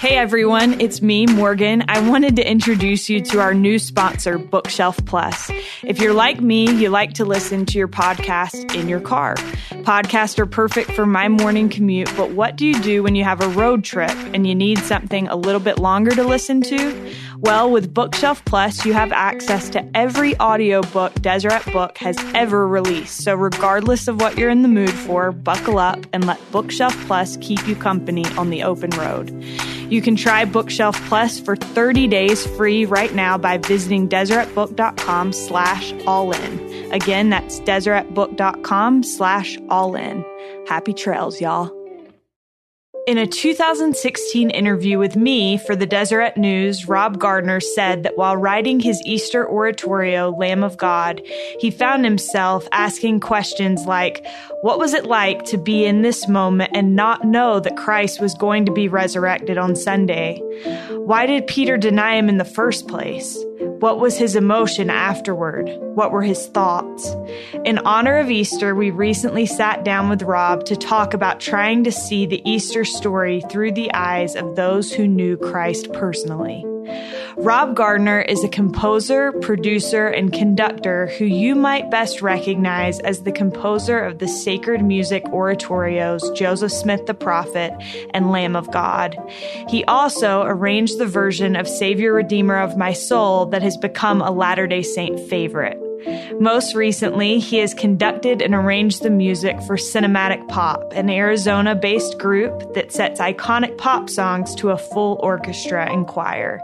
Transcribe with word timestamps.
Hey 0.00 0.16
everyone, 0.16 0.80
it's 0.80 1.02
me, 1.02 1.26
Morgan. 1.26 1.84
I 1.86 2.00
wanted 2.08 2.36
to 2.36 2.50
introduce 2.50 3.10
you 3.10 3.20
to 3.20 3.40
our 3.40 3.52
new 3.52 3.78
sponsor, 3.78 4.38
Bookshelf 4.38 4.96
Plus. 5.04 5.50
If 5.82 6.00
you're 6.00 6.14
like 6.14 6.40
me, 6.40 6.72
you 6.72 6.88
like 6.88 7.12
to 7.14 7.26
listen 7.26 7.66
to 7.66 7.76
your 7.76 7.86
podcast 7.86 8.74
in 8.74 8.88
your 8.88 9.00
car. 9.00 9.34
Podcasts 9.34 10.38
are 10.38 10.46
perfect 10.46 10.92
for 10.92 11.04
my 11.04 11.28
morning 11.28 11.68
commute, 11.68 12.10
but 12.16 12.30
what 12.30 12.56
do 12.56 12.66
you 12.66 12.80
do 12.80 13.02
when 13.02 13.14
you 13.14 13.24
have 13.24 13.42
a 13.42 13.48
road 13.50 13.84
trip 13.84 14.16
and 14.32 14.46
you 14.46 14.54
need 14.54 14.78
something 14.78 15.28
a 15.28 15.36
little 15.36 15.60
bit 15.60 15.78
longer 15.78 16.12
to 16.12 16.24
listen 16.24 16.62
to? 16.62 17.12
Well, 17.42 17.70
with 17.70 17.94
Bookshelf 17.94 18.44
Plus, 18.44 18.84
you 18.84 18.92
have 18.92 19.12
access 19.12 19.70
to 19.70 19.96
every 19.96 20.38
audiobook 20.38 21.14
Deseret 21.14 21.64
Book 21.72 21.96
has 21.96 22.18
ever 22.34 22.68
released. 22.68 23.22
So, 23.22 23.34
regardless 23.34 24.08
of 24.08 24.20
what 24.20 24.36
you're 24.36 24.50
in 24.50 24.60
the 24.60 24.68
mood 24.68 24.92
for, 24.92 25.32
buckle 25.32 25.78
up 25.78 26.04
and 26.12 26.26
let 26.26 26.38
Bookshelf 26.52 26.94
Plus 27.06 27.38
keep 27.40 27.66
you 27.66 27.74
company 27.74 28.26
on 28.36 28.50
the 28.50 28.62
open 28.62 28.90
road. 28.90 29.30
You 29.88 30.02
can 30.02 30.16
try 30.16 30.44
Bookshelf 30.44 31.00
Plus 31.08 31.40
for 31.40 31.56
30 31.56 32.08
days 32.08 32.46
free 32.46 32.84
right 32.84 33.14
now 33.14 33.38
by 33.38 33.56
visiting 33.56 34.06
deseretbook.com 34.06 35.32
slash 35.32 35.94
all 36.06 36.32
in. 36.32 36.92
Again, 36.92 37.30
that's 37.30 37.58
deseretbook.com 37.60 39.02
slash 39.02 39.58
all 39.70 39.94
in. 39.94 40.22
Happy 40.68 40.92
trails, 40.92 41.40
y'all. 41.40 41.79
In 43.10 43.18
a 43.18 43.26
2016 43.26 44.50
interview 44.50 44.96
with 44.96 45.16
me 45.16 45.58
for 45.58 45.74
the 45.74 45.84
Deseret 45.84 46.36
News, 46.36 46.86
Rob 46.86 47.18
Gardner 47.18 47.58
said 47.58 48.04
that 48.04 48.16
while 48.16 48.36
writing 48.36 48.78
his 48.78 49.02
Easter 49.04 49.50
oratorio, 49.50 50.30
Lamb 50.30 50.62
of 50.62 50.76
God, 50.76 51.20
he 51.58 51.72
found 51.72 52.04
himself 52.04 52.68
asking 52.70 53.18
questions 53.18 53.84
like, 53.84 54.24
What 54.62 54.78
was 54.78 54.94
it 54.94 55.06
like 55.06 55.42
to 55.46 55.58
be 55.58 55.84
in 55.84 56.02
this 56.02 56.28
moment 56.28 56.70
and 56.72 56.94
not 56.94 57.24
know 57.24 57.58
that 57.58 57.76
Christ 57.76 58.20
was 58.20 58.32
going 58.34 58.64
to 58.66 58.72
be 58.72 58.86
resurrected 58.86 59.58
on 59.58 59.74
Sunday? 59.74 60.38
Why 60.90 61.26
did 61.26 61.48
Peter 61.48 61.76
deny 61.76 62.14
him 62.14 62.28
in 62.28 62.38
the 62.38 62.44
first 62.44 62.86
place? 62.86 63.36
What 63.80 63.98
was 63.98 64.18
his 64.18 64.36
emotion 64.36 64.90
afterward? 64.90 65.66
What 65.94 66.12
were 66.12 66.20
his 66.20 66.48
thoughts? 66.48 67.16
In 67.64 67.78
honor 67.78 68.18
of 68.18 68.30
Easter, 68.30 68.74
we 68.74 68.90
recently 68.90 69.46
sat 69.46 69.84
down 69.84 70.10
with 70.10 70.20
Rob 70.20 70.66
to 70.66 70.76
talk 70.76 71.14
about 71.14 71.40
trying 71.40 71.84
to 71.84 71.92
see 71.92 72.26
the 72.26 72.42
Easter 72.44 72.84
story 72.84 73.42
through 73.50 73.72
the 73.72 73.90
eyes 73.94 74.36
of 74.36 74.54
those 74.54 74.92
who 74.92 75.08
knew 75.08 75.38
Christ 75.38 75.90
personally. 75.94 76.62
Rob 77.36 77.74
Gardner 77.74 78.20
is 78.20 78.44
a 78.44 78.48
composer, 78.48 79.32
producer, 79.32 80.06
and 80.08 80.32
conductor 80.32 81.06
who 81.06 81.24
you 81.24 81.54
might 81.54 81.90
best 81.90 82.20
recognize 82.20 83.00
as 83.00 83.22
the 83.22 83.32
composer 83.32 83.98
of 83.98 84.18
the 84.18 84.28
sacred 84.28 84.82
music 84.82 85.24
oratorios 85.32 86.36
Joseph 86.36 86.72
Smith 86.72 87.06
the 87.06 87.14
Prophet 87.14 87.72
and 88.12 88.30
Lamb 88.30 88.56
of 88.56 88.70
God. 88.70 89.16
He 89.68 89.84
also 89.84 90.42
arranged 90.42 90.98
the 90.98 91.06
version 91.06 91.56
of 91.56 91.66
Savior 91.66 92.12
Redeemer 92.12 92.58
of 92.58 92.76
My 92.76 92.92
Soul 92.92 93.46
that 93.46 93.62
has 93.62 93.69
become 93.76 94.20
a 94.20 94.30
Latter 94.30 94.66
day 94.66 94.82
Saint 94.82 95.20
favorite. 95.28 95.78
Most 96.40 96.74
recently, 96.74 97.38
he 97.38 97.58
has 97.58 97.74
conducted 97.74 98.40
and 98.40 98.54
arranged 98.54 99.02
the 99.02 99.10
music 99.10 99.60
for 99.62 99.76
Cinematic 99.76 100.48
Pop, 100.48 100.92
an 100.94 101.10
Arizona 101.10 101.74
based 101.74 102.18
group 102.18 102.74
that 102.74 102.92
sets 102.92 103.20
iconic 103.20 103.76
pop 103.76 104.08
songs 104.08 104.54
to 104.54 104.70
a 104.70 104.78
full 104.78 105.20
orchestra 105.22 105.90
and 105.90 106.06
choir. 106.06 106.60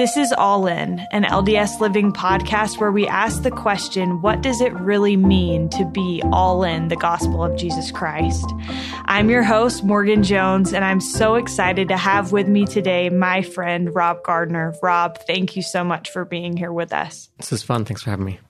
This 0.00 0.16
is 0.16 0.32
All 0.32 0.66
In, 0.66 0.98
an 1.12 1.24
LDS 1.24 1.78
Living 1.78 2.10
podcast 2.10 2.80
where 2.80 2.90
we 2.90 3.06
ask 3.06 3.42
the 3.42 3.50
question 3.50 4.22
what 4.22 4.40
does 4.40 4.62
it 4.62 4.72
really 4.72 5.14
mean 5.14 5.68
to 5.68 5.84
be 5.84 6.22
all 6.32 6.64
in 6.64 6.88
the 6.88 6.96
gospel 6.96 7.44
of 7.44 7.54
Jesus 7.58 7.92
Christ? 7.92 8.46
I'm 9.04 9.28
your 9.28 9.42
host, 9.42 9.84
Morgan 9.84 10.22
Jones, 10.22 10.72
and 10.72 10.86
I'm 10.86 11.02
so 11.02 11.34
excited 11.34 11.88
to 11.88 11.98
have 11.98 12.32
with 12.32 12.48
me 12.48 12.64
today 12.64 13.10
my 13.10 13.42
friend, 13.42 13.94
Rob 13.94 14.24
Gardner. 14.24 14.74
Rob, 14.82 15.18
thank 15.26 15.54
you 15.54 15.60
so 15.60 15.84
much 15.84 16.08
for 16.08 16.24
being 16.24 16.56
here 16.56 16.72
with 16.72 16.94
us. 16.94 17.28
This 17.36 17.52
is 17.52 17.62
fun. 17.62 17.84
Thanks 17.84 18.02
for 18.02 18.08
having 18.08 18.24
me. 18.24 18.40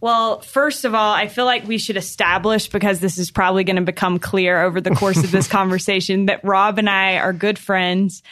Well, 0.00 0.40
first 0.40 0.84
of 0.84 0.96
all, 0.96 1.12
I 1.12 1.28
feel 1.28 1.44
like 1.44 1.64
we 1.64 1.78
should 1.78 1.96
establish, 1.96 2.66
because 2.66 2.98
this 2.98 3.18
is 3.18 3.30
probably 3.30 3.62
going 3.62 3.76
to 3.76 3.82
become 3.82 4.18
clear 4.18 4.60
over 4.60 4.80
the 4.80 4.90
course 4.90 5.22
of 5.22 5.30
this 5.30 5.46
conversation, 5.58 6.26
that 6.26 6.42
Rob 6.42 6.80
and 6.80 6.90
I 6.90 7.18
are 7.18 7.32
good 7.32 7.56
friends. 7.56 8.24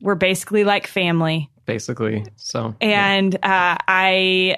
We're 0.00 0.14
basically 0.14 0.62
like 0.62 0.86
family 0.86 1.50
basically. 1.66 2.24
So, 2.36 2.74
and 2.80 3.34
yeah. 3.34 3.74
uh, 3.74 3.84
I, 3.86 4.56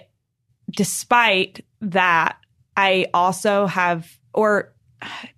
despite 0.70 1.64
that, 1.80 2.36
I 2.76 3.06
also 3.12 3.66
have, 3.66 4.08
or 4.32 4.72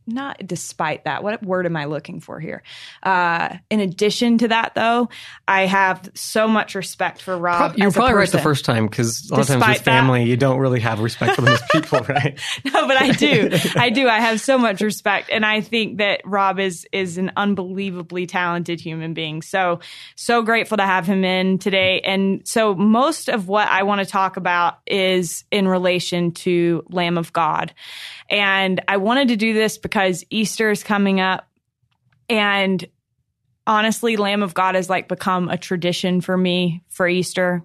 not 0.06 0.44
despite 0.46 1.04
that. 1.04 1.22
What 1.22 1.42
word 1.42 1.66
am 1.66 1.76
I 1.76 1.84
looking 1.84 2.20
for 2.20 2.40
here? 2.40 2.62
Uh, 3.02 3.56
in 3.70 3.80
addition 3.80 4.38
to 4.38 4.48
that, 4.48 4.74
though, 4.74 5.08
I 5.46 5.66
have 5.66 6.10
so 6.14 6.48
much 6.48 6.74
respect 6.74 7.22
for 7.22 7.36
Rob. 7.36 7.76
You're 7.76 7.90
probably 7.90 8.14
right 8.14 8.30
the 8.30 8.38
first 8.38 8.64
time 8.64 8.86
because 8.86 9.30
a 9.30 9.34
lot 9.34 9.40
of 9.42 9.46
times 9.46 9.66
with 9.66 9.82
family, 9.82 10.20
that, 10.20 10.30
you 10.30 10.36
don't 10.36 10.58
really 10.58 10.80
have 10.80 11.00
respect 11.00 11.36
for 11.36 11.42
them 11.42 11.54
as 11.54 11.62
people, 11.70 12.00
right? 12.08 12.38
no, 12.64 12.86
but 12.86 12.96
I 12.96 13.12
do. 13.12 13.50
I 13.76 13.90
do. 13.90 14.08
I 14.08 14.20
have 14.20 14.40
so 14.40 14.58
much 14.58 14.80
respect, 14.80 15.30
and 15.30 15.44
I 15.46 15.60
think 15.60 15.98
that 15.98 16.22
Rob 16.24 16.58
is 16.58 16.86
is 16.92 17.18
an 17.18 17.32
unbelievably 17.36 18.26
talented 18.26 18.80
human 18.80 19.14
being. 19.14 19.42
So 19.42 19.80
so 20.16 20.42
grateful 20.42 20.78
to 20.78 20.86
have 20.86 21.06
him 21.06 21.24
in 21.24 21.58
today. 21.58 22.00
And 22.00 22.46
so 22.46 22.74
most 22.74 23.28
of 23.28 23.48
what 23.48 23.68
I 23.68 23.82
want 23.84 24.00
to 24.00 24.06
talk 24.06 24.36
about 24.36 24.78
is 24.86 25.44
in 25.50 25.68
relation 25.68 26.32
to 26.32 26.84
Lamb 26.88 27.18
of 27.18 27.32
God, 27.32 27.74
and 28.28 28.80
I 28.88 28.96
wanted 28.96 29.28
to 29.28 29.36
do 29.36 29.52
this 29.52 29.78
because 29.78 29.99
Easter 30.30 30.70
is 30.70 30.82
coming 30.82 31.20
up 31.20 31.46
and 32.28 32.86
honestly, 33.66 34.16
Lamb 34.16 34.42
of 34.42 34.54
God 34.54 34.74
has 34.74 34.88
like 34.88 35.08
become 35.08 35.48
a 35.48 35.58
tradition 35.58 36.20
for 36.20 36.36
me 36.36 36.82
for 36.88 37.08
Easter. 37.08 37.62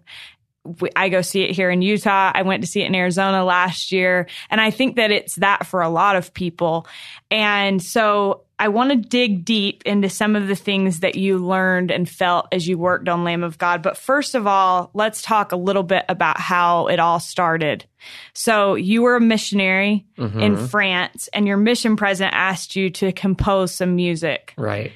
I 0.96 1.10
go 1.10 1.22
see 1.22 1.44
it 1.44 1.52
here 1.52 1.70
in 1.70 1.84
Utah. 1.84 2.32
I 2.34 2.42
went 2.42 2.64
to 2.64 2.68
see 2.68 2.82
it 2.82 2.88
in 2.88 2.96
Arizona 2.96 3.46
last 3.46 3.92
year. 3.92 4.28
And 4.50 4.60
I 4.60 4.72
think 4.72 4.96
that 4.96 5.12
it's 5.12 5.36
that 5.36 5.68
for 5.68 5.82
a 5.82 5.90
lot 5.90 6.16
of 6.16 6.34
people. 6.34 6.88
And 7.30 7.82
so 7.82 8.45
I 8.58 8.70
want 8.70 8.92
to 8.92 8.96
dig 8.96 9.44
deep 9.44 9.84
into 9.86 10.10
some 10.10 10.36
of 10.36 10.48
the 10.48 10.56
things 10.56 11.02
that 11.02 11.16
you 11.16 11.38
learned 11.38 11.92
and 11.92 12.08
felt 12.08 12.48
as 12.52 12.68
you 12.68 12.78
worked 12.78 13.10
on 13.10 13.24
Lamb 13.24 13.44
of 13.44 13.58
God. 13.58 13.82
But 13.82 13.98
first 13.98 14.34
of 14.34 14.48
all, 14.48 14.92
let's 14.94 15.22
talk 15.22 15.52
a 15.52 15.58
little 15.58 15.84
bit 15.84 16.06
about 16.08 16.40
how 16.40 16.88
it 16.88 17.00
all 17.00 17.20
started. 17.20 17.86
So 18.34 18.76
you 18.76 19.02
were 19.02 19.18
a 19.18 19.22
missionary 19.22 20.06
mm-hmm. 20.18 20.40
in 20.40 20.68
France 20.68 21.28
and 21.34 21.48
your 21.48 21.58
mission 21.58 21.98
president 21.98 22.34
asked 22.34 22.76
you 22.76 22.90
to 22.92 23.12
compose 23.12 23.74
some 23.74 23.96
music. 23.96 24.54
Right. 24.58 24.94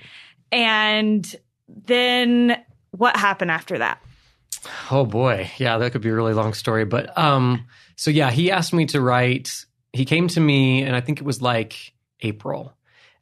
And 0.51 1.35
then 1.67 2.63
what 2.91 3.17
happened 3.17 3.51
after 3.51 3.77
that? 3.79 4.01
Oh 4.89 5.05
boy. 5.05 5.51
Yeah, 5.57 5.77
that 5.77 5.91
could 5.91 6.01
be 6.01 6.09
a 6.09 6.15
really 6.15 6.33
long 6.33 6.53
story. 6.53 6.85
But 6.85 7.17
um, 7.17 7.65
so 7.95 8.11
yeah, 8.11 8.31
he 8.31 8.51
asked 8.51 8.73
me 8.73 8.85
to 8.87 9.01
write. 9.01 9.65
He 9.91 10.05
came 10.05 10.27
to 10.29 10.39
me, 10.39 10.83
and 10.83 10.95
I 10.95 11.01
think 11.01 11.19
it 11.19 11.25
was 11.25 11.41
like 11.41 11.93
April, 12.21 12.73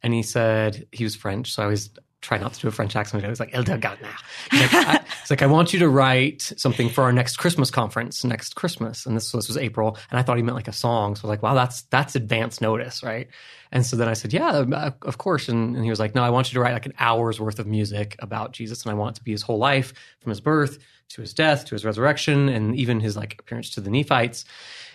and 0.07 0.13
he 0.13 0.23
said 0.23 0.87
he 0.93 1.03
was 1.03 1.17
French, 1.17 1.51
so 1.51 1.61
I 1.61 1.65
was 1.65 1.89
try 2.21 2.37
not 2.37 2.53
to 2.53 2.61
do 2.61 2.69
a 2.69 2.71
French 2.71 2.95
accent. 2.95 3.25
I 3.25 3.27
was 3.27 3.41
like, 3.41 3.53
El 3.53 3.65
Dagana. 3.65 4.07
Like, 4.53 4.73
I, 4.73 5.01
it's 5.21 5.29
like, 5.29 5.41
I 5.41 5.47
want 5.47 5.73
you 5.73 5.79
to 5.79 5.89
write 5.89 6.43
something 6.55 6.87
for 6.87 7.03
our 7.03 7.11
next 7.11 7.35
Christmas 7.35 7.69
conference 7.69 8.23
next 8.23 8.55
Christmas. 8.55 9.05
And 9.05 9.17
this, 9.17 9.33
this 9.33 9.49
was 9.49 9.57
April. 9.57 9.97
And 10.09 10.17
I 10.17 10.23
thought 10.23 10.37
he 10.37 10.43
meant 10.43 10.55
like 10.55 10.69
a 10.69 10.73
song. 10.73 11.17
So 11.17 11.19
I 11.19 11.23
was 11.23 11.29
like, 11.29 11.43
wow, 11.43 11.55
that's, 11.55 11.81
that's 11.83 12.15
advance 12.15 12.61
notice, 12.61 13.03
right? 13.03 13.27
And 13.73 13.85
so 13.85 13.97
then 13.97 14.07
I 14.07 14.13
said, 14.13 14.31
yeah, 14.31 14.47
uh, 14.47 14.91
of 15.01 15.17
course. 15.17 15.49
And, 15.49 15.75
and 15.75 15.83
he 15.83 15.89
was 15.89 15.99
like, 15.99 16.15
no, 16.15 16.23
I 16.23 16.29
want 16.29 16.49
you 16.49 16.53
to 16.53 16.61
write 16.61 16.71
like 16.71 16.85
an 16.85 16.93
hour's 16.99 17.37
worth 17.37 17.59
of 17.59 17.67
music 17.67 18.15
about 18.19 18.53
Jesus. 18.53 18.83
And 18.83 18.91
I 18.91 18.95
want 18.95 19.17
it 19.17 19.19
to 19.19 19.25
be 19.25 19.31
his 19.31 19.41
whole 19.41 19.57
life 19.57 19.93
from 20.21 20.29
his 20.29 20.39
birth 20.39 20.79
to 21.09 21.21
his 21.21 21.33
death, 21.33 21.65
to 21.65 21.75
his 21.75 21.83
resurrection, 21.83 22.47
and 22.47 22.77
even 22.77 23.01
his 23.01 23.17
like 23.17 23.35
appearance 23.39 23.71
to 23.71 23.81
the 23.81 23.89
Nephites. 23.89 24.45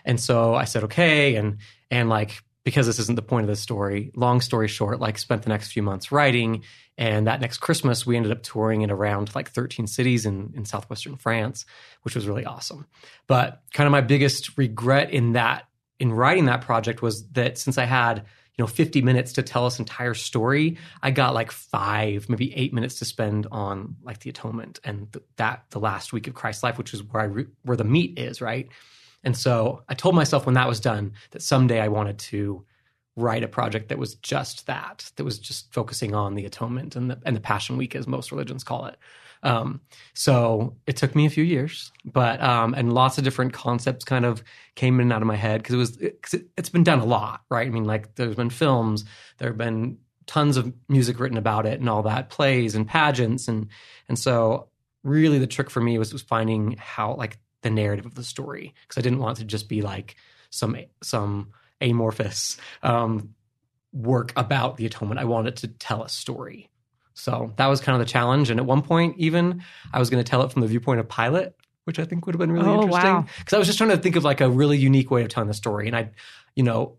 And 0.06 0.19
so 0.19 0.55
I 0.55 0.65
said, 0.65 0.84
okay. 0.84 1.37
And, 1.37 1.59
and 1.91 2.09
like, 2.09 2.43
because 2.65 2.87
this 2.87 2.99
isn't 2.99 3.17
the 3.17 3.23
point 3.23 3.45
of 3.45 3.49
the 3.49 3.56
story, 3.56 4.12
long 4.15 4.41
story 4.41 4.69
short, 4.69 5.00
like 5.00 5.19
spent 5.19 5.43
the 5.43 5.49
next 5.49 5.73
few 5.73 5.83
months 5.83 6.12
writing. 6.12 6.62
And 6.97 7.26
that 7.26 7.41
next 7.41 7.59
Christmas, 7.59 8.06
we 8.06 8.17
ended 8.17 8.32
up 8.32 8.43
touring 8.43 8.82
in 8.82 8.91
around 8.91 9.35
like 9.35 9.50
13 9.50 9.87
cities 9.87 10.26
in, 10.26 10.53
in 10.55 10.64
southwestern 10.64 11.17
France, 11.17 11.64
which 12.03 12.14
was 12.14 12.29
really 12.29 12.44
awesome. 12.44 12.87
But 13.26 13.62
kind 13.73 13.87
of 13.87 13.91
my 13.91 14.00
biggest 14.00 14.56
regret 14.56 15.11
in 15.11 15.32
that, 15.32 15.67
in 15.99 16.12
writing 16.12 16.47
that 16.47 16.61
project 16.61 17.03
was 17.03 17.26
that 17.31 17.59
since 17.59 17.79
I 17.79 17.85
had 17.85 18.25
you 18.56 18.62
know 18.62 18.67
50 18.67 19.03
minutes 19.03 19.32
to 19.35 19.43
tell 19.43 19.65
this 19.65 19.79
entire 19.79 20.12
story 20.12 20.76
i 21.03 21.11
got 21.11 21.32
like 21.32 21.50
five 21.50 22.29
maybe 22.29 22.55
eight 22.55 22.75
minutes 22.75 22.99
to 22.99 23.06
spend 23.06 23.47
on 23.50 23.97
like 24.03 24.19
the 24.20 24.29
atonement 24.31 24.79
and 24.85 25.11
th- 25.12 25.25
that 25.37 25.65
the 25.70 25.81
last 25.81 26.12
week 26.12 26.26
of 26.26 26.35
christ's 26.35 26.62
life 26.62 26.76
which 26.76 26.93
is 26.93 27.03
where 27.03 27.23
i 27.23 27.26
re- 27.26 27.47
where 27.62 27.79
the 27.79 27.85
meat 27.85 28.19
is 28.19 28.43
right 28.43 28.69
and 29.24 29.36
so 29.36 29.82
i 29.88 29.94
told 29.94 30.14
myself 30.14 30.46
when 30.46 30.54
that 30.54 30.69
was 30.69 30.80
done 30.80 31.12
that 31.30 31.42
someday 31.42 31.80
i 31.80 31.88
wanted 31.88 32.19
to 32.19 32.64
write 33.16 33.42
a 33.42 33.48
project 33.48 33.88
that 33.88 33.98
was 33.98 34.14
just 34.16 34.66
that 34.66 35.10
that 35.16 35.24
was 35.24 35.38
just 35.38 35.72
focusing 35.72 36.14
on 36.14 36.34
the 36.34 36.46
atonement 36.46 36.96
and 36.96 37.10
the, 37.10 37.20
and 37.26 37.36
the 37.36 37.40
passion 37.40 37.76
week 37.76 37.94
as 37.94 38.06
most 38.06 38.32
religions 38.32 38.64
call 38.64 38.86
it 38.86 38.96
um, 39.42 39.80
so 40.14 40.76
it 40.86 40.96
took 40.96 41.14
me 41.16 41.26
a 41.26 41.30
few 41.30 41.42
years, 41.42 41.90
but 42.04 42.40
um, 42.40 42.74
and 42.74 42.92
lots 42.92 43.19
of 43.19 43.24
different 43.24 43.52
concepts 43.52 44.04
kind 44.04 44.24
of 44.24 44.42
came 44.76 44.96
in 44.96 45.02
and 45.02 45.12
out 45.12 45.22
of 45.22 45.26
my 45.26 45.36
head 45.36 45.62
because 45.62 45.74
it 45.74 45.78
was 45.78 45.96
it, 45.98 46.50
has 46.56 46.69
been 46.69 46.84
done 46.84 47.00
a 47.00 47.04
lot, 47.04 47.42
right? 47.50 47.66
I 47.66 47.70
mean, 47.70 47.84
like 47.84 48.14
there's 48.14 48.36
been 48.36 48.50
films, 48.50 49.04
there 49.38 49.48
have 49.48 49.58
been 49.58 49.98
tons 50.26 50.56
of 50.56 50.72
music 50.88 51.19
written 51.19 51.38
about 51.38 51.66
it 51.66 51.80
and 51.80 51.88
all 51.88 52.02
that, 52.04 52.30
plays 52.30 52.74
and 52.74 52.86
pageants 52.86 53.48
and 53.48 53.69
and 54.08 54.19
so 54.19 54.69
really 55.02 55.38
the 55.38 55.46
trick 55.48 55.69
for 55.69 55.80
me 55.80 55.98
was 55.98 56.12
was 56.12 56.22
finding 56.22 56.76
how 56.78 57.14
like 57.14 57.38
the 57.62 57.70
narrative 57.70 58.06
of 58.06 58.14
the 58.14 58.25
story 58.25 58.75
because 58.82 58.99
I 58.99 59.03
didn't 59.03 59.19
want 59.20 59.38
it 59.38 59.43
to 59.43 59.47
just 59.47 59.69
be 59.69 59.82
like 59.82 60.17
some 60.50 60.76
some 61.03 61.53
amorphous 61.81 62.56
um, 62.82 63.35
work 63.93 64.32
about 64.37 64.76
the 64.76 64.87
atonement. 64.87 65.20
I 65.20 65.25
wanted 65.25 65.56
to 65.59 65.69
tell 65.69 66.03
a 66.03 66.09
story. 66.09 66.69
So 67.14 67.53
that 67.56 67.67
was 67.67 67.81
kind 67.81 68.00
of 68.00 68.06
the 68.06 68.11
challenge. 68.11 68.50
And 68.50 68.59
at 68.59 68.67
one 68.67 68.82
point, 68.82 69.17
even 69.19 69.62
I 69.93 69.99
was 69.99 70.09
going 70.09 70.23
to 70.23 70.29
tell 70.29 70.43
it 70.43 70.53
from 70.53 70.62
the 70.62 70.69
viewpoint 70.69 70.99
of 71.00 71.09
Pilate, 71.09 71.53
which 71.85 71.99
I 71.99 72.05
think 72.05 72.25
would 72.25 72.35
have 72.35 72.41
been 72.41 72.53
really 72.53 72.69
Oh, 72.69 72.82
interesting. 72.85 73.12
wow. 73.12 73.26
Because 73.38 73.53
I 73.53 73.59
was 73.59 73.67
just 73.67 73.76
trying 73.79 73.91
to 73.91 73.99
think 73.99 74.17
of 74.17 74.25
like 74.25 74.41
a 74.41 74.49
really 74.49 74.79
unique 74.79 75.11
way 75.11 75.23
of 75.23 75.29
telling 75.29 75.49
the 75.49 75.55
story. 75.55 75.88
And 75.88 75.97
I, 75.97 76.11
you 76.56 76.62
know, 76.62 76.97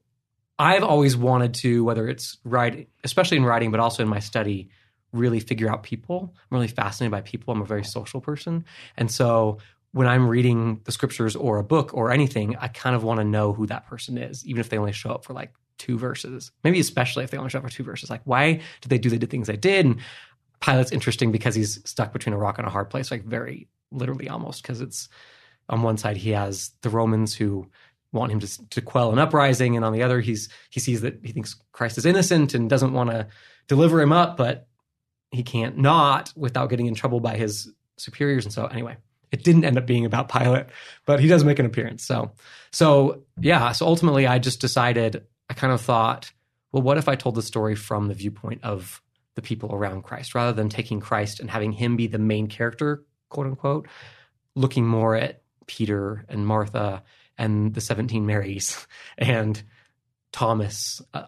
I've 0.60 0.84
always 0.84 1.18
wanted 1.18 1.56
to, 1.56 1.84
whether 1.84 2.08
it's 2.08 2.38
writing, 2.44 2.86
especially 3.04 3.38
in 3.38 3.46
writing, 3.46 3.72
but 3.72 3.80
also 3.80 4.04
in 4.04 4.10
my 4.10 4.20
study, 4.20 4.70
really 5.12 5.40
figure 5.40 5.68
out 5.70 5.82
people. 5.82 6.32
I'm 6.36 6.56
really 6.56 6.68
fascinated 6.68 7.12
by 7.12 7.22
people. 7.22 7.54
I'm 7.54 7.62
a 7.62 7.66
very 7.66 7.84
social 7.84 8.22
person. 8.22 8.66
And 8.96 9.10
so 9.10 9.58
when 9.94 10.08
I'm 10.08 10.28
reading 10.28 10.82
the 10.84 10.92
scriptures 10.92 11.36
or 11.36 11.60
a 11.60 11.64
book 11.64 11.94
or 11.94 12.12
anything, 12.12 12.58
I 12.58 12.68
kind 12.68 12.96
of 12.96 13.04
want 13.04 13.20
to 13.20 13.24
know 13.24 13.54
who 13.54 13.68
that 13.68 13.88
person 13.88 14.18
is, 14.18 14.46
even 14.46 14.60
if 14.60 14.70
they 14.70 14.78
only 14.78 14.92
show 14.92 15.12
up 15.12 15.24
for 15.24 15.34
like 15.34 15.54
two 15.78 15.98
verses. 15.98 16.52
Maybe 16.64 16.80
especially 16.80 17.24
if 17.24 17.32
they 17.32 17.38
only 17.38 17.52
show 17.52 17.60
up 17.60 17.64
for 17.64 17.70
two 17.70 17.84
verses. 17.84 18.10
Like, 18.10 18.22
why 18.26 18.62
did 18.82 18.90
they 18.90 18.98
do 18.98 19.10
the 19.10 19.26
things 19.28 19.48
they 19.48 19.56
did? 19.56 19.86
And 19.86 20.00
Pilate's 20.60 20.92
interesting 20.92 21.32
because 21.32 21.56
he's 21.56 21.80
stuck 21.86 22.12
between 22.12 22.34
a 22.34 22.38
rock 22.38 22.58
and 22.58 22.68
a 22.68 22.72
hard 22.72 22.90
place, 22.90 23.12
like 23.12 23.24
very 23.24 23.68
literally 23.92 24.30
almost, 24.30 24.64
because 24.64 24.82
it's 24.82 25.10
on 25.70 25.84
one 25.84 25.98
side 25.98 26.18
he 26.18 26.32
has 26.32 26.72
the 26.82 26.90
Romans 26.90 27.36
who 27.36 27.70
want 28.12 28.32
him 28.32 28.40
to, 28.40 28.70
to 28.70 28.82
quell 28.82 29.12
an 29.12 29.20
uprising, 29.20 29.76
and 29.76 29.86
on 29.86 29.94
the 29.94 30.04
other 30.04 30.22
he's 30.22 30.50
he 30.70 30.80
sees 30.80 31.02
that 31.02 31.20
he 31.24 31.32
thinks 31.32 31.56
Christ 31.72 31.98
is 31.98 32.06
innocent 32.06 32.54
and 32.54 32.70
doesn't 32.70 32.94
want 32.94 33.10
to 33.12 33.28
deliver 33.68 34.02
him 34.02 34.12
up, 34.12 34.38
but 34.38 34.68
he 35.32 35.44
can't 35.44 35.78
not 35.78 36.32
without 36.36 36.70
getting 36.70 36.86
in 36.86 36.96
trouble 36.96 37.20
by 37.20 37.36
his 37.36 37.72
superiors. 37.98 38.46
And 38.46 38.54
so 38.54 38.66
anyway, 38.66 38.98
it 39.34 39.44
didn't 39.44 39.66
end 39.66 39.78
up 39.78 39.88
being 39.88 40.06
about 40.06 40.30
Pilate, 40.30 40.68
but 41.06 41.20
he 41.20 41.28
does 41.28 41.44
make 41.44 41.60
an 41.60 41.66
appearance. 41.66 42.06
So 42.06 42.32
so 42.72 43.24
yeah, 43.42 43.74
so 43.74 43.88
ultimately 43.88 44.28
I 44.28 44.40
just 44.40 44.62
decided 44.62 45.26
I 45.50 45.56
kind 45.56 45.74
of 45.74 45.82
thought, 45.82 46.32
well, 46.72 46.84
what 46.84 46.98
if 46.98 47.10
I 47.10 47.16
told 47.16 47.36
the 47.36 47.42
story 47.42 47.76
from 47.76 48.08
the 48.08 48.14
viewpoint 48.14 48.64
of 48.64 49.02
the 49.36 49.42
people 49.42 49.74
around 49.74 50.04
Christ 50.04 50.36
rather 50.36 50.54
than 50.54 50.70
taking 50.70 51.00
Christ 51.00 51.40
and 51.40 51.50
having 51.50 51.72
him 51.72 51.98
be 51.98 52.06
the 52.06 52.20
main 52.20 52.48
character, 52.48 53.04
quote 53.30 53.48
unquote, 53.48 53.88
looking 54.56 54.88
more 54.88 55.16
at 55.16 55.42
Peter 55.66 56.24
and 56.30 56.46
Martha 56.46 57.04
and 57.38 57.74
the 57.74 57.82
17 57.82 58.28
Marys 58.28 58.86
and 59.18 59.62
Thomas. 60.32 61.02
Uh, 61.12 61.26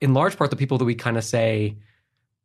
in 0.00 0.12
large 0.12 0.36
part, 0.36 0.50
the 0.50 0.56
people 0.56 0.76
that 0.76 0.84
we 0.84 0.94
kind 0.94 1.16
of 1.16 1.24
say, 1.24 1.78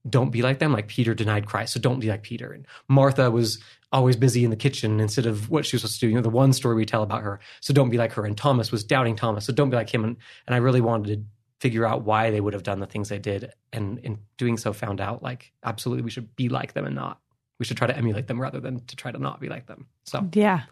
don't 0.09 0.31
be 0.31 0.41
like 0.41 0.59
them, 0.59 0.73
like 0.73 0.87
Peter 0.87 1.13
denied 1.13 1.45
Christ, 1.45 1.73
so 1.73 1.79
don't 1.79 1.99
be 1.99 2.07
like 2.07 2.23
Peter. 2.23 2.51
And 2.51 2.65
Martha 2.87 3.29
was 3.31 3.59
always 3.91 4.15
busy 4.15 4.43
in 4.43 4.49
the 4.49 4.55
kitchen 4.55 4.99
instead 4.99 5.25
of 5.25 5.49
what 5.49 5.65
she 5.65 5.75
was 5.75 5.81
supposed 5.81 5.99
to 5.99 6.05
do. 6.05 6.09
You 6.09 6.15
know, 6.15 6.21
the 6.21 6.29
one 6.29 6.53
story 6.53 6.75
we 6.75 6.85
tell 6.85 7.03
about 7.03 7.23
her, 7.23 7.39
so 7.61 7.73
don't 7.73 7.89
be 7.89 7.97
like 7.97 8.13
her. 8.13 8.25
And 8.25 8.37
Thomas 8.37 8.71
was 8.71 8.83
doubting 8.83 9.15
Thomas, 9.15 9.45
so 9.45 9.53
don't 9.53 9.69
be 9.69 9.77
like 9.77 9.93
him. 9.93 10.03
And, 10.03 10.17
and 10.45 10.55
I 10.55 10.59
really 10.59 10.81
wanted 10.81 11.17
to 11.17 11.25
figure 11.59 11.85
out 11.85 12.03
why 12.03 12.29
they 12.31 12.41
would 12.41 12.53
have 12.53 12.63
done 12.63 12.79
the 12.79 12.85
things 12.85 13.09
they 13.09 13.19
did. 13.19 13.51
And 13.73 13.99
in 13.99 14.19
doing 14.37 14.57
so, 14.57 14.73
found 14.73 15.01
out 15.01 15.23
like 15.23 15.51
absolutely 15.63 16.03
we 16.03 16.11
should 16.11 16.35
be 16.35 16.49
like 16.49 16.73
them 16.73 16.85
and 16.85 16.95
not. 16.95 17.19
We 17.59 17.65
should 17.65 17.77
try 17.77 17.87
to 17.87 17.97
emulate 17.97 18.27
them 18.27 18.39
rather 18.39 18.59
than 18.59 18.81
to 18.85 18.95
try 18.95 19.11
to 19.11 19.17
not 19.17 19.39
be 19.39 19.49
like 19.49 19.65
them. 19.65 19.87
So 20.03 20.27
Yeah. 20.33 20.63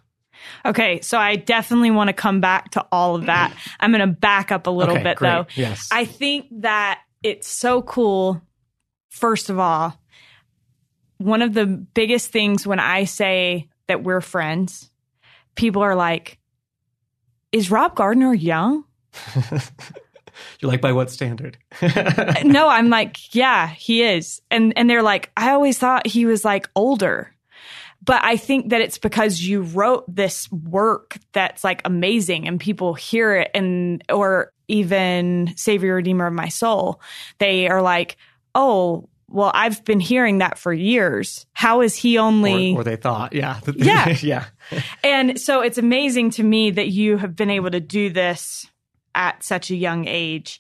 Okay, 0.66 1.00
so 1.02 1.18
I 1.18 1.38
definitely 1.38 1.92
want 1.92 2.10
to 2.10 2.14
come 2.14 2.42
back 2.42 2.72
to 2.72 2.86
all 2.92 3.16
of 3.16 3.28
that. 3.28 3.56
I'm 3.80 3.92
going 3.92 4.02
to 4.02 4.14
back 4.14 4.52
up 4.52 4.68
a 4.68 4.70
little 4.70 4.96
okay, 4.96 5.04
bit 5.04 5.18
great. 5.18 5.30
though. 5.30 5.46
Yes. 5.56 5.88
I 5.92 6.06
think 6.06 6.48
that 6.62 7.00
it's 7.24 7.48
so 7.48 7.82
cool. 7.82 8.42
First 9.16 9.50
of 9.50 9.60
all, 9.60 9.98
one 11.20 11.42
of 11.42 11.54
the 11.54 11.66
biggest 11.66 12.32
things 12.32 12.68
when 12.68 12.82
I 12.82 13.06
say 13.06 13.70
that 13.88 14.04
we're 14.04 14.20
friends, 14.20 14.92
people 15.56 15.82
are 15.84 15.96
like, 15.96 16.38
is 17.54 17.72
Rob 17.72 17.96
Gardner 17.96 18.34
young? 18.34 18.84
You're 20.60 20.70
like 20.70 20.82
by 20.82 20.92
what 20.92 21.10
standard? 21.10 21.58
no, 22.44 22.68
I'm 22.68 22.90
like, 22.90 23.34
yeah, 23.34 23.70
he 23.70 24.04
is. 24.04 24.42
And 24.52 24.78
and 24.78 24.90
they're 24.90 25.02
like, 25.02 25.32
I 25.38 25.52
always 25.52 25.78
thought 25.78 26.06
he 26.06 26.26
was 26.26 26.44
like 26.44 26.70
older. 26.76 27.34
But 28.04 28.22
I 28.22 28.36
think 28.36 28.72
that 28.72 28.82
it's 28.82 28.98
because 28.98 29.40
you 29.40 29.62
wrote 29.62 30.14
this 30.14 30.52
work 30.52 31.18
that's 31.32 31.64
like 31.64 31.82
amazing 31.86 32.50
and 32.50 32.60
people 32.60 32.96
hear 32.96 33.34
it 33.38 33.52
and 33.56 34.04
or 34.12 34.52
even 34.68 35.54
Savior 35.56 35.96
Redeemer 35.96 36.28
of 36.28 36.34
my 36.34 36.50
soul, 36.50 37.00
they 37.40 37.70
are 37.70 37.82
like, 37.82 38.18
"Oh, 38.56 39.10
well, 39.28 39.52
I've 39.54 39.84
been 39.84 40.00
hearing 40.00 40.38
that 40.38 40.58
for 40.58 40.72
years. 40.72 41.46
How 41.54 41.82
is 41.82 41.96
he 41.96 42.18
only 42.18 42.74
or, 42.74 42.82
or 42.82 42.84
they 42.84 42.96
thought, 42.96 43.34
yeah, 43.34 43.60
Yeah. 43.76 44.16
yeah. 44.22 44.46
and 45.04 45.40
so 45.40 45.62
it's 45.62 45.78
amazing 45.78 46.30
to 46.32 46.44
me 46.44 46.72
that 46.72 46.88
you 46.88 47.18
have 47.18 47.36
been 47.36 47.50
able 47.50 47.72
to 47.72 47.80
do 47.80 48.10
this 48.10 48.66
at 49.14 49.44
such 49.44 49.72
a 49.72 49.76
young 49.76 50.08
age. 50.08 50.60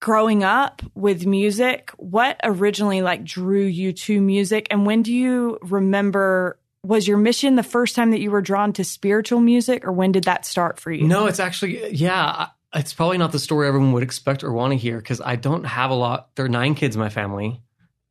Growing 0.00 0.42
up 0.42 0.82
with 0.94 1.26
music, 1.26 1.92
what 1.96 2.40
originally 2.42 3.02
like 3.02 3.22
drew 3.24 3.62
you 3.64 3.92
to 3.92 4.20
music 4.20 4.66
and 4.70 4.84
when 4.84 5.02
do 5.02 5.12
you 5.12 5.58
remember 5.62 6.58
was 6.84 7.06
your 7.06 7.18
mission 7.18 7.54
the 7.54 7.62
first 7.62 7.94
time 7.94 8.10
that 8.10 8.20
you 8.20 8.32
were 8.32 8.42
drawn 8.42 8.72
to 8.72 8.82
spiritual 8.82 9.38
music 9.38 9.84
or 9.86 9.92
when 9.92 10.10
did 10.10 10.24
that 10.24 10.44
start 10.44 10.80
for 10.80 10.90
you? 10.90 11.06
No, 11.06 11.26
it's 11.26 11.38
actually 11.38 11.94
yeah. 11.94 12.48
It's 12.74 12.94
probably 12.94 13.18
not 13.18 13.32
the 13.32 13.38
story 13.38 13.68
everyone 13.68 13.92
would 13.92 14.02
expect 14.02 14.42
or 14.42 14.52
want 14.52 14.72
to 14.72 14.76
hear 14.76 14.96
because 14.96 15.20
I 15.20 15.36
don't 15.36 15.64
have 15.64 15.90
a 15.90 15.94
lot. 15.94 16.34
There 16.36 16.44
are 16.44 16.48
nine 16.48 16.74
kids 16.74 16.96
in 16.96 17.00
my 17.00 17.10
family. 17.10 17.60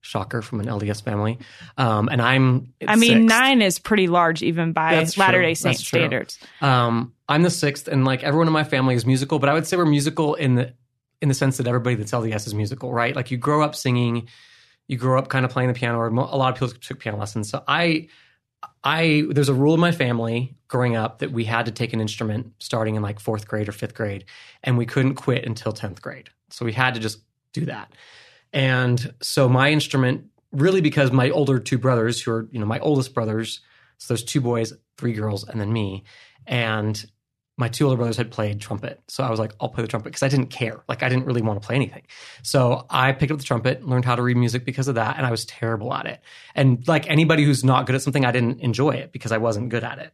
Shocker 0.03 0.41
from 0.41 0.59
an 0.59 0.65
LDS 0.65 1.03
family, 1.03 1.37
um, 1.77 2.09
and 2.09 2.23
I'm. 2.23 2.73
I 2.87 2.95
mean, 2.95 3.27
sixth. 3.27 3.39
9 3.39 3.61
is 3.61 3.77
pretty 3.77 4.07
large 4.07 4.41
even 4.41 4.73
by 4.73 5.05
Latter-day 5.15 5.53
Saint 5.53 5.77
standards. 5.77 6.39
Um, 6.59 7.13
I'm 7.29 7.43
the 7.43 7.51
sixth, 7.51 7.87
and 7.87 8.03
like 8.03 8.23
everyone 8.23 8.47
in 8.47 8.53
my 8.53 8.63
family 8.63 8.95
is 8.95 9.05
musical, 9.05 9.37
but 9.37 9.47
I 9.47 9.53
would 9.53 9.67
say 9.67 9.77
we're 9.77 9.85
musical 9.85 10.33
in 10.33 10.55
the 10.55 10.73
in 11.21 11.29
the 11.29 11.35
sense 11.35 11.57
that 11.57 11.67
everybody 11.67 11.95
that's 11.95 12.11
LDS 12.11 12.47
is 12.47 12.55
musical, 12.55 12.91
right? 12.91 13.15
Like 13.15 13.29
you 13.29 13.37
grow 13.37 13.61
up 13.61 13.75
singing, 13.75 14.27
you 14.87 14.97
grow 14.97 15.19
up 15.19 15.29
kind 15.29 15.45
of 15.45 15.51
playing 15.51 15.67
the 15.71 15.75
piano, 15.75 15.99
or 15.99 16.07
a 16.07 16.11
lot 16.11 16.51
of 16.51 16.55
people 16.55 16.69
took 16.69 16.99
piano 16.99 17.17
lessons. 17.17 17.49
So 17.49 17.63
I, 17.67 18.07
I 18.83 19.25
there's 19.29 19.49
a 19.49 19.53
rule 19.53 19.73
in 19.73 19.79
my 19.79 19.91
family 19.91 20.55
growing 20.67 20.95
up 20.95 21.19
that 21.19 21.31
we 21.31 21.45
had 21.45 21.65
to 21.65 21.71
take 21.71 21.93
an 21.93 22.01
instrument 22.01 22.53
starting 22.59 22.95
in 22.95 23.01
like 23.01 23.19
fourth 23.19 23.47
grade 23.47 23.69
or 23.69 23.71
fifth 23.71 23.93
grade, 23.93 24.25
and 24.63 24.77
we 24.77 24.85
couldn't 24.85 25.15
quit 25.15 25.45
until 25.45 25.71
tenth 25.71 26.01
grade. 26.01 26.29
So 26.49 26.65
we 26.65 26.73
had 26.73 26.93
to 26.95 26.99
just 26.99 27.19
do 27.53 27.65
that. 27.65 27.91
And 28.53 29.13
so 29.21 29.47
my 29.47 29.71
instrument, 29.71 30.25
really 30.51 30.81
because 30.81 31.11
my 31.11 31.29
older 31.29 31.59
two 31.59 31.77
brothers, 31.77 32.21
who 32.21 32.31
are 32.31 32.47
you 32.51 32.59
know 32.59 32.65
my 32.65 32.79
oldest 32.79 33.13
brothers, 33.13 33.61
so 33.97 34.13
there's 34.13 34.23
two 34.23 34.41
boys, 34.41 34.73
three 34.97 35.13
girls, 35.13 35.47
and 35.47 35.59
then 35.59 35.71
me, 35.71 36.03
and 36.47 37.05
my 37.61 37.69
two 37.69 37.85
older 37.85 37.95
brothers 37.95 38.17
had 38.17 38.31
played 38.31 38.59
trumpet. 38.59 38.99
So 39.07 39.23
I 39.23 39.29
was 39.29 39.39
like, 39.39 39.53
I'll 39.61 39.69
play 39.69 39.83
the 39.83 39.87
trumpet 39.87 40.09
because 40.09 40.23
I 40.23 40.27
didn't 40.27 40.47
care. 40.47 40.83
Like 40.89 41.03
I 41.03 41.09
didn't 41.09 41.25
really 41.25 41.41
want 41.41 41.61
to 41.61 41.65
play 41.65 41.75
anything. 41.75 42.01
So 42.41 42.85
I 42.89 43.11
picked 43.13 43.31
up 43.31 43.37
the 43.37 43.43
trumpet, 43.43 43.87
learned 43.87 44.03
how 44.03 44.15
to 44.15 44.21
read 44.21 44.35
music 44.35 44.65
because 44.65 44.87
of 44.87 44.95
that, 44.95 45.17
and 45.17 45.25
I 45.25 45.31
was 45.31 45.45
terrible 45.45 45.93
at 45.93 46.07
it. 46.07 46.19
And 46.55 46.85
like 46.87 47.09
anybody 47.09 47.43
who's 47.43 47.63
not 47.63 47.85
good 47.85 47.95
at 47.95 48.01
something, 48.01 48.25
I 48.25 48.31
didn't 48.31 48.59
enjoy 48.59 48.91
it 48.91 49.11
because 49.11 49.31
I 49.31 49.37
wasn't 49.37 49.69
good 49.69 49.83
at 49.83 49.99
it. 49.99 50.13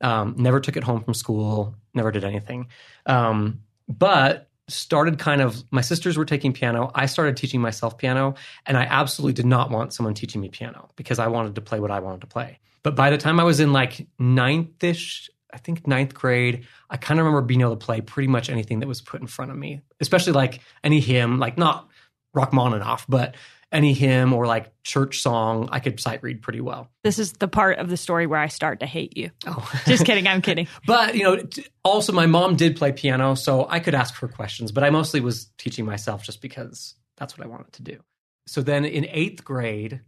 Um, 0.00 0.34
never 0.36 0.60
took 0.60 0.76
it 0.76 0.84
home 0.84 1.02
from 1.02 1.14
school, 1.14 1.74
never 1.94 2.10
did 2.10 2.24
anything. 2.24 2.68
Um, 3.06 3.62
but 3.88 4.48
started 4.68 5.18
kind 5.18 5.40
of 5.40 5.64
my 5.70 5.80
sisters 5.80 6.16
were 6.18 6.24
taking 6.24 6.52
piano. 6.52 6.90
I 6.94 7.06
started 7.06 7.36
teaching 7.36 7.60
myself 7.60 7.96
piano, 7.96 8.34
and 8.66 8.76
I 8.76 8.82
absolutely 8.84 9.34
did 9.34 9.46
not 9.46 9.70
want 9.70 9.92
someone 9.92 10.14
teaching 10.14 10.40
me 10.40 10.48
piano 10.48 10.90
because 10.96 11.18
I 11.18 11.28
wanted 11.28 11.54
to 11.54 11.60
play 11.60 11.80
what 11.80 11.90
I 11.90 12.00
wanted 12.00 12.20
to 12.22 12.26
play. 12.26 12.58
But 12.82 12.94
by 12.94 13.10
the 13.10 13.18
time 13.18 13.40
I 13.40 13.44
was 13.44 13.60
in 13.60 13.72
like 13.72 14.06
ninth 14.18 14.82
ish, 14.82 15.30
I 15.52 15.58
think 15.58 15.86
ninth 15.86 16.14
grade, 16.14 16.66
I 16.90 16.96
kind 16.96 17.18
of 17.18 17.26
remember 17.26 17.46
being 17.46 17.62
able 17.62 17.76
to 17.76 17.84
play 17.84 18.00
pretty 18.00 18.28
much 18.28 18.50
anything 18.50 18.80
that 18.80 18.86
was 18.86 19.00
put 19.00 19.20
in 19.20 19.26
front 19.26 19.50
of 19.50 19.56
me, 19.56 19.80
especially 20.00 20.34
like 20.34 20.60
any 20.84 21.00
hymn, 21.00 21.38
like 21.38 21.56
not 21.56 21.88
Rachmaninoff, 22.34 23.06
but 23.08 23.34
any 23.70 23.92
hymn 23.92 24.32
or 24.32 24.46
like 24.46 24.72
church 24.82 25.20
song, 25.20 25.68
I 25.70 25.80
could 25.80 26.00
sight 26.00 26.22
read 26.22 26.42
pretty 26.42 26.60
well. 26.60 26.90
This 27.02 27.18
is 27.18 27.32
the 27.34 27.48
part 27.48 27.78
of 27.78 27.88
the 27.88 27.96
story 27.96 28.26
where 28.26 28.40
I 28.40 28.48
start 28.48 28.80
to 28.80 28.86
hate 28.86 29.16
you. 29.16 29.30
Oh, 29.46 29.70
Just 29.86 30.04
kidding, 30.04 30.26
I'm 30.26 30.42
kidding. 30.42 30.68
But 30.86 31.14
you 31.14 31.24
know, 31.24 31.42
also 31.84 32.12
my 32.12 32.26
mom 32.26 32.56
did 32.56 32.76
play 32.76 32.92
piano, 32.92 33.34
so 33.34 33.66
I 33.68 33.80
could 33.80 33.94
ask 33.94 34.14
her 34.16 34.28
questions. 34.28 34.72
But 34.72 34.84
I 34.84 34.90
mostly 34.90 35.20
was 35.20 35.46
teaching 35.58 35.84
myself 35.84 36.22
just 36.22 36.40
because 36.40 36.94
that's 37.16 37.36
what 37.36 37.46
I 37.46 37.48
wanted 37.50 37.72
to 37.74 37.82
do. 37.82 37.98
So 38.46 38.62
then 38.62 38.84
in 38.84 39.06
eighth 39.10 39.44
grade, 39.44 40.00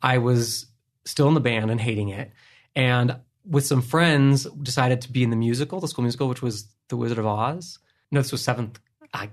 I 0.00 0.18
was 0.18 0.66
still 1.04 1.26
in 1.26 1.34
the 1.34 1.40
band 1.40 1.70
and 1.70 1.80
hating 1.80 2.10
it, 2.10 2.30
and 2.76 3.16
with 3.48 3.66
some 3.66 3.82
friends 3.82 4.44
decided 4.62 5.00
to 5.02 5.12
be 5.12 5.22
in 5.22 5.30
the 5.30 5.36
musical, 5.36 5.80
the 5.80 5.88
school 5.88 6.02
musical, 6.02 6.28
which 6.28 6.42
was 6.42 6.66
The 6.88 6.96
Wizard 6.96 7.18
of 7.18 7.26
Oz. 7.26 7.78
No, 8.10 8.20
this 8.20 8.32
was 8.32 8.42
seventh, 8.42 8.78
I, 9.12 9.30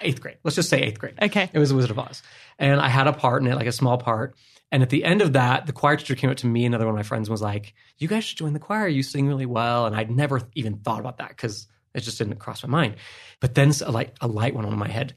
eighth 0.00 0.20
grade. 0.20 0.38
Let's 0.42 0.56
just 0.56 0.68
say 0.68 0.80
eighth 0.80 0.98
grade. 0.98 1.14
Okay. 1.20 1.50
It 1.52 1.58
was 1.58 1.70
The 1.70 1.76
Wizard 1.76 1.90
of 1.92 1.98
Oz. 1.98 2.22
And 2.58 2.80
I 2.80 2.88
had 2.88 3.06
a 3.06 3.12
part 3.12 3.42
in 3.42 3.48
it, 3.48 3.54
like 3.54 3.66
a 3.66 3.72
small 3.72 3.98
part. 3.98 4.34
And 4.70 4.82
at 4.82 4.90
the 4.90 5.04
end 5.04 5.22
of 5.22 5.34
that, 5.34 5.66
the 5.66 5.72
choir 5.72 5.96
teacher 5.96 6.14
came 6.14 6.30
up 6.30 6.38
to 6.38 6.46
me, 6.46 6.64
another 6.64 6.86
one 6.86 6.94
of 6.94 6.98
my 6.98 7.02
friends, 7.02 7.28
and 7.28 7.32
was 7.32 7.42
like, 7.42 7.74
You 7.98 8.08
guys 8.08 8.24
should 8.24 8.38
join 8.38 8.54
the 8.54 8.58
choir. 8.58 8.88
You 8.88 9.02
sing 9.02 9.28
really 9.28 9.46
well. 9.46 9.86
And 9.86 9.94
I'd 9.94 10.10
never 10.10 10.40
even 10.54 10.78
thought 10.78 11.00
about 11.00 11.18
that 11.18 11.28
because 11.28 11.68
it 11.94 12.00
just 12.00 12.18
didn't 12.18 12.36
cross 12.36 12.62
my 12.62 12.70
mind. 12.70 12.96
But 13.38 13.54
then 13.54 13.72
a 13.84 13.90
light, 13.90 14.14
a 14.20 14.26
light 14.26 14.54
went 14.54 14.66
on 14.66 14.72
in 14.72 14.78
my 14.78 14.88
head. 14.88 15.14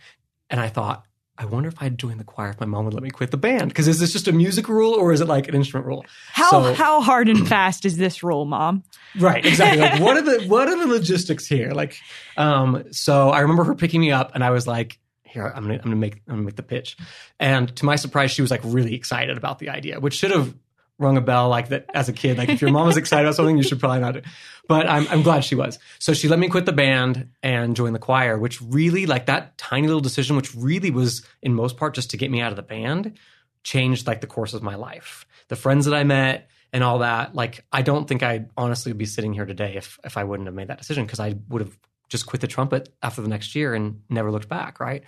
And 0.50 0.60
I 0.60 0.68
thought, 0.68 1.06
I 1.38 1.46
wonder 1.46 1.68
if 1.68 1.76
I'd 1.82 1.98
join 1.98 2.18
the 2.18 2.24
choir 2.24 2.52
if 2.52 2.60
my 2.62 2.66
mom 2.66 2.86
would 2.86 2.94
let 2.94 3.04
me 3.04 3.10
quit 3.10 3.32
the 3.32 3.38
band. 3.38 3.68
Because 3.70 3.88
is 3.90 4.00
this 4.00 4.14
just 4.14 4.28
a 4.30 4.32
music 4.32 4.70
rule 4.70 4.94
or 4.94 5.12
is 5.12 5.20
it 5.20 5.28
like 5.28 5.50
an 5.50 5.56
instrument 5.56 5.86
rule? 5.86 6.06
How 6.32 6.50
So- 6.50 6.74
how 6.74 7.02
hard 7.02 7.28
and 7.28 7.46
fast 7.48 7.84
is 7.86 7.98
this 7.98 8.24
rule, 8.24 8.46
Mom? 8.46 8.84
Right, 9.20 9.46
exactly. 9.46 9.82
Like, 9.82 10.00
what 10.02 10.16
are 10.18 10.22
the 10.22 10.46
what 10.48 10.68
are 10.70 10.78
the 10.80 10.88
logistics 10.88 11.46
here? 11.46 11.72
Like, 11.72 11.98
um, 12.38 12.84
so 12.92 13.30
I 13.32 13.42
remember 13.42 13.64
her 13.66 13.76
picking 13.76 14.00
me 14.02 14.12
up, 14.12 14.32
and 14.34 14.44
I 14.44 14.52
was 14.52 14.66
like, 14.66 14.98
"Here, 15.24 15.46
I'm 15.54 15.64
gonna, 15.64 15.74
I'm 15.76 15.82
gonna 15.84 15.96
make, 15.98 16.16
I'm 16.28 16.36
gonna 16.36 16.42
make 16.44 16.56
the 16.56 16.64
pitch." 16.64 16.96
And 17.40 17.74
to 17.78 17.86
my 17.86 17.98
surprise, 17.98 18.32
she 18.32 18.42
was 18.42 18.52
like 18.52 18.62
really 18.64 18.96
excited 18.96 19.38
about 19.38 19.60
the 19.60 19.70
idea, 19.70 20.00
which 20.00 20.14
should 20.16 20.32
have 20.32 20.54
rung 20.98 21.18
a 21.18 21.22
bell 21.22 21.50
like 21.50 21.70
that 21.70 21.86
as 21.94 22.10
a 22.10 22.14
kid. 22.14 22.38
Like, 22.38 22.50
if 22.50 22.62
your 22.62 22.72
mom 22.72 22.88
was 22.88 22.98
excited 22.98 23.26
about 23.26 23.36
something, 23.36 23.58
you 23.58 23.64
should 23.64 23.80
probably 23.80 24.00
not. 24.00 24.14
Do. 24.14 24.22
But 24.68 24.88
I'm, 24.88 25.08
I'm 25.10 25.22
glad 25.22 25.44
she 25.44 25.56
was. 25.56 25.78
So 26.00 26.14
she 26.14 26.28
let 26.28 26.40
me 26.40 26.48
quit 26.48 26.66
the 26.66 26.74
band 26.74 27.30
and 27.44 27.76
join 27.76 27.94
the 27.94 28.00
choir, 28.00 28.38
which 28.38 28.62
really, 28.62 29.06
like 29.06 29.26
that 29.26 29.58
tiny 29.58 29.88
little 29.88 30.02
decision, 30.02 30.36
which 30.36 30.56
really 30.56 30.92
was 30.92 31.26
in 31.42 31.54
most 31.54 31.78
part 31.78 31.96
just 31.96 32.12
to 32.12 32.18
get 32.18 32.32
me 32.32 32.42
out 32.42 32.52
of 32.52 32.56
the 32.56 32.64
band, 32.64 33.18
changed 33.64 34.08
like 34.08 34.22
the 34.22 34.28
course 34.28 34.54
of 34.54 34.64
my 34.64 34.76
life. 34.76 35.26
The 35.50 35.56
friends 35.56 35.86
that 35.86 35.94
I 35.94 36.04
met 36.04 36.50
and 36.72 36.84
all 36.84 37.00
that, 37.00 37.36
like 37.36 37.66
I 37.72 37.82
don't 37.82 38.08
think 38.08 38.24
I 38.24 38.46
honestly 38.58 38.92
would 38.92 38.98
be 38.98 39.06
sitting 39.06 39.34
here 39.34 39.46
today 39.46 39.76
if 39.76 40.00
if 40.04 40.18
I 40.18 40.24
wouldn't 40.24 40.48
have 40.48 40.56
made 40.56 40.70
that 40.70 40.78
decision 40.78 41.06
because 41.06 41.20
I 41.20 41.36
would 41.50 41.62
have 41.62 41.78
just 42.10 42.26
quit 42.26 42.42
the 42.42 42.48
trumpet 42.48 42.90
after 43.02 43.22
the 43.22 43.28
next 43.28 43.56
year 43.56 43.74
and 43.74 44.02
never 44.10 44.32
looked 44.32 44.50
back, 44.50 44.80
right? 44.80 45.04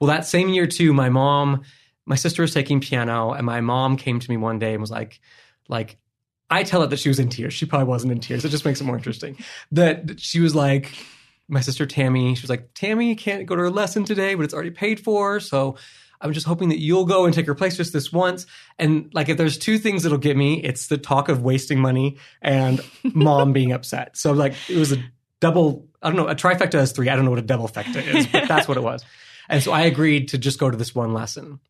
Well, 0.00 0.08
that 0.08 0.26
same 0.26 0.48
year 0.48 0.66
too, 0.66 0.92
my 0.92 1.08
mom, 1.08 1.62
my 2.08 2.16
sister 2.16 2.42
was 2.42 2.54
taking 2.54 2.80
piano, 2.80 3.32
and 3.32 3.44
my 3.44 3.60
mom 3.60 3.96
came 3.96 4.18
to 4.18 4.30
me 4.30 4.36
one 4.36 4.58
day 4.58 4.72
and 4.72 4.80
was 4.80 4.90
like, 4.90 5.20
like, 5.68 5.98
I 6.50 6.62
tell 6.62 6.82
it 6.82 6.88
that 6.90 6.98
she 6.98 7.10
was 7.10 7.18
in 7.18 7.28
tears. 7.28 7.52
She 7.52 7.66
probably 7.66 7.86
wasn't 7.86 8.12
in 8.12 8.20
tears. 8.20 8.44
It 8.44 8.48
just 8.48 8.64
makes 8.64 8.80
it 8.80 8.84
more 8.84 8.96
interesting. 8.96 9.36
That 9.72 10.18
she 10.18 10.40
was 10.40 10.54
like, 10.54 10.92
my 11.46 11.60
sister 11.60 11.84
Tammy, 11.84 12.34
she 12.34 12.42
was 12.42 12.50
like, 12.50 12.70
Tammy 12.74 13.14
can't 13.14 13.46
go 13.46 13.54
to 13.54 13.62
her 13.62 13.70
lesson 13.70 14.04
today, 14.04 14.34
but 14.34 14.44
it's 14.44 14.54
already 14.54 14.70
paid 14.70 15.00
for. 15.00 15.40
So 15.40 15.76
I'm 16.20 16.32
just 16.32 16.46
hoping 16.46 16.70
that 16.70 16.80
you'll 16.80 17.04
go 17.04 17.26
and 17.26 17.34
take 17.34 17.46
her 17.46 17.54
place 17.54 17.76
just 17.76 17.92
this 17.92 18.10
once. 18.10 18.46
And 18.78 19.10
like, 19.12 19.28
if 19.28 19.36
there's 19.36 19.58
two 19.58 19.78
things 19.78 20.02
that'll 20.02 20.18
get 20.18 20.36
me, 20.36 20.62
it's 20.62 20.86
the 20.86 20.98
talk 20.98 21.28
of 21.28 21.42
wasting 21.42 21.80
money 21.80 22.16
and 22.40 22.80
mom 23.02 23.52
being 23.52 23.72
upset. 23.72 24.16
So 24.16 24.32
like, 24.32 24.54
it 24.68 24.76
was 24.76 24.92
a 24.92 25.02
double, 25.40 25.86
I 26.02 26.08
don't 26.08 26.16
know, 26.16 26.28
a 26.28 26.34
trifecta 26.34 26.80
is 26.80 26.92
three. 26.92 27.08
I 27.08 27.16
don't 27.16 27.24
know 27.24 27.30
what 27.30 27.38
a 27.38 27.42
double 27.42 27.68
fecta 27.68 28.02
is, 28.02 28.26
but 28.26 28.48
that's 28.48 28.66
what 28.66 28.76
it 28.76 28.82
was. 28.82 29.04
And 29.48 29.62
so 29.62 29.72
I 29.72 29.82
agreed 29.82 30.28
to 30.28 30.38
just 30.38 30.58
go 30.58 30.70
to 30.70 30.76
this 30.76 30.94
one 30.94 31.12
lesson. 31.12 31.60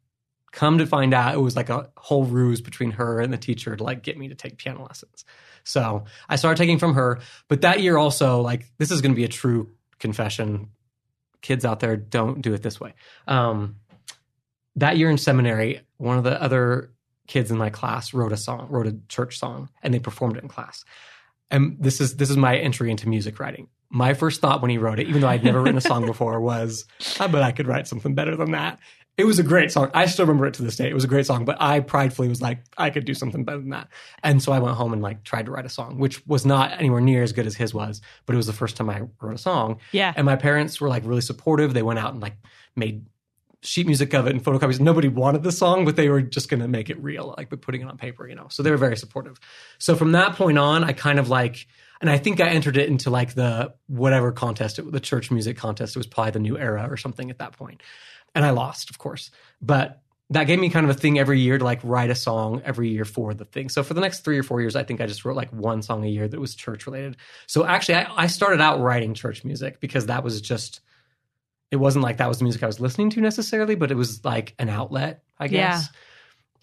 Come 0.53 0.79
to 0.79 0.87
find 0.87 1.13
out, 1.13 1.35
it 1.35 1.39
was 1.39 1.57
like 1.57 1.69
a 1.69 1.91
whole 1.97 2.25
ruse 2.25 2.61
between 2.61 2.93
her 2.93 3.21
and 3.21 3.33
the 3.33 3.39
teacher 3.39 3.77
to 3.77 3.83
like 3.83 4.03
get 4.03 4.19
me 4.19 4.29
to 4.29 4.35
take 4.35 4.57
piano 4.57 4.83
lessons. 4.83 5.25
So 5.65 6.05
I 6.29 6.37
started 6.37 6.57
taking 6.57 6.79
from 6.79 6.95
her. 6.95 7.21
But 7.49 7.61
that 7.61 7.81
year 7.81 7.97
also, 7.99 8.41
like, 8.41 8.67
this 8.79 8.91
is 8.91 9.03
going 9.03 9.13
to 9.13 9.17
be 9.17 9.25
a 9.25 9.29
true 9.29 9.71
confession. 9.99 10.71
Kids 11.43 11.65
out 11.65 11.81
there, 11.81 11.97
don't 11.97 12.41
do 12.41 12.55
it 12.55 12.63
this 12.63 12.81
way. 12.81 12.95
Um, 13.27 13.77
that 14.77 14.97
year 14.97 15.11
in 15.11 15.19
seminary, 15.19 15.83
one 15.99 16.19
of 16.19 16.25
the 16.25 16.41
other 16.41 16.93
kids 17.27 17.51
in 17.51 17.59
my 17.59 17.71
class 17.71 18.15
wrote 18.15 18.33
a 18.33 18.37
song, 18.37 18.69
wrote 18.71 18.87
a 18.87 18.97
church 19.09 19.39
song, 19.39 19.69
and 19.83 19.93
they 19.93 19.99
performed 19.99 20.37
it 20.37 20.43
in 20.43 20.49
class. 20.49 20.85
And 21.51 21.77
this 21.81 22.01
is 22.01 22.17
this 22.17 22.31
is 22.31 22.37
my 22.37 22.57
entry 22.57 22.91
into 22.91 23.09
music 23.09 23.39
writing. 23.39 23.69
My 23.91 24.13
first 24.15 24.41
thought 24.41 24.61
when 24.61 24.71
he 24.71 24.77
wrote 24.77 24.99
it, 24.99 25.09
even 25.09 25.23
though 25.23 25.29
I'd 25.29 25.45
never 25.45 25.63
written 25.63 25.79
a 25.79 25.83
song 25.83 26.05
before, 26.07 26.41
was, 26.41 26.85
I 27.19 27.27
bet 27.27 27.43
I 27.43 27.53
could 27.53 27.67
write 27.67 27.87
something 27.87 28.15
better 28.15 28.37
than 28.37 28.51
that. 28.51 28.79
It 29.19 29.27
was 29.27 29.41
a 29.41 29.43
great 29.43 29.73
song. 29.73 29.91
I 29.93 30.07
still 30.07 30.25
remember 30.25 30.47
it 30.47 30.55
to 30.55 30.63
this 30.63 30.77
day. 30.77 30.89
It 30.89 30.95
was 30.95 31.03
a 31.03 31.09
great 31.09 31.27
song, 31.27 31.45
but 31.45 31.57
I 31.61 31.81
pridefully 31.81 32.29
was 32.29 32.41
like, 32.41 32.63
I 32.79 32.91
could 32.91 33.05
do 33.05 33.15
something 33.15 33.45
better 33.45 33.59
than 33.59 33.71
that. 33.71 33.89
And 34.23 34.41
so 34.41 34.53
I 34.53 34.61
went 34.61 34.77
home 34.77 34.93
and 34.93 35.03
like 35.03 35.25
tried 35.25 35.47
to 35.47 35.53
write 35.53 35.67
a 35.67 35.69
song, 35.69 35.99
which 35.99 36.25
was 36.27 36.47
not 36.47 36.73
anywhere 36.79 37.01
near 37.01 37.25
as 37.25 37.33
good 37.33 37.47
as 37.47 37.57
his 37.57 37.75
was, 37.75 38.01
but 38.27 38.35
it 38.35 38.37
was 38.37 38.47
the 38.47 38.53
first 38.53 38.77
time 38.77 38.89
I 38.89 39.03
wrote 39.21 39.35
a 39.35 39.39
song. 39.39 39.81
Yeah. 39.91 40.15
And 40.17 40.25
my 40.25 40.37
parents 40.37 40.81
were 40.81 40.89
like 40.89 41.05
really 41.05 41.21
supportive. 41.21 41.75
They 41.75 41.83
went 41.83 41.99
out 41.99 42.13
and 42.13 42.23
like 42.23 42.37
made 42.77 43.07
sheet 43.61 43.87
music 43.87 44.15
of 44.15 44.27
it 44.27 44.31
and 44.31 44.45
photocopies. 44.45 44.79
Nobody 44.79 45.09
wanted 45.09 45.43
the 45.43 45.53
song, 45.53 45.85
but 45.85 45.97
they 45.97 46.09
were 46.09 46.23
just 46.23 46.49
going 46.49 46.61
to 46.61 46.69
make 46.69 46.91
it 46.91 47.03
real, 47.03 47.35
like 47.37 47.51
by 47.51 47.57
putting 47.57 47.81
it 47.81 47.89
on 47.89 47.99
paper, 47.99 48.29
you 48.29 48.37
know. 48.37 48.47
So 48.51 48.63
they 48.63 48.71
were 48.71 48.77
very 48.77 48.97
supportive. 48.97 49.39
So 49.79 49.97
from 49.97 50.13
that 50.13 50.37
point 50.37 50.59
on, 50.59 50.85
I 50.85 50.93
kind 50.93 51.19
of 51.19 51.29
like, 51.29 51.67
and 52.01 52.09
I 52.09 52.19
think 52.19 52.41
I 52.41 52.51
entered 52.51 52.77
it 52.77 52.89
into 52.89 53.11
like 53.11 53.35
the 53.35 53.75
whatever 53.89 54.31
contest, 54.31 54.79
it, 54.79 54.93
the 54.93 55.01
church 55.01 55.33
music 55.33 55.57
contest. 55.57 55.97
It 55.97 55.99
was 55.99 56.07
probably 56.07 56.31
the 56.31 56.39
new 56.39 56.57
era 56.57 56.87
or 56.89 56.97
something 56.97 57.31
at 57.31 57.39
that 57.39 57.53
point, 57.53 57.83
and 58.35 58.45
I 58.45 58.51
lost, 58.51 58.91
of 58.91 58.99
course. 58.99 59.31
But 59.61 60.03
that 60.31 60.45
gave 60.45 60.59
me 60.59 60.69
kind 60.69 60.85
of 60.89 60.95
a 60.95 60.99
thing 60.99 61.19
every 61.19 61.41
year 61.41 61.57
to 61.59 61.65
like 61.65 61.81
write 61.83 62.11
a 62.11 62.15
song 62.15 62.61
every 62.65 62.91
year 62.91 63.05
for 63.05 63.33
the 63.33 63.47
thing. 63.47 63.69
So 63.69 63.83
for 63.83 63.95
the 63.95 64.01
next 64.01 64.21
three 64.21 64.39
or 64.39 64.43
four 64.43 64.61
years, 64.61 64.77
I 64.77 64.85
think 64.85 65.01
I 65.01 65.07
just 65.07 65.25
wrote 65.25 65.37
like 65.37 65.51
one 65.53 65.81
song 65.83 66.05
a 66.05 66.09
year 66.09 66.29
that 66.29 66.39
was 66.39 66.55
church 66.55 66.87
related. 66.87 67.17
So 67.47 67.65
actually, 67.65 67.97
I, 67.97 68.25
I 68.25 68.27
started 68.27 68.61
out 68.61 68.81
writing 68.81 69.15
church 69.15 69.45
music 69.45 69.81
because 69.81 70.07
that 70.07 70.23
was 70.23 70.41
just 70.41 70.81
it 71.71 71.77
wasn't 71.77 72.03
like 72.03 72.19
that 72.19 72.29
was 72.29 72.39
the 72.39 72.45
music 72.45 72.63
I 72.63 72.67
was 72.67 72.81
listening 72.81 73.11
to 73.11 73.21
necessarily, 73.21 73.75
but 73.75 73.91
it 73.91 73.95
was 73.95 74.25
like 74.25 74.55
an 74.59 74.69
outlet, 74.69 75.23
I 75.39 75.49
guess. 75.49 75.89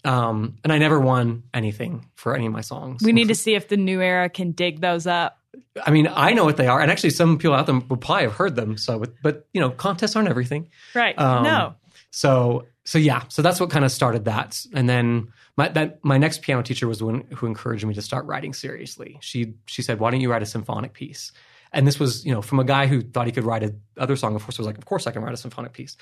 Yeah. 0.04 0.28
Um, 0.28 0.58
and 0.62 0.72
I 0.72 0.78
never 0.78 1.00
won 1.00 1.44
anything 1.52 2.08
for 2.14 2.36
any 2.36 2.46
of 2.46 2.52
my 2.52 2.60
songs. 2.60 3.02
We 3.02 3.12
need 3.12 3.28
to 3.28 3.34
see 3.34 3.54
if 3.54 3.68
the 3.68 3.76
new 3.76 4.00
era 4.00 4.28
can 4.28 4.52
dig 4.52 4.80
those 4.80 5.06
up. 5.06 5.40
I 5.84 5.90
mean, 5.90 6.08
I 6.10 6.32
know 6.32 6.44
what 6.44 6.56
they 6.56 6.66
are, 6.66 6.80
and 6.80 6.90
actually, 6.90 7.10
some 7.10 7.38
people 7.38 7.54
out 7.54 7.66
there 7.66 7.74
will 7.74 7.96
probably 7.96 8.24
have 8.24 8.32
heard 8.32 8.56
them. 8.56 8.78
So, 8.78 8.98
but, 8.98 9.14
but 9.22 9.46
you 9.52 9.60
know, 9.60 9.70
contests 9.70 10.16
aren't 10.16 10.28
everything. 10.28 10.70
Right. 10.94 11.18
Um, 11.18 11.44
no. 11.44 11.74
So, 12.10 12.66
so 12.84 12.98
yeah, 12.98 13.24
so 13.28 13.42
that's 13.42 13.60
what 13.60 13.68
kind 13.68 13.84
of 13.84 13.92
started 13.92 14.24
that. 14.24 14.64
And 14.72 14.88
then 14.88 15.32
my 15.56 15.68
that 15.68 16.04
my 16.04 16.18
next 16.18 16.42
piano 16.42 16.62
teacher 16.62 16.86
was 16.86 16.98
the 17.00 17.06
one 17.06 17.24
who 17.34 17.46
encouraged 17.46 17.84
me 17.84 17.94
to 17.94 18.02
start 18.02 18.24
writing 18.26 18.54
seriously. 18.54 19.18
She 19.20 19.54
she 19.66 19.82
said, 19.82 19.98
"Why 19.98 20.10
don't 20.10 20.20
you 20.20 20.30
write 20.30 20.42
a 20.42 20.46
symphonic 20.46 20.92
piece?" 20.92 21.32
And 21.72 21.86
this 21.86 21.98
was, 21.98 22.24
you 22.24 22.32
know, 22.32 22.42
from 22.42 22.60
a 22.60 22.64
guy 22.64 22.86
who 22.86 23.02
thought 23.02 23.26
he 23.26 23.32
could 23.32 23.44
write 23.44 23.64
a 23.64 23.74
other 23.98 24.16
song. 24.16 24.34
Of 24.34 24.44
course, 24.44 24.58
I 24.58 24.62
was 24.62 24.66
like, 24.66 24.78
"Of 24.78 24.84
course, 24.84 25.06
I 25.06 25.10
can 25.10 25.22
write 25.22 25.34
a 25.34 25.38
symphonic 25.38 25.72
piece." 25.72 25.96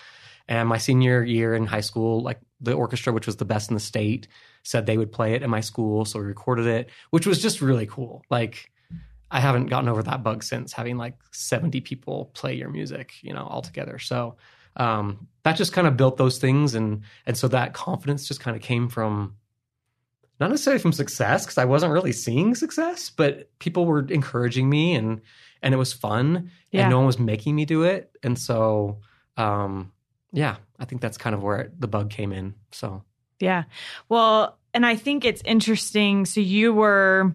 And 0.46 0.68
my 0.68 0.78
senior 0.78 1.25
year 1.25 1.54
in 1.54 1.64
high 1.66 1.80
school, 1.80 2.23
like 2.23 2.38
the 2.61 2.75
orchestra, 2.75 3.12
which 3.12 3.26
was 3.26 3.37
the 3.37 3.46
best 3.46 3.70
in 3.70 3.75
the 3.75 3.80
state, 3.80 4.28
said 4.62 4.84
they 4.84 4.99
would 4.99 5.11
play 5.11 5.34
it 5.34 5.42
at 5.42 5.49
my 5.49 5.61
school, 5.61 6.04
so 6.04 6.18
we 6.18 6.26
recorded 6.26 6.66
it, 6.66 6.90
which 7.11 7.26
was 7.26 7.40
just 7.40 7.61
really 7.61 7.87
cool. 7.87 8.23
Like. 8.30 8.70
I 9.34 9.40
haven't 9.40 9.66
gotten 9.66 9.88
over 9.88 10.02
that 10.04 10.22
bug 10.22 10.42
since 10.44 10.72
having 10.72 10.96
like 10.96 11.16
70 11.32 11.80
people 11.80 12.30
play 12.34 12.54
your 12.54 12.68
music, 12.70 13.14
you 13.20 13.34
know, 13.34 13.42
all 13.44 13.62
together. 13.62 13.98
So 13.98 14.36
um, 14.76 15.26
that 15.42 15.56
just 15.56 15.72
kind 15.72 15.86
of 15.88 15.96
built 15.96 16.16
those 16.16 16.38
things, 16.38 16.74
and 16.74 17.02
and 17.26 17.36
so 17.36 17.48
that 17.48 17.74
confidence 17.74 18.26
just 18.28 18.40
kind 18.40 18.56
of 18.56 18.62
came 18.62 18.88
from 18.88 19.34
not 20.40 20.50
necessarily 20.50 20.80
from 20.80 20.92
success 20.92 21.44
because 21.44 21.58
I 21.58 21.64
wasn't 21.64 21.92
really 21.92 22.12
seeing 22.12 22.54
success, 22.54 23.10
but 23.10 23.50
people 23.58 23.86
were 23.86 24.06
encouraging 24.08 24.68
me, 24.70 24.94
and 24.94 25.20
and 25.62 25.74
it 25.74 25.78
was 25.78 25.92
fun, 25.92 26.50
Yeah. 26.70 26.82
and 26.82 26.90
no 26.90 26.98
one 26.98 27.06
was 27.06 27.18
making 27.18 27.54
me 27.56 27.64
do 27.64 27.82
it, 27.84 28.16
and 28.22 28.38
so 28.38 29.00
um, 29.36 29.92
yeah, 30.32 30.56
I 30.78 30.84
think 30.84 31.00
that's 31.02 31.18
kind 31.18 31.34
of 31.34 31.42
where 31.42 31.72
the 31.78 31.88
bug 31.88 32.10
came 32.10 32.32
in. 32.32 32.54
So 32.72 33.02
Yeah. 33.40 33.64
Well, 34.08 34.58
and 34.72 34.84
I 34.86 34.96
think 34.96 35.24
it's 35.24 35.42
interesting. 35.44 36.24
So 36.24 36.40
you 36.40 36.72
were 36.72 37.34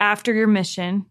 after 0.00 0.32
your 0.34 0.46
mission, 0.46 1.06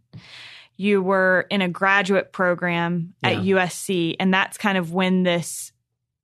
you 0.77 1.01
were 1.01 1.46
in 1.50 1.62
a 1.62 1.70
graduate 1.70 2.32
program 2.32 3.13
at 3.24 3.38
USC, 3.38 4.15
and 4.20 4.34
that's 4.34 4.58
kind 4.58 4.77
of 4.77 4.94
when 4.94 5.24
this 5.24 5.72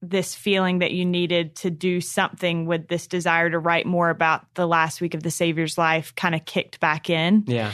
this 0.06 0.36
feeling 0.36 0.80
that 0.80 0.92
you 0.92 1.06
needed 1.06 1.56
to 1.56 1.70
do 1.70 2.02
something 2.02 2.66
with 2.66 2.90
this 2.90 3.08
desire 3.08 3.50
to 3.50 3.58
write 3.58 3.86
more 3.86 4.10
about 4.10 4.46
the 4.56 4.68
last 4.68 5.00
week 5.00 5.14
of 5.14 5.24
the 5.24 5.32
Savior's 5.32 5.78
life 5.78 6.14
kind 6.16 6.36
of 6.36 6.44
kicked 6.44 6.82
back 6.82 7.10
in. 7.10 7.46
yeah, 7.48 7.72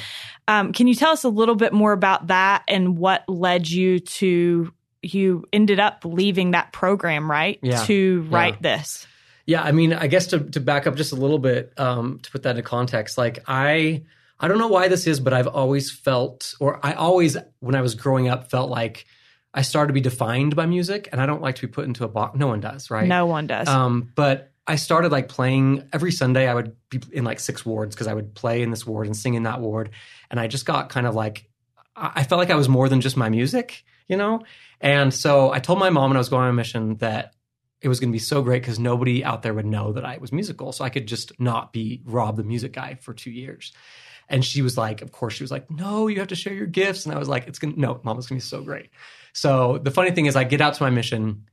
Um, 0.47 0.71
can 0.71 0.85
you 0.85 0.93
tell 0.93 1.11
us 1.11 1.23
a 1.23 1.29
little 1.29 1.55
bit 1.55 1.73
more 1.73 1.91
about 1.91 2.27
that 2.27 2.61
and 2.67 2.99
what 2.99 3.27
led 3.27 3.67
you 3.67 3.97
to 3.99 4.71
you 5.01 5.43
ended 5.51 5.79
up 5.79 6.03
leaving 6.05 6.51
that 6.51 6.71
program, 6.71 7.31
right? 7.31 7.57
Yeah. 7.63 7.83
To 7.85 8.27
Yeah. 8.29 8.35
write 8.37 8.61
this. 8.61 9.07
Yeah, 9.47 9.63
I 9.63 9.71
mean, 9.71 9.91
I 9.93 10.05
guess 10.05 10.27
to 10.27 10.39
to 10.39 10.59
back 10.59 10.85
up 10.85 10.95
just 10.95 11.11
a 11.11 11.15
little 11.15 11.39
bit, 11.39 11.73
um, 11.77 12.19
to 12.21 12.29
put 12.29 12.43
that 12.43 12.51
into 12.51 12.61
context, 12.61 13.17
like 13.17 13.39
I 13.47 14.03
I 14.39 14.47
don't 14.47 14.57
know 14.57 14.67
why 14.67 14.87
this 14.87 15.05
is, 15.07 15.19
but 15.19 15.33
I've 15.33 15.47
always 15.47 15.91
felt, 15.91 16.53
or 16.59 16.79
I 16.85 16.93
always, 16.93 17.35
when 17.59 17.75
I 17.75 17.81
was 17.81 17.95
growing 17.95 18.29
up, 18.29 18.49
felt 18.49 18.69
like 18.69 19.05
I 19.53 19.63
started 19.63 19.87
to 19.87 19.93
be 19.93 20.01
defined 20.01 20.55
by 20.55 20.65
music, 20.65 21.09
and 21.11 21.19
I 21.19 21.25
don't 21.25 21.41
like 21.41 21.55
to 21.55 21.67
be 21.67 21.71
put 21.71 21.85
into 21.85 22.03
a 22.05 22.07
box. 22.07 22.37
No 22.37 22.47
one 22.47 22.59
does, 22.59 22.89
right? 22.89 23.07
No 23.07 23.25
one 23.25 23.47
does. 23.47 23.67
Um, 23.67 24.11
but 24.15 24.51
I 24.65 24.75
started 24.75 25.11
like 25.11 25.27
playing 25.27 25.89
every 25.91 26.11
Sunday. 26.11 26.47
I 26.47 26.53
would 26.53 26.75
be 26.89 27.01
in 27.11 27.23
like 27.23 27.39
six 27.39 27.65
wards 27.65 27.95
because 27.95 28.07
I 28.07 28.13
would 28.13 28.35
play 28.35 28.61
in 28.61 28.69
this 28.69 28.85
ward 28.85 29.07
and 29.07 29.17
sing 29.17 29.33
in 29.33 29.43
that 29.43 29.59
ward, 29.59 29.89
and 30.29 30.39
I 30.39 30.47
just 30.47 30.65
got 30.65 30.89
kind 30.89 31.07
of 31.07 31.15
like 31.15 31.49
I 31.95 32.11
I 32.15 32.23
felt 32.23 32.39
like 32.39 32.51
I 32.51 32.55
was 32.55 32.69
more 32.69 32.87
than 32.87 33.01
just 33.01 33.17
my 33.17 33.29
music, 33.29 33.83
you 34.07 34.15
know. 34.15 34.43
And 34.79 35.13
so 35.13 35.51
I 35.51 35.59
told 35.59 35.79
my 35.79 35.89
mom 35.89 36.11
when 36.11 36.17
I 36.17 36.19
was 36.19 36.29
going 36.29 36.43
on 36.43 36.49
a 36.51 36.53
mission 36.53 36.95
that 36.97 37.33
it 37.81 37.87
was 37.87 37.99
going 37.99 38.11
to 38.11 38.15
be 38.15 38.19
so 38.19 38.41
great 38.41 38.61
because 38.61 38.77
nobody 38.79 39.23
out 39.23 39.41
there 39.41 39.53
would 39.53 39.65
know 39.65 39.93
that 39.93 40.05
I 40.05 40.17
was 40.17 40.31
musical, 40.31 40.71
so 40.71 40.85
I 40.85 40.89
could 40.89 41.07
just 41.07 41.37
not 41.39 41.73
be 41.73 42.01
Rob 42.05 42.37
the 42.37 42.43
music 42.43 42.73
guy 42.73 42.95
for 43.01 43.13
two 43.13 43.31
years. 43.31 43.73
And 44.29 44.45
she 44.45 44.61
was 44.61 44.77
like, 44.77 45.01
of 45.01 45.11
course, 45.11 45.33
she 45.33 45.43
was 45.43 45.51
like, 45.51 45.69
no, 45.71 46.07
you 46.07 46.19
have 46.19 46.27
to 46.29 46.35
share 46.35 46.53
your 46.53 46.67
gifts. 46.67 47.05
And 47.05 47.15
I 47.15 47.17
was 47.17 47.27
like, 47.27 47.47
it's 47.47 47.59
gonna 47.59 47.73
no, 47.75 47.99
mom, 48.03 48.17
it's 48.17 48.27
gonna 48.27 48.37
be 48.37 48.43
so 48.43 48.61
great. 48.61 48.89
So 49.33 49.77
the 49.79 49.91
funny 49.91 50.11
thing 50.11 50.27
is, 50.27 50.35
I 50.35 50.43
get 50.43 50.61
out 50.61 50.75
to 50.75 50.83
my 50.83 50.89
mission, 50.89 51.45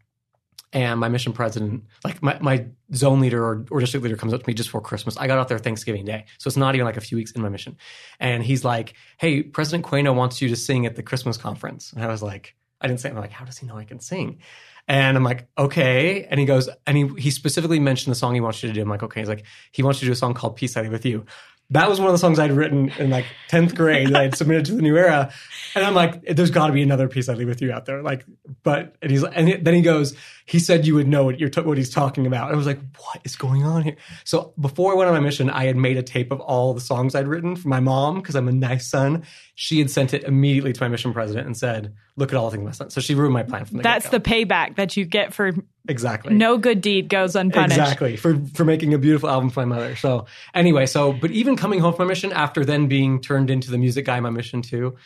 and 0.72 1.00
my 1.00 1.08
mission 1.08 1.32
president, 1.32 1.84
like 2.04 2.22
my, 2.22 2.38
my 2.40 2.66
zone 2.94 3.20
leader 3.20 3.42
or, 3.42 3.64
or 3.70 3.80
district 3.80 4.04
leader 4.04 4.16
comes 4.16 4.34
up 4.34 4.42
to 4.42 4.46
me 4.48 4.52
just 4.52 4.68
for 4.68 4.80
Christmas. 4.80 5.16
I 5.16 5.26
got 5.26 5.38
out 5.38 5.48
there 5.48 5.58
Thanksgiving 5.58 6.04
Day. 6.04 6.26
So 6.38 6.48
it's 6.48 6.56
not 6.56 6.74
even 6.74 6.84
like 6.84 6.96
a 6.96 7.00
few 7.00 7.16
weeks 7.16 7.30
in 7.32 7.40
my 7.40 7.48
mission. 7.48 7.76
And 8.20 8.42
he's 8.42 8.64
like, 8.64 8.94
Hey, 9.16 9.42
President 9.42 9.84
Queno 9.84 10.14
wants 10.14 10.42
you 10.42 10.48
to 10.48 10.56
sing 10.56 10.84
at 10.84 10.96
the 10.96 11.02
Christmas 11.02 11.36
conference. 11.36 11.92
And 11.92 12.04
I 12.04 12.08
was 12.08 12.22
like, 12.22 12.56
I 12.80 12.88
didn't 12.88 13.00
say. 13.00 13.08
I'm 13.08 13.16
like, 13.16 13.32
how 13.32 13.44
does 13.44 13.56
he 13.58 13.66
know 13.66 13.78
I 13.78 13.84
can 13.84 14.00
sing? 14.00 14.40
And 14.88 15.16
I'm 15.16 15.24
like, 15.24 15.48
okay. 15.56 16.24
And 16.24 16.38
he 16.38 16.46
goes, 16.46 16.68
and 16.86 16.96
he 16.96 17.08
he 17.18 17.30
specifically 17.30 17.80
mentioned 17.80 18.10
the 18.10 18.18
song 18.18 18.34
he 18.34 18.40
wants 18.40 18.62
you 18.62 18.68
to 18.68 18.74
do. 18.74 18.82
I'm 18.82 18.88
like, 18.88 19.02
okay. 19.02 19.20
He's 19.20 19.28
like, 19.28 19.44
he 19.72 19.82
wants 19.82 20.00
you 20.00 20.06
to 20.06 20.10
do 20.10 20.12
a 20.12 20.16
song 20.16 20.34
called 20.34 20.56
Peace 20.56 20.76
I 20.76 20.82
Leave 20.82 20.92
with 20.92 21.06
You. 21.06 21.24
That 21.70 21.88
was 21.88 21.98
one 21.98 22.08
of 22.08 22.14
the 22.14 22.18
songs 22.18 22.38
I'd 22.38 22.52
written 22.52 22.90
in 22.98 23.10
like 23.10 23.24
10th 23.50 23.74
grade 23.74 24.08
that 24.08 24.16
I'd 24.16 24.34
submitted 24.36 24.66
to 24.66 24.74
the 24.74 24.82
new 24.82 24.96
era. 24.96 25.32
And 25.74 25.84
I'm 25.84 25.94
like, 25.94 26.22
there's 26.22 26.50
got 26.50 26.68
to 26.68 26.72
be 26.72 26.82
another 26.82 27.08
piece 27.08 27.28
I 27.28 27.34
leave 27.34 27.48
with 27.48 27.60
you 27.60 27.72
out 27.72 27.86
there. 27.86 28.02
Like, 28.02 28.24
but, 28.62 28.94
and 29.02 29.10
he's, 29.10 29.24
and 29.24 29.64
then 29.64 29.74
he 29.74 29.82
goes, 29.82 30.16
he 30.44 30.60
said 30.60 30.86
you 30.86 30.94
would 30.94 31.08
know 31.08 31.24
what 31.24 31.40
you're, 31.40 31.50
what 31.62 31.76
he's 31.76 31.90
talking 31.90 32.26
about. 32.26 32.52
I 32.52 32.56
was 32.56 32.66
like, 32.66 32.78
what 32.98 33.20
is 33.24 33.34
going 33.34 33.64
on 33.64 33.82
here? 33.82 33.96
So 34.24 34.54
before 34.60 34.92
I 34.92 34.96
went 34.96 35.08
on 35.08 35.14
my 35.14 35.20
mission, 35.20 35.50
I 35.50 35.64
had 35.64 35.76
made 35.76 35.96
a 35.96 36.02
tape 36.02 36.30
of 36.30 36.40
all 36.40 36.72
the 36.72 36.80
songs 36.80 37.14
I'd 37.14 37.26
written 37.26 37.56
for 37.56 37.68
my 37.68 37.80
mom 37.80 38.20
because 38.20 38.36
I'm 38.36 38.48
a 38.48 38.52
nice 38.52 38.86
son. 38.86 39.24
She 39.58 39.78
had 39.78 39.90
sent 39.90 40.12
it 40.12 40.24
immediately 40.24 40.74
to 40.74 40.82
my 40.82 40.88
mission 40.88 41.14
president 41.14 41.46
and 41.46 41.56
said, 41.56 41.94
look 42.16 42.30
at 42.30 42.36
all 42.36 42.50
the 42.50 42.56
things 42.56 42.64
my 42.66 42.72
son. 42.72 42.90
So 42.90 43.00
she 43.00 43.14
ruined 43.14 43.32
my 43.32 43.42
plan 43.42 43.64
from 43.64 43.78
the 43.78 43.82
That's 43.82 44.04
get-go. 44.04 44.18
the 44.18 44.44
payback 44.44 44.76
that 44.76 44.98
you 44.98 45.06
get 45.06 45.32
for 45.32 45.52
exactly 45.88 46.34
no 46.34 46.58
good 46.58 46.82
deed 46.82 47.08
goes 47.08 47.34
unpunished. 47.34 47.78
Exactly 47.78 48.16
for 48.16 48.36
for 48.52 48.66
making 48.66 48.92
a 48.92 48.98
beautiful 48.98 49.30
album 49.30 49.48
for 49.48 49.64
my 49.64 49.76
mother. 49.76 49.96
So 49.96 50.26
anyway, 50.52 50.84
so 50.84 51.14
but 51.14 51.30
even 51.30 51.56
coming 51.56 51.80
home 51.80 51.94
from 51.94 52.06
my 52.06 52.10
mission 52.10 52.32
after 52.32 52.66
then 52.66 52.86
being 52.86 53.20
turned 53.22 53.48
into 53.48 53.70
the 53.70 53.78
music 53.78 54.04
guy, 54.04 54.20
my 54.20 54.28
mission 54.28 54.60
too, 54.60 54.96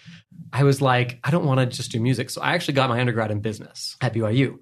I 0.52 0.64
was 0.64 0.82
like, 0.82 1.20
I 1.22 1.30
don't 1.30 1.44
want 1.46 1.60
to 1.60 1.66
just 1.66 1.92
do 1.92 2.00
music. 2.00 2.28
So 2.28 2.42
I 2.42 2.54
actually 2.54 2.74
got 2.74 2.90
my 2.90 2.98
undergrad 2.98 3.30
in 3.30 3.38
business 3.40 3.96
at 4.00 4.12
BYU. 4.12 4.58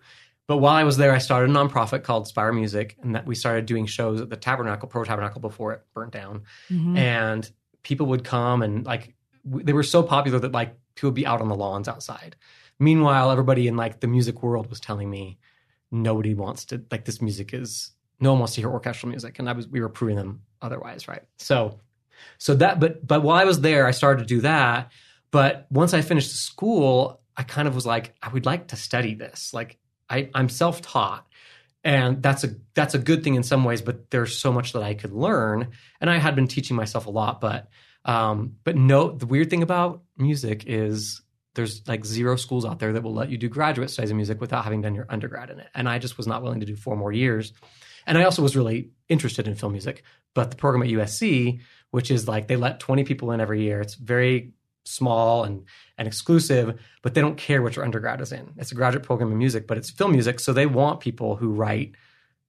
But 0.47 0.59
while 0.59 0.75
I 0.75 0.85
was 0.85 0.99
there, 0.99 1.13
I 1.13 1.19
started 1.19 1.51
a 1.51 1.53
nonprofit 1.55 2.03
called 2.03 2.27
Spire 2.27 2.53
Music, 2.53 2.97
and 3.03 3.15
that 3.15 3.27
we 3.27 3.35
started 3.35 3.65
doing 3.67 3.87
shows 3.87 4.21
at 4.21 4.29
the 4.29 4.37
Tabernacle, 4.37 4.89
Provo 4.89 5.05
Tabernacle, 5.05 5.41
before 5.41 5.73
it 5.75 5.83
burnt 5.95 6.13
down. 6.13 6.43
Mm-hmm. 6.71 6.97
And 6.97 7.51
people 7.83 8.07
would 8.07 8.25
come, 8.25 8.63
and 8.63 8.85
like 8.87 9.15
they 9.45 9.73
were 9.73 9.83
so 9.83 10.03
popular 10.03 10.39
that 10.39 10.53
like 10.53 10.75
people 10.95 11.09
would 11.09 11.15
be 11.15 11.27
out 11.27 11.41
on 11.41 11.49
the 11.49 11.55
lawns 11.55 11.89
outside. 11.89 12.37
Meanwhile, 12.79 13.31
everybody 13.31 13.69
in 13.69 13.77
like 13.77 14.01
the 14.01 14.07
music 14.07 14.43
world 14.43 14.71
was 14.71 14.81
telling 14.81 15.11
me 15.11 15.39
nobody 15.91 16.35
wants 16.35 16.67
to 16.67 16.83
like 16.91 17.05
this 17.05 17.21
music 17.21 17.55
is 17.55 17.93
no 18.21 18.33
one 18.33 18.41
wants 18.41 18.55
to 18.55 18.61
hear 18.61 18.71
orchestral 18.71 19.11
music, 19.11 19.39
and 19.39 19.49
I 19.49 19.53
was 19.53 19.69
we 19.69 19.81
were 19.81 19.89
proving 19.89 20.17
them 20.17 20.43
otherwise, 20.61 21.09
right? 21.09 21.23
So, 21.39 21.81
so 22.39 22.55
that 22.57 22.81
but 22.81 23.07
but 23.07 23.23
while 23.23 23.37
I 23.37 23.45
was 23.45 23.61
there, 23.61 23.87
I 23.87 23.93
started 23.93 24.23
to 24.23 24.35
do 24.35 24.41
that. 24.43 24.93
But 25.31 25.67
once 25.71 25.93
I 25.95 26.01
finished 26.01 26.31
school, 26.31 27.21
I 27.37 27.43
kind 27.43 27.69
of 27.69 27.75
was 27.75 27.87
like, 27.87 28.15
I 28.23 28.29
would 28.31 28.47
like 28.47 28.69
to 28.69 28.77
study 28.77 29.15
this. 29.15 29.53
Like 29.53 29.79
I, 30.09 30.31
I'm 30.35 30.49
self 30.49 30.83
taught, 30.83 31.27
and 31.85 32.23
that's 32.23 32.45
a 32.45 32.57
that's 32.75 32.95
a 32.95 32.99
good 32.99 33.23
thing 33.23 33.35
in 33.35 33.43
some 33.43 33.65
ways. 33.65 33.83
But 33.83 34.11
there's 34.11 34.39
so 34.39 34.53
much 34.53 34.73
that 34.73 34.83
I 34.83 34.95
could 34.95 35.13
learn, 35.13 35.69
and 36.01 36.11
I 36.11 36.19
had 36.19 36.35
been 36.35 36.49
teaching 36.49 36.77
myself 36.77 37.07
a 37.07 37.11
lot. 37.11 37.41
But 37.41 37.69
um, 38.09 38.57
but 38.65 38.75
no, 38.75 39.11
the 39.11 39.27
weird 39.27 39.51
thing 39.51 39.63
about 39.63 40.03
music 40.17 40.65
is 40.67 41.21
there's 41.55 41.87
like 41.87 42.07
zero 42.07 42.37
schools 42.37 42.65
out 42.65 42.79
there 42.79 42.95
that 42.95 43.03
will 43.03 43.13
let 43.13 43.29
you 43.29 43.37
do 43.37 43.51
graduate 43.51 43.91
studies 43.91 44.11
in 44.11 44.17
music 44.17 44.41
without 44.41 44.65
having 44.65 44.81
done 44.81 44.95
your 44.95 45.05
undergrad 45.11 45.51
in 45.51 45.61
it. 45.61 45.69
And 45.75 45.87
I 45.87 45.99
just 45.99 46.17
was 46.17 46.27
not 46.27 46.43
willing 46.43 46.61
to 46.61 46.67
do 46.67 46.75
four 46.75 46.97
more 46.97 47.13
years. 47.13 47.53
And 48.07 48.17
I 48.17 48.25
also 48.25 48.43
was 48.43 48.57
really 48.57 48.89
interested 49.11 49.47
in 49.47 49.55
film 49.57 49.73
music. 49.73 50.05
But 50.35 50.51
the 50.51 50.57
program 50.57 50.83
at 50.83 50.89
USC, 50.89 51.61
which 51.91 52.11
is 52.11 52.27
like 52.27 52.49
they 52.49 52.57
let 52.57 52.81
20 52.81 53.05
people 53.05 53.31
in 53.33 53.43
every 53.43 53.63
year, 53.63 53.83
it's 53.83 53.95
very 53.95 54.55
small 54.85 55.45
and 55.45 55.67
and 55.99 56.09
exclusive, 56.09 56.81
but 57.03 57.13
they 57.13 57.21
don't 57.21 57.37
care 57.37 57.61
what 57.61 57.77
your 57.77 57.85
undergrad 57.85 58.23
is 58.23 58.33
in. 58.33 58.55
It's 58.57 58.73
a 58.73 58.75
graduate 58.75 59.05
program 59.05 59.31
in 59.31 59.37
music, 59.37 59.67
but 59.67 59.77
it's 59.77 59.91
film 59.91 60.13
music, 60.13 60.41
so 60.41 60.55
they 60.55 60.65
want 60.65 61.01
people 61.01 61.37
who 61.37 61.51
write 61.51 61.95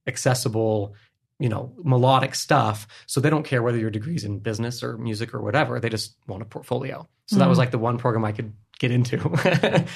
accessible, 0.08 0.96
you 1.40 1.50
know, 1.50 1.74
melodic 1.84 2.36
stuff. 2.36 2.88
So 3.08 3.22
they 3.22 3.30
don't 3.30 3.44
care 3.44 3.64
whether 3.64 3.78
your 3.78 3.90
degree's 3.90 4.26
in 4.26 4.40
business 4.40 4.84
or 4.84 4.98
music 4.98 5.34
or 5.34 5.42
whatever. 5.42 5.80
They 5.80 5.90
just 5.90 6.16
want 6.28 6.42
a 6.42 6.46
portfolio. 6.46 7.08
So 7.28 7.38
that 7.38 7.48
was 7.48 7.56
mm-hmm. 7.56 7.60
like 7.60 7.72
the 7.72 7.78
one 7.78 7.98
program 7.98 8.26
I 8.26 8.34
could 8.34 8.54
get 8.78 8.92
into. 8.92 9.18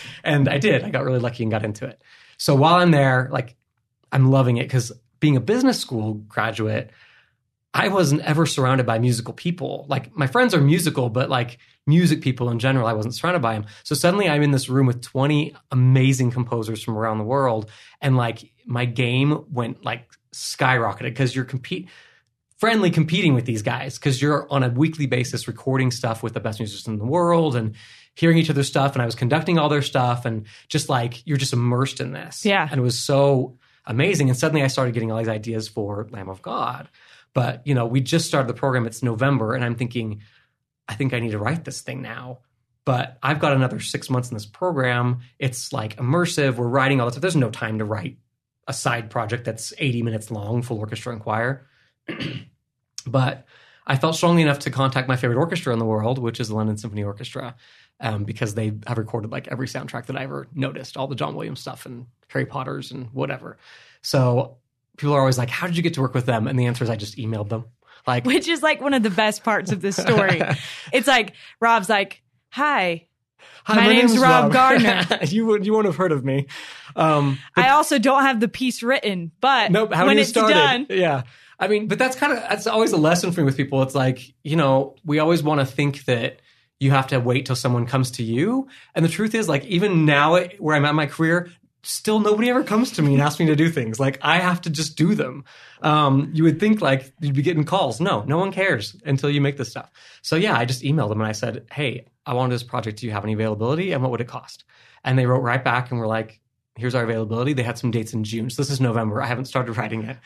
and 0.24 0.48
I 0.48 0.58
did. 0.58 0.84
I 0.84 0.90
got 0.90 1.04
really 1.04 1.20
lucky 1.20 1.44
and 1.44 1.52
got 1.52 1.66
into 1.66 1.86
it. 1.86 2.02
So 2.38 2.56
while 2.56 2.76
I'm 2.76 2.92
there, 2.92 3.30
like 3.32 3.56
I'm 4.12 4.32
loving 4.32 4.58
it 4.58 4.64
because 4.64 4.92
being 5.20 5.36
a 5.36 5.42
business 5.42 5.80
school 5.80 6.14
graduate, 6.14 6.92
I 7.74 7.88
wasn't 7.88 8.22
ever 8.22 8.46
surrounded 8.46 8.86
by 8.86 9.00
musical 9.00 9.34
people. 9.34 9.86
Like 9.90 10.16
my 10.16 10.28
friends 10.28 10.54
are 10.54 10.62
musical, 10.62 11.10
but 11.10 11.30
like 11.30 11.58
music 11.88 12.22
people 12.22 12.50
in 12.52 12.60
general, 12.60 12.88
I 12.88 12.94
wasn't 12.94 13.16
surrounded 13.16 13.42
by 13.42 13.54
them. 13.54 13.66
So 13.84 13.96
suddenly 13.96 14.30
I'm 14.30 14.44
in 14.44 14.52
this 14.52 14.70
room 14.70 14.86
with 14.86 15.02
20 15.02 15.56
amazing 15.72 16.32
composers 16.32 16.84
from 16.84 16.98
around 16.98 17.18
the 17.18 17.24
world. 17.24 17.70
And 18.00 18.16
like 18.16 18.52
my 18.66 18.86
game 18.86 19.46
went 19.52 19.84
like 19.84 20.10
skyrocketed 20.34 21.04
because 21.04 21.36
you're 21.36 21.46
compete 21.46 21.90
friendly 22.58 22.90
competing 22.90 23.34
with 23.34 23.46
these 23.46 23.62
guys 23.62 23.98
because 23.98 24.22
you're 24.22 24.48
on 24.50 24.64
a 24.64 24.70
weekly 24.70 25.06
basis 25.06 25.50
recording 25.50 25.92
stuff 25.92 26.24
with 26.24 26.34
the 26.34 26.40
best 26.40 26.60
musicians 26.60 26.88
in 26.88 26.98
the 26.98 27.04
world 27.04 27.58
and 27.58 27.76
hearing 28.16 28.38
each 28.38 28.50
other's 28.50 28.68
stuff. 28.68 28.94
And 28.94 29.02
I 29.02 29.06
was 29.06 29.16
conducting 29.16 29.60
all 29.60 29.68
their 29.68 29.82
stuff 29.82 30.26
and 30.26 30.46
just 30.70 30.88
like 30.88 31.26
you're 31.28 31.36
just 31.36 31.52
immersed 31.52 32.00
in 32.00 32.14
this. 32.14 32.46
Yeah. 32.46 32.66
And 32.72 32.80
it 32.80 32.82
was 32.84 32.98
so 32.98 33.58
amazing. 33.86 34.30
And 34.30 34.38
suddenly 34.38 34.64
I 34.64 34.68
started 34.68 34.94
getting 34.94 35.12
all 35.12 35.18
these 35.18 35.28
ideas 35.28 35.68
for 35.68 36.08
Lamb 36.12 36.30
of 36.30 36.42
God. 36.42 36.88
But 37.34 37.66
you 37.66 37.76
know, 37.76 37.86
we 37.86 38.00
just 38.00 38.28
started 38.28 38.48
the 38.48 38.54
program. 38.54 38.86
It's 38.86 39.04
November, 39.04 39.56
and 39.56 39.66
I'm 39.66 39.76
thinking, 39.76 40.22
I 40.88 40.94
think 40.94 41.14
I 41.14 41.20
need 41.20 41.32
to 41.32 41.40
write 41.40 41.66
this 41.66 41.82
thing 41.82 42.02
now. 42.02 42.40
But 42.86 43.18
I've 43.24 43.40
got 43.40 43.54
another 43.54 43.80
six 43.80 44.10
months 44.10 44.30
in 44.30 44.36
this 44.36 44.46
program. 44.46 45.20
It's 45.40 45.74
like 45.74 45.98
immersive. 45.98 46.56
We're 46.56 46.68
writing 46.68 47.00
all 47.00 47.08
the 47.08 47.14
stuff. 47.14 47.22
There's 47.22 47.36
no 47.36 47.50
time 47.50 47.80
to 47.80 47.86
write 47.86 48.18
a 48.68 48.74
side 48.74 49.10
project 49.10 49.46
that's 49.46 49.74
80 49.78 50.04
minutes 50.04 50.32
long, 50.32 50.62
full 50.62 50.80
orchestra 50.80 51.14
and 51.14 51.22
choir. 51.22 51.68
but 53.08 53.46
I 53.86 53.98
felt 53.98 54.16
strongly 54.16 54.42
enough 54.42 54.60
to 54.60 54.72
contact 54.72 55.08
my 55.08 55.16
favorite 55.16 55.38
orchestra 55.38 55.74
in 55.74 55.80
the 55.80 55.86
world, 55.86 56.18
which 56.18 56.40
is 56.40 56.48
the 56.48 56.56
London 56.56 56.78
Symphony 56.78 57.04
Orchestra, 57.04 57.56
um, 58.00 58.24
because 58.24 58.56
they 58.56 58.74
have 58.88 58.98
recorded 58.98 59.32
like 59.32 59.48
every 59.50 59.68
soundtrack 59.68 60.06
that 60.06 60.18
I 60.18 60.24
ever 60.24 60.48
noticed, 60.54 60.96
all 60.96 61.08
the 61.08 61.16
John 61.16 61.36
Williams 61.36 61.60
stuff 61.60 61.86
and 61.86 62.06
Harry 62.30 62.46
Potter's 62.46 62.92
and 62.92 63.08
whatever. 63.08 63.58
So 64.02 64.58
people 64.98 65.14
are 65.14 65.20
always 65.20 65.38
like, 65.38 65.50
"How 65.50 65.68
did 65.68 65.76
you 65.76 65.84
get 65.84 65.96
to 65.96 66.02
work 66.02 66.14
with 66.14 66.26
them?" 66.26 66.48
And 66.48 66.58
the 66.58 66.66
answer 66.66 66.84
is, 66.84 66.90
I 66.90 66.96
just 66.96 67.18
emailed 67.18 67.50
them. 67.50 67.66
Like, 68.06 68.26
Which 68.26 68.48
is 68.48 68.62
like 68.62 68.82
one 68.82 68.94
of 68.94 69.04
the 69.04 69.10
best 69.10 69.44
parts 69.44 69.72
of 69.72 69.82
this 69.82 69.96
story. 69.96 70.42
it's 70.94 71.08
like 71.08 71.34
Rob's 71.60 71.90
like, 71.90 72.22
"Hi, 72.50 73.08
Hi, 73.66 73.76
My 73.76 73.88
name's 73.88 74.18
Rob 74.18 74.52
Gardner. 74.52 75.06
you 75.28 75.46
would 75.46 75.66
you 75.66 75.74
won't 75.74 75.86
have 75.86 75.96
heard 75.96 76.12
of 76.12 76.26
me. 76.26 76.48
Um, 76.96 77.40
I 77.56 77.70
also 77.70 78.00
don't 78.00 78.24
have 78.24 78.40
the 78.40 78.48
piece 78.48 78.84
written, 78.84 79.32
but 79.42 79.72
Nope. 79.72 79.94
How 79.94 80.06
when 80.06 80.18
it's 80.20 80.30
start 80.30 80.52
done. 80.52 80.88
Yeah. 80.90 81.24
I 81.60 81.68
mean, 81.68 81.88
but 81.88 81.98
that's 81.98 82.16
kind 82.16 82.34
of 82.34 82.40
that's 82.40 82.68
always 82.68 82.92
a 82.92 82.98
lesson 82.98 83.32
for 83.32 83.42
me 83.42 83.46
with 83.46 83.58
people. 83.58 83.82
It's 83.84 83.96
like 83.96 84.34
you 84.44 84.56
know 84.56 84.96
we 85.06 85.20
always 85.20 85.44
want 85.44 85.62
to 85.62 85.66
think 85.66 86.06
that 86.06 86.42
you 86.80 86.92
have 86.92 87.08
to 87.08 87.20
wait 87.20 87.46
till 87.46 87.56
someone 87.56 87.86
comes 87.86 88.12
to 88.12 88.24
you, 88.24 88.68
and 88.96 89.06
the 89.06 89.10
truth 89.10 89.34
is, 89.34 89.48
like 89.48 89.64
even 89.66 90.06
now 90.06 90.38
where 90.58 90.76
I'm 90.76 90.84
at 90.84 90.96
my 90.96 91.06
career, 91.06 91.50
still 91.84 92.20
nobody 92.20 92.50
ever 92.50 92.64
comes 92.64 92.92
to 92.94 93.02
me 93.02 93.14
and 93.14 93.22
asks 93.22 93.40
me 93.40 93.46
to 93.46 93.56
do 93.56 93.70
things. 93.70 94.00
Like 94.00 94.18
I 94.22 94.40
have 94.40 94.62
to 94.62 94.70
just 94.70 94.98
do 94.98 95.16
them. 95.16 95.44
Um, 95.82 96.32
you 96.34 96.44
would 96.44 96.60
think 96.60 96.82
like 96.82 97.14
you'd 97.20 97.36
be 97.36 97.42
getting 97.42 97.66
calls. 97.66 98.00
No, 98.00 98.24
no 98.24 98.38
one 98.38 98.52
cares 98.52 98.96
until 99.06 99.30
you 99.30 99.42
make 99.42 99.58
this 99.58 99.70
stuff. 99.70 99.92
So 100.22 100.36
yeah, 100.38 100.58
I 100.58 100.66
just 100.66 100.82
emailed 100.82 101.10
them 101.10 101.20
and 101.20 101.28
I 101.28 101.34
said, 101.34 101.68
hey, 101.72 102.08
I 102.26 102.34
want 102.34 102.52
this 102.52 102.64
project. 102.64 103.00
Do 103.00 103.06
you 103.06 103.12
have 103.12 103.26
any 103.26 103.34
availability? 103.34 103.92
And 103.92 104.02
what 104.02 104.12
would 104.12 104.22
it 104.22 104.28
cost? 104.28 104.64
And 105.04 105.20
they 105.20 105.26
wrote 105.26 105.42
right 105.42 105.64
back 105.64 105.92
and 105.92 106.00
were 106.00 106.08
like, 106.08 106.40
here's 106.76 106.96
our 106.96 107.04
availability. 107.04 107.54
They 107.54 107.64
had 107.64 107.78
some 107.78 107.92
dates 107.92 108.14
in 108.14 108.24
June. 108.24 108.50
So 108.50 108.62
this 108.62 108.72
is 108.72 108.80
November. 108.80 109.22
I 109.22 109.28
haven't 109.28 109.46
started 109.46 109.78
writing 109.78 110.04
yet. 110.04 110.20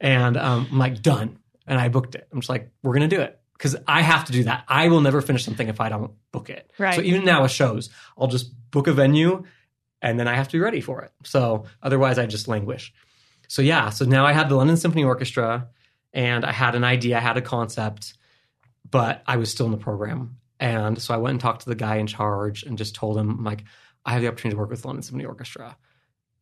And 0.00 0.36
um, 0.36 0.66
I'm 0.70 0.78
like, 0.78 1.00
done. 1.00 1.38
And 1.66 1.80
I 1.80 1.88
booked 1.88 2.16
it. 2.16 2.26
I'm 2.32 2.40
just 2.40 2.50
like, 2.50 2.70
we're 2.82 2.92
going 2.92 3.08
to 3.08 3.16
do 3.16 3.22
it. 3.22 3.38
Because 3.52 3.76
I 3.86 4.02
have 4.02 4.24
to 4.24 4.32
do 4.32 4.44
that. 4.44 4.64
I 4.66 4.88
will 4.88 5.00
never 5.00 5.22
finish 5.22 5.44
something 5.44 5.68
if 5.68 5.80
I 5.80 5.88
don't 5.88 6.12
book 6.32 6.50
it. 6.50 6.72
Right. 6.76 6.96
So 6.96 7.02
even 7.02 7.24
now 7.24 7.42
with 7.42 7.52
shows, 7.52 7.88
I'll 8.18 8.26
just 8.26 8.52
book 8.72 8.88
a 8.88 8.92
venue 8.92 9.44
and 10.04 10.20
then 10.20 10.28
I 10.28 10.34
have 10.34 10.48
to 10.48 10.52
be 10.52 10.60
ready 10.60 10.82
for 10.82 11.00
it. 11.00 11.12
So 11.24 11.64
otherwise, 11.82 12.18
I 12.18 12.26
just 12.26 12.46
languish. 12.46 12.92
So 13.48 13.62
yeah, 13.62 13.88
so 13.88 14.04
now 14.04 14.26
I 14.26 14.32
had 14.32 14.50
the 14.50 14.54
London 14.54 14.76
Symphony 14.76 15.02
Orchestra 15.02 15.68
and 16.12 16.44
I 16.44 16.52
had 16.52 16.74
an 16.74 16.84
idea, 16.84 17.16
I 17.16 17.20
had 17.20 17.38
a 17.38 17.42
concept, 17.42 18.12
but 18.88 19.22
I 19.26 19.38
was 19.38 19.50
still 19.50 19.64
in 19.64 19.72
the 19.72 19.78
program. 19.78 20.36
And 20.60 21.00
so 21.00 21.14
I 21.14 21.16
went 21.16 21.32
and 21.32 21.40
talked 21.40 21.62
to 21.62 21.70
the 21.70 21.74
guy 21.74 21.96
in 21.96 22.06
charge 22.06 22.64
and 22.64 22.76
just 22.76 22.94
told 22.94 23.16
him, 23.16 23.30
I'm 23.30 23.44
like, 23.44 23.64
I 24.04 24.12
have 24.12 24.20
the 24.20 24.28
opportunity 24.28 24.56
to 24.56 24.60
work 24.60 24.70
with 24.70 24.82
the 24.82 24.88
London 24.88 25.02
Symphony 25.02 25.24
Orchestra. 25.24 25.74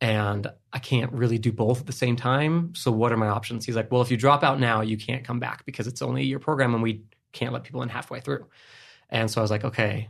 And 0.01 0.45
I 0.73 0.79
can't 0.79 1.13
really 1.13 1.37
do 1.37 1.53
both 1.53 1.79
at 1.79 1.87
the 1.87 1.93
same 1.93 2.17
time. 2.17 2.75
So 2.75 2.91
what 2.91 3.13
are 3.13 3.17
my 3.17 3.29
options? 3.29 3.65
He's 3.65 3.77
like, 3.77 3.89
Well, 3.89 4.01
if 4.01 4.11
you 4.11 4.17
drop 4.17 4.43
out 4.43 4.59
now, 4.59 4.81
you 4.81 4.97
can't 4.97 5.23
come 5.23 5.39
back 5.39 5.65
because 5.65 5.87
it's 5.87 6.01
only 6.01 6.25
year 6.25 6.39
program 6.39 6.73
and 6.73 6.83
we 6.83 7.05
can't 7.31 7.53
let 7.53 7.63
people 7.63 7.81
in 7.81 7.87
halfway 7.87 8.19
through. 8.19 8.45
And 9.09 9.31
so 9.31 9.39
I 9.39 9.43
was 9.43 9.51
like, 9.51 9.63
okay, 9.63 10.09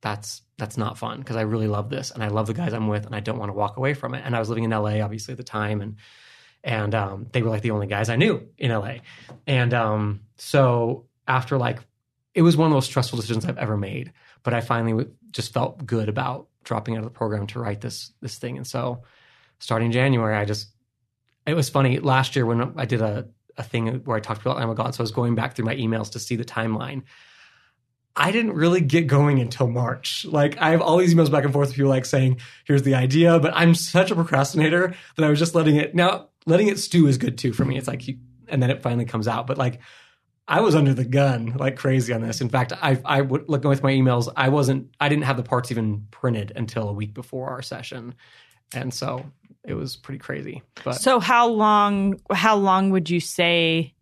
that's 0.00 0.42
that's 0.58 0.76
not 0.76 0.98
fun 0.98 1.18
because 1.18 1.36
I 1.36 1.42
really 1.42 1.68
love 1.68 1.90
this 1.90 2.10
and 2.10 2.22
I 2.22 2.28
love 2.28 2.46
the 2.46 2.54
guys 2.54 2.72
I'm 2.72 2.88
with 2.88 3.06
and 3.06 3.14
I 3.14 3.20
don't 3.20 3.38
want 3.38 3.50
to 3.50 3.54
walk 3.54 3.76
away 3.76 3.94
from 3.94 4.14
it. 4.14 4.22
And 4.24 4.36
I 4.36 4.38
was 4.38 4.48
living 4.48 4.64
in 4.64 4.70
LA 4.70 5.00
obviously 5.00 5.32
at 5.32 5.38
the 5.38 5.44
time 5.44 5.80
and 5.80 5.96
and 6.62 6.94
um, 6.94 7.26
they 7.32 7.42
were 7.42 7.48
like 7.48 7.62
the 7.62 7.70
only 7.70 7.86
guys 7.86 8.10
I 8.10 8.16
knew 8.16 8.46
in 8.58 8.70
LA. 8.70 8.96
And 9.46 9.72
um, 9.72 10.20
so 10.36 11.06
after 11.26 11.58
like 11.58 11.80
it 12.34 12.42
was 12.42 12.56
one 12.56 12.66
of 12.66 12.70
the 12.70 12.76
most 12.76 12.86
stressful 12.86 13.16
decisions 13.16 13.44
I've 13.44 13.58
ever 13.58 13.76
made, 13.76 14.12
but 14.42 14.54
I 14.54 14.60
finally 14.60 15.06
just 15.30 15.52
felt 15.52 15.84
good 15.84 16.08
about 16.08 16.48
dropping 16.64 16.94
out 16.94 16.98
of 16.98 17.04
the 17.04 17.10
program 17.10 17.46
to 17.48 17.60
write 17.60 17.80
this 17.80 18.12
this 18.20 18.36
thing. 18.38 18.56
And 18.56 18.66
so 18.66 19.02
starting 19.58 19.90
January, 19.90 20.36
I 20.36 20.44
just 20.44 20.68
it 21.46 21.54
was 21.54 21.68
funny 21.68 21.98
last 21.98 22.36
year 22.36 22.46
when 22.46 22.74
I 22.78 22.84
did 22.84 23.00
a 23.00 23.28
a 23.56 23.62
thing 23.62 24.02
where 24.04 24.16
I 24.16 24.20
talked 24.20 24.40
about 24.40 24.76
God. 24.76 24.94
So 24.94 25.02
I 25.02 25.04
was 25.04 25.12
going 25.12 25.34
back 25.34 25.54
through 25.54 25.66
my 25.66 25.76
emails 25.76 26.10
to 26.12 26.18
see 26.18 26.36
the 26.36 26.44
timeline. 26.44 27.02
I 28.20 28.32
didn't 28.32 28.52
really 28.52 28.82
get 28.82 29.06
going 29.06 29.40
until 29.40 29.66
March. 29.66 30.26
Like 30.28 30.58
I 30.58 30.72
have 30.72 30.82
all 30.82 30.98
these 30.98 31.14
emails 31.14 31.30
back 31.30 31.44
and 31.44 31.54
forth 31.54 31.70
with 31.70 31.76
people 31.76 31.88
like 31.88 32.04
saying, 32.04 32.38
here's 32.66 32.82
the 32.82 32.94
idea, 32.94 33.40
but 33.40 33.54
I'm 33.56 33.74
such 33.74 34.10
a 34.10 34.14
procrastinator 34.14 34.94
that 35.16 35.24
I 35.24 35.30
was 35.30 35.38
just 35.38 35.54
letting 35.54 35.76
it 35.76 35.94
now 35.94 36.28
letting 36.44 36.68
it 36.68 36.78
stew 36.78 37.06
is 37.06 37.16
good 37.16 37.38
too 37.38 37.54
for 37.54 37.64
me. 37.64 37.78
It's 37.78 37.88
like 37.88 38.02
and 38.48 38.62
then 38.62 38.70
it 38.70 38.82
finally 38.82 39.06
comes 39.06 39.26
out. 39.26 39.46
But 39.46 39.56
like 39.56 39.80
I 40.46 40.60
was 40.60 40.74
under 40.74 40.92
the 40.92 41.04
gun 41.04 41.56
like 41.58 41.76
crazy 41.76 42.12
on 42.12 42.20
this. 42.20 42.42
In 42.42 42.50
fact, 42.50 42.74
I 42.74 43.00
I 43.06 43.22
would 43.22 43.48
look 43.48 43.64
with 43.64 43.82
my 43.82 43.92
emails, 43.92 44.30
I 44.36 44.50
wasn't 44.50 44.94
I 45.00 45.08
didn't 45.08 45.24
have 45.24 45.38
the 45.38 45.42
parts 45.42 45.70
even 45.70 46.06
printed 46.10 46.52
until 46.54 46.90
a 46.90 46.92
week 46.92 47.14
before 47.14 47.48
our 47.48 47.62
session. 47.62 48.14
And 48.74 48.92
so 48.92 49.24
it 49.64 49.72
was 49.72 49.96
pretty 49.96 50.18
crazy. 50.18 50.62
But 50.84 51.00
So 51.00 51.20
how 51.20 51.48
long 51.48 52.20
how 52.30 52.56
long 52.56 52.90
would 52.90 53.08
you 53.08 53.20
say 53.20 53.94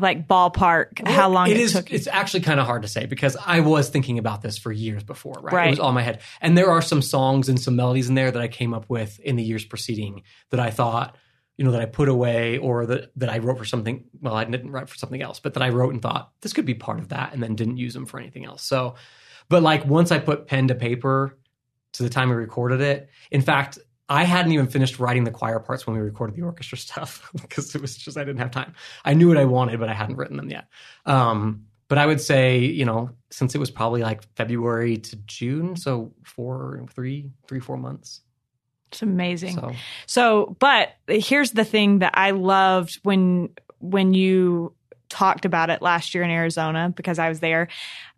like 0.00 0.26
ballpark 0.26 1.06
how 1.06 1.28
long 1.28 1.48
it 1.48 1.56
it, 1.56 1.60
is 1.60 1.72
took 1.72 1.92
it's 1.92 2.06
actually 2.06 2.40
kind 2.40 2.60
of 2.60 2.66
hard 2.66 2.82
to 2.82 2.88
say 2.88 3.06
because 3.06 3.36
i 3.44 3.60
was 3.60 3.88
thinking 3.88 4.18
about 4.18 4.42
this 4.42 4.58
for 4.58 4.72
years 4.72 5.02
before 5.02 5.34
right? 5.42 5.52
Right. 5.52 5.66
it 5.68 5.70
was 5.70 5.78
all 5.80 5.88
in 5.90 5.94
my 5.94 6.02
head 6.02 6.20
and 6.40 6.56
there 6.56 6.70
are 6.70 6.82
some 6.82 7.02
songs 7.02 7.48
and 7.48 7.60
some 7.60 7.76
melodies 7.76 8.08
in 8.08 8.14
there 8.14 8.30
that 8.30 8.40
i 8.40 8.48
came 8.48 8.74
up 8.74 8.88
with 8.88 9.18
in 9.20 9.36
the 9.36 9.42
years 9.42 9.64
preceding 9.64 10.22
that 10.50 10.60
i 10.60 10.70
thought 10.70 11.16
you 11.56 11.64
know 11.64 11.72
that 11.72 11.80
i 11.80 11.86
put 11.86 12.08
away 12.08 12.58
or 12.58 12.86
that, 12.86 13.12
that 13.16 13.28
i 13.28 13.38
wrote 13.38 13.58
for 13.58 13.64
something 13.64 14.04
well 14.20 14.34
i 14.34 14.44
didn't 14.44 14.70
write 14.70 14.88
for 14.88 14.96
something 14.96 15.22
else 15.22 15.40
but 15.40 15.54
that 15.54 15.62
i 15.62 15.68
wrote 15.68 15.92
and 15.92 16.02
thought 16.02 16.32
this 16.40 16.52
could 16.52 16.66
be 16.66 16.74
part 16.74 16.98
of 16.98 17.08
that 17.08 17.32
and 17.32 17.42
then 17.42 17.54
didn't 17.54 17.76
use 17.76 17.94
them 17.94 18.06
for 18.06 18.18
anything 18.18 18.44
else 18.44 18.62
so 18.62 18.94
but 19.48 19.62
like 19.62 19.84
once 19.84 20.12
i 20.12 20.18
put 20.18 20.46
pen 20.46 20.68
to 20.68 20.74
paper 20.74 21.36
to 21.92 22.02
the 22.02 22.08
time 22.10 22.28
we 22.28 22.36
recorded 22.36 22.80
it 22.80 23.08
in 23.30 23.40
fact 23.40 23.78
I 24.08 24.24
hadn't 24.24 24.52
even 24.52 24.68
finished 24.68 24.98
writing 24.98 25.24
the 25.24 25.30
choir 25.30 25.58
parts 25.60 25.86
when 25.86 25.94
we 25.94 26.02
recorded 26.02 26.34
the 26.34 26.42
orchestra 26.42 26.78
stuff 26.78 27.30
because 27.40 27.74
it 27.74 27.82
was 27.82 27.96
just 27.96 28.16
I 28.16 28.24
didn't 28.24 28.38
have 28.38 28.50
time. 28.50 28.74
I 29.04 29.14
knew 29.14 29.28
what 29.28 29.36
I 29.36 29.44
wanted, 29.44 29.78
but 29.80 29.88
I 29.88 29.94
hadn't 29.94 30.16
written 30.16 30.36
them 30.36 30.50
yet. 30.50 30.68
Um, 31.04 31.66
but 31.88 31.98
I 31.98 32.06
would 32.06 32.20
say, 32.20 32.58
you 32.58 32.84
know, 32.84 33.10
since 33.30 33.54
it 33.54 33.58
was 33.58 33.70
probably 33.70 34.02
like 34.02 34.22
February 34.34 34.98
to 34.98 35.16
June, 35.16 35.76
so 35.76 36.12
four, 36.22 36.84
three, 36.94 37.30
three, 37.46 37.60
four 37.60 37.78
months. 37.78 38.20
it's 38.88 39.02
amazing. 39.02 39.54
So 39.54 39.74
So, 40.06 40.56
but 40.58 40.90
here's 41.06 41.52
the 41.52 41.64
thing 41.64 42.00
that 42.00 42.12
I 42.16 42.32
loved 42.32 42.98
when 43.02 43.50
when 43.80 44.12
you 44.12 44.74
talked 45.08 45.44
about 45.44 45.70
it 45.70 45.80
last 45.80 46.14
year 46.14 46.24
in 46.24 46.30
Arizona 46.30 46.92
because 46.94 47.18
I 47.18 47.28
was 47.28 47.40
there. 47.40 47.68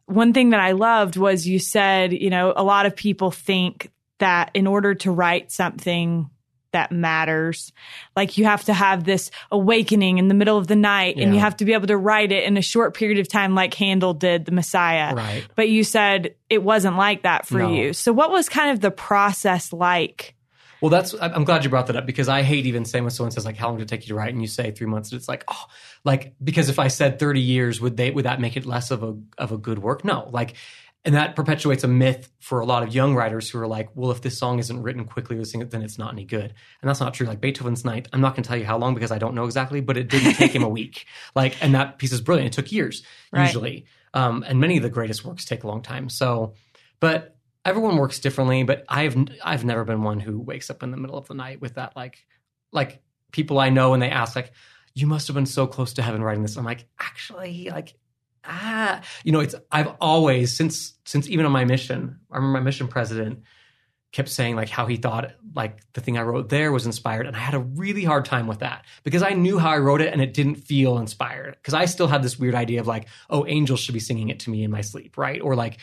One 0.06 0.32
thing 0.32 0.50
that 0.50 0.60
I 0.60 0.72
loved 0.72 1.16
was 1.16 1.46
you 1.46 1.60
said, 1.60 2.12
you 2.12 2.30
know, 2.30 2.52
a 2.56 2.64
lot 2.64 2.86
of 2.86 2.96
people 2.96 3.30
think 3.30 3.92
that 4.20 4.50
in 4.54 4.66
order 4.66 4.94
to 4.94 5.10
write 5.10 5.50
something 5.52 6.30
that 6.72 6.92
matters, 6.92 7.72
like 8.14 8.38
you 8.38 8.44
have 8.44 8.64
to 8.66 8.72
have 8.72 9.02
this 9.02 9.32
awakening 9.50 10.18
in 10.18 10.28
the 10.28 10.34
middle 10.34 10.56
of 10.56 10.68
the 10.68 10.76
night 10.76 11.16
and 11.16 11.34
you 11.34 11.40
have 11.40 11.56
to 11.56 11.64
be 11.64 11.72
able 11.72 11.88
to 11.88 11.96
write 11.96 12.30
it 12.30 12.44
in 12.44 12.56
a 12.56 12.62
short 12.62 12.94
period 12.94 13.18
of 13.18 13.26
time 13.26 13.56
like 13.56 13.74
Handel 13.74 14.14
did 14.14 14.44
the 14.44 14.52
Messiah. 14.52 15.12
right. 15.12 15.44
But 15.56 15.68
you 15.68 15.82
said 15.82 16.36
it 16.48 16.62
wasn't 16.62 16.96
like 16.96 17.22
that 17.24 17.44
for 17.44 17.58
No. 17.58 17.72
you. 17.72 17.92
So 17.92 18.12
what 18.12 18.30
was 18.30 18.48
kind 18.48 18.70
of 18.70 18.78
the 18.78 18.92
process 18.92 19.72
like? 19.72 20.36
Well, 20.80 20.90
that's 20.90 21.12
I'm 21.20 21.42
glad 21.44 21.64
you 21.64 21.70
brought 21.70 21.88
that 21.88 21.96
up 21.96 22.06
because 22.06 22.28
I 22.28 22.42
hate 22.42 22.64
even 22.66 22.84
saying 22.84 23.02
when 23.02 23.10
someone 23.10 23.32
says 23.32 23.44
like 23.44 23.56
how 23.56 23.68
long 23.68 23.78
did 23.78 23.82
it 23.82 23.88
take 23.88 24.02
you 24.02 24.08
to 24.08 24.14
write 24.14 24.32
and 24.32 24.40
you 24.40 24.46
say 24.48 24.70
three 24.70 24.86
months. 24.86 25.12
It's 25.12 25.28
like 25.28 25.42
oh, 25.48 25.64
like 26.04 26.34
because 26.42 26.68
if 26.68 26.78
I 26.78 26.86
said 26.86 27.18
30 27.18 27.40
years, 27.40 27.80
would 27.80 27.96
they 27.96 28.12
would 28.12 28.24
that 28.26 28.40
make 28.40 28.56
it 28.56 28.64
less 28.64 28.92
of 28.92 29.02
a 29.02 29.16
of 29.38 29.50
a 29.50 29.58
good 29.58 29.80
work? 29.80 30.04
No, 30.04 30.28
like. 30.30 30.54
And 31.04 31.14
that 31.14 31.34
perpetuates 31.34 31.82
a 31.82 31.88
myth 31.88 32.30
for 32.40 32.60
a 32.60 32.66
lot 32.66 32.82
of 32.82 32.94
young 32.94 33.14
writers 33.14 33.48
who 33.48 33.58
are 33.58 33.66
like, 33.66 33.88
well, 33.94 34.10
if 34.10 34.20
this 34.20 34.36
song 34.36 34.58
isn't 34.58 34.82
written 34.82 35.06
quickly, 35.06 35.42
then 35.42 35.80
it's 35.82 35.96
not 35.96 36.12
any 36.12 36.24
good. 36.26 36.52
And 36.82 36.88
that's 36.88 37.00
not 37.00 37.14
true. 37.14 37.26
Like 37.26 37.40
Beethoven's 37.40 37.86
Ninth, 37.86 38.08
I'm 38.12 38.20
not 38.20 38.34
going 38.34 38.42
to 38.42 38.48
tell 38.48 38.58
you 38.58 38.66
how 38.66 38.76
long 38.76 38.94
because 38.94 39.10
I 39.10 39.16
don't 39.16 39.34
know 39.34 39.46
exactly, 39.46 39.80
but 39.80 39.96
it 39.96 40.08
didn't 40.08 40.34
take 40.34 40.54
him 40.54 40.62
a 40.62 40.68
week. 40.80 41.06
Like, 41.34 41.56
and 41.62 41.74
that 41.74 41.98
piece 41.98 42.12
is 42.12 42.20
brilliant. 42.20 42.52
It 42.54 42.62
took 42.62 42.70
years 42.70 43.02
Right. 43.32 43.46
usually. 43.46 43.86
Um, 44.12 44.44
and 44.46 44.60
many 44.60 44.76
of 44.76 44.82
the 44.82 44.90
greatest 44.90 45.24
works 45.24 45.46
take 45.46 45.64
a 45.64 45.68
long 45.68 45.80
time. 45.80 46.10
So, 46.10 46.52
but 47.00 47.34
everyone 47.64 47.96
works 47.96 48.18
differently. 48.18 48.62
But 48.64 48.84
I've 48.88 49.16
I've 49.42 49.64
never 49.64 49.84
been 49.84 50.02
one 50.02 50.20
who 50.20 50.38
wakes 50.38 50.68
up 50.68 50.82
in 50.82 50.90
the 50.90 50.96
middle 50.98 51.16
of 51.16 51.28
the 51.28 51.34
night 51.34 51.60
with 51.62 51.74
that 51.76 51.96
like 51.96 52.18
like 52.72 53.00
people 53.32 53.58
I 53.58 53.70
know 53.70 53.94
and 53.94 54.02
they 54.02 54.10
ask 54.10 54.36
like, 54.36 54.52
you 54.94 55.06
must 55.06 55.28
have 55.28 55.34
been 55.34 55.46
so 55.46 55.66
close 55.66 55.92
to 55.94 56.02
heaven 56.02 56.22
writing 56.22 56.42
this. 56.42 56.56
I'm 56.56 56.64
like, 56.64 56.86
actually, 56.98 57.68
like 57.70 57.94
ah, 58.44 59.00
you 59.24 59.32
know, 59.32 59.40
it's 59.40 59.54
I've 59.70 59.94
always 60.00 60.56
since 60.56 60.94
since 61.04 61.28
even 61.28 61.46
on 61.46 61.52
my 61.52 61.64
mission, 61.64 62.20
I 62.30 62.36
remember 62.36 62.58
my 62.58 62.64
mission 62.64 62.88
president 62.88 63.40
kept 64.12 64.28
saying 64.28 64.56
like 64.56 64.68
how 64.68 64.86
he 64.86 64.96
thought 64.96 65.30
like 65.54 65.78
the 65.92 66.00
thing 66.00 66.18
I 66.18 66.22
wrote 66.22 66.48
there 66.48 66.72
was 66.72 66.86
inspired, 66.86 67.26
and 67.26 67.36
I 67.36 67.40
had 67.40 67.54
a 67.54 67.60
really 67.60 68.04
hard 68.04 68.24
time 68.24 68.46
with 68.46 68.60
that 68.60 68.84
because 69.04 69.22
I 69.22 69.30
knew 69.30 69.58
how 69.58 69.70
I 69.70 69.78
wrote 69.78 70.00
it 70.00 70.12
and 70.12 70.20
it 70.20 70.34
didn't 70.34 70.56
feel 70.56 70.98
inspired 70.98 71.56
because 71.56 71.74
I 71.74 71.84
still 71.84 72.08
had 72.08 72.22
this 72.22 72.38
weird 72.38 72.54
idea 72.54 72.80
of 72.80 72.86
like, 72.86 73.06
oh, 73.28 73.46
angels 73.46 73.80
should 73.80 73.94
be 73.94 74.00
singing 74.00 74.28
it 74.28 74.40
to 74.40 74.50
me 74.50 74.64
in 74.64 74.70
my 74.70 74.80
sleep, 74.80 75.16
right? 75.16 75.40
Or 75.40 75.54
like 75.54 75.78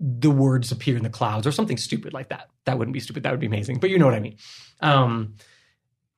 the 0.00 0.30
words 0.30 0.72
appear 0.72 0.96
in 0.96 1.02
the 1.02 1.10
clouds 1.10 1.46
or 1.46 1.52
something 1.52 1.76
stupid 1.76 2.14
like 2.14 2.30
that. 2.30 2.48
That 2.64 2.78
wouldn't 2.78 2.94
be 2.94 3.00
stupid. 3.00 3.22
That 3.22 3.32
would 3.32 3.40
be 3.40 3.46
amazing. 3.46 3.78
But 3.78 3.90
you 3.90 3.98
know 3.98 4.06
what 4.06 4.14
I 4.14 4.20
mean. 4.20 4.36
Um, 4.80 5.34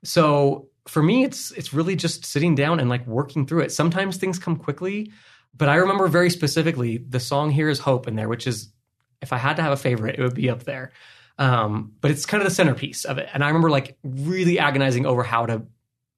so 0.05 0.69
for 0.87 1.03
me, 1.03 1.25
it's 1.25 1.51
it's 1.53 1.73
really 1.73 1.97
just 1.97 2.25
sitting 2.25 2.55
down 2.55 2.81
and 2.81 2.89
like 2.89 3.07
working 3.07 3.47
through 3.47 3.61
it. 3.63 3.73
Sometimes 3.73 4.17
things 4.17 4.39
come 4.39 4.57
quickly, 4.57 5.13
but 5.55 5.69
I 5.69 5.77
remember 5.77 6.09
very 6.09 6.31
specifically 6.31 6.99
the 6.99 7.21
song 7.21 7.51
"Here 7.51 7.69
Is 7.69 7.79
Hope" 7.79 8.09
in 8.09 8.17
there, 8.17 8.29
which 8.29 8.47
is 8.47 8.73
if 9.21 9.33
I 9.33 9.39
had 9.39 9.57
to 9.57 9.63
have 9.63 9.73
a 9.73 9.77
favorite, 9.77 10.19
it 10.19 10.23
would 10.23 10.35
be 10.35 10.51
up 10.51 10.65
there. 10.65 10.93
Um, 11.39 11.93
but 12.01 12.11
it's 12.11 12.27
kind 12.27 12.43
of 12.43 12.49
the 12.49 12.55
centerpiece 12.55 13.05
of 13.05 13.19
it, 13.19 13.29
and 13.33 13.43
I 13.43 13.49
remember 13.49 13.71
like 13.71 13.97
really 14.03 14.59
agonizing 14.59 15.07
over 15.07 15.23
how 15.23 15.47
to. 15.47 15.63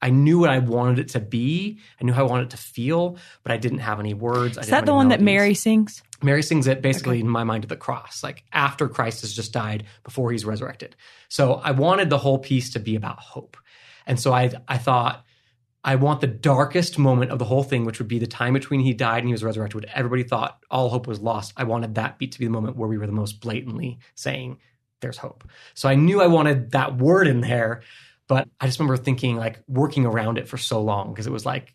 I 0.03 0.11
knew 0.11 0.39
what 0.39 0.51
I 0.51 0.59
wanted 0.59 0.99
it 0.99 1.09
to 1.11 1.21
be. 1.21 1.79
I 1.99 2.05
knew 2.05 2.13
how 2.13 2.27
I 2.27 2.29
wanted 2.29 2.49
it 2.49 2.51
to 2.51 2.57
feel, 2.59 3.17
but 3.43 3.53
I 3.53 3.57
didn't 3.57 3.79
have 3.79 4.01
any 4.01 4.13
words. 4.13 4.59
I 4.59 4.61
Is 4.61 4.67
didn't 4.67 4.81
that 4.81 4.87
the 4.87 4.95
one 4.95 5.09
that. 5.09 5.23
Mary 5.23 5.55
sings? 5.55 6.03
Mary 6.23 6.43
sings 6.43 6.67
it 6.67 6.83
basically 6.83 7.21
in 7.21 7.29
my 7.29 7.43
mind 7.43 7.63
to 7.63 7.69
the 7.69 7.77
cross, 7.77 8.23
like 8.23 8.45
after 8.53 8.87
Christ 8.89 9.23
has 9.23 9.33
just 9.33 9.53
died, 9.53 9.85
before 10.03 10.31
he's 10.31 10.45
resurrected. 10.45 10.95
So 11.29 11.55
I 11.55 11.71
wanted 11.71 12.11
the 12.11 12.19
whole 12.19 12.39
piece 12.39 12.75
to 12.75 12.81
be 12.81 12.97
about 12.97 13.19
hope. 13.19 13.57
And 14.07 14.21
so 14.21 14.33
I 14.35 14.51
I 14.69 14.77
thought 14.77 15.25
I 15.87 15.97
want 15.97 16.23
the 16.23 16.27
darkest 16.27 16.99
moment 16.99 17.31
of 17.31 17.39
the 17.39 17.45
whole 17.45 17.63
thing, 17.63 17.85
which 17.85 17.99
would 17.99 18.09
be 18.09 18.19
the 18.19 18.27
time 18.27 18.55
between 18.55 18.81
he 18.81 18.95
died 18.95 19.19
and 19.19 19.29
he 19.29 19.33
was 19.33 19.45
resurrected, 19.45 19.83
when 19.83 19.91
everybody 19.95 20.23
thought 20.23 20.59
all 20.71 20.89
hope 20.89 21.07
was 21.07 21.21
lost. 21.21 21.53
I 21.59 21.65
wanted 21.65 21.97
that 21.97 22.19
beat 22.19 22.33
to 22.33 22.39
be 22.39 22.47
the 22.47 22.51
moment 22.51 22.77
where 22.77 22.89
we 22.89 22.97
were 22.97 23.07
the 23.07 23.13
most 23.13 23.41
blatantly 23.41 23.99
saying 24.15 24.59
there's 25.01 25.19
hope. 25.19 25.45
So 25.75 25.89
I 25.89 25.95
knew 25.95 26.23
I 26.23 26.27
wanted 26.27 26.71
that 26.71 26.97
word 26.97 27.27
in 27.27 27.43
there, 27.43 27.83
but 28.29 28.49
I 28.59 28.67
just 28.67 28.79
remember 28.79 28.97
thinking 28.97 29.37
like 29.37 29.61
working 29.69 30.07
around 30.07 30.39
it 30.39 30.49
for 30.49 30.57
so 30.57 30.81
long 30.81 31.13
because 31.13 31.27
it 31.27 31.33
was 31.33 31.45
like 31.45 31.75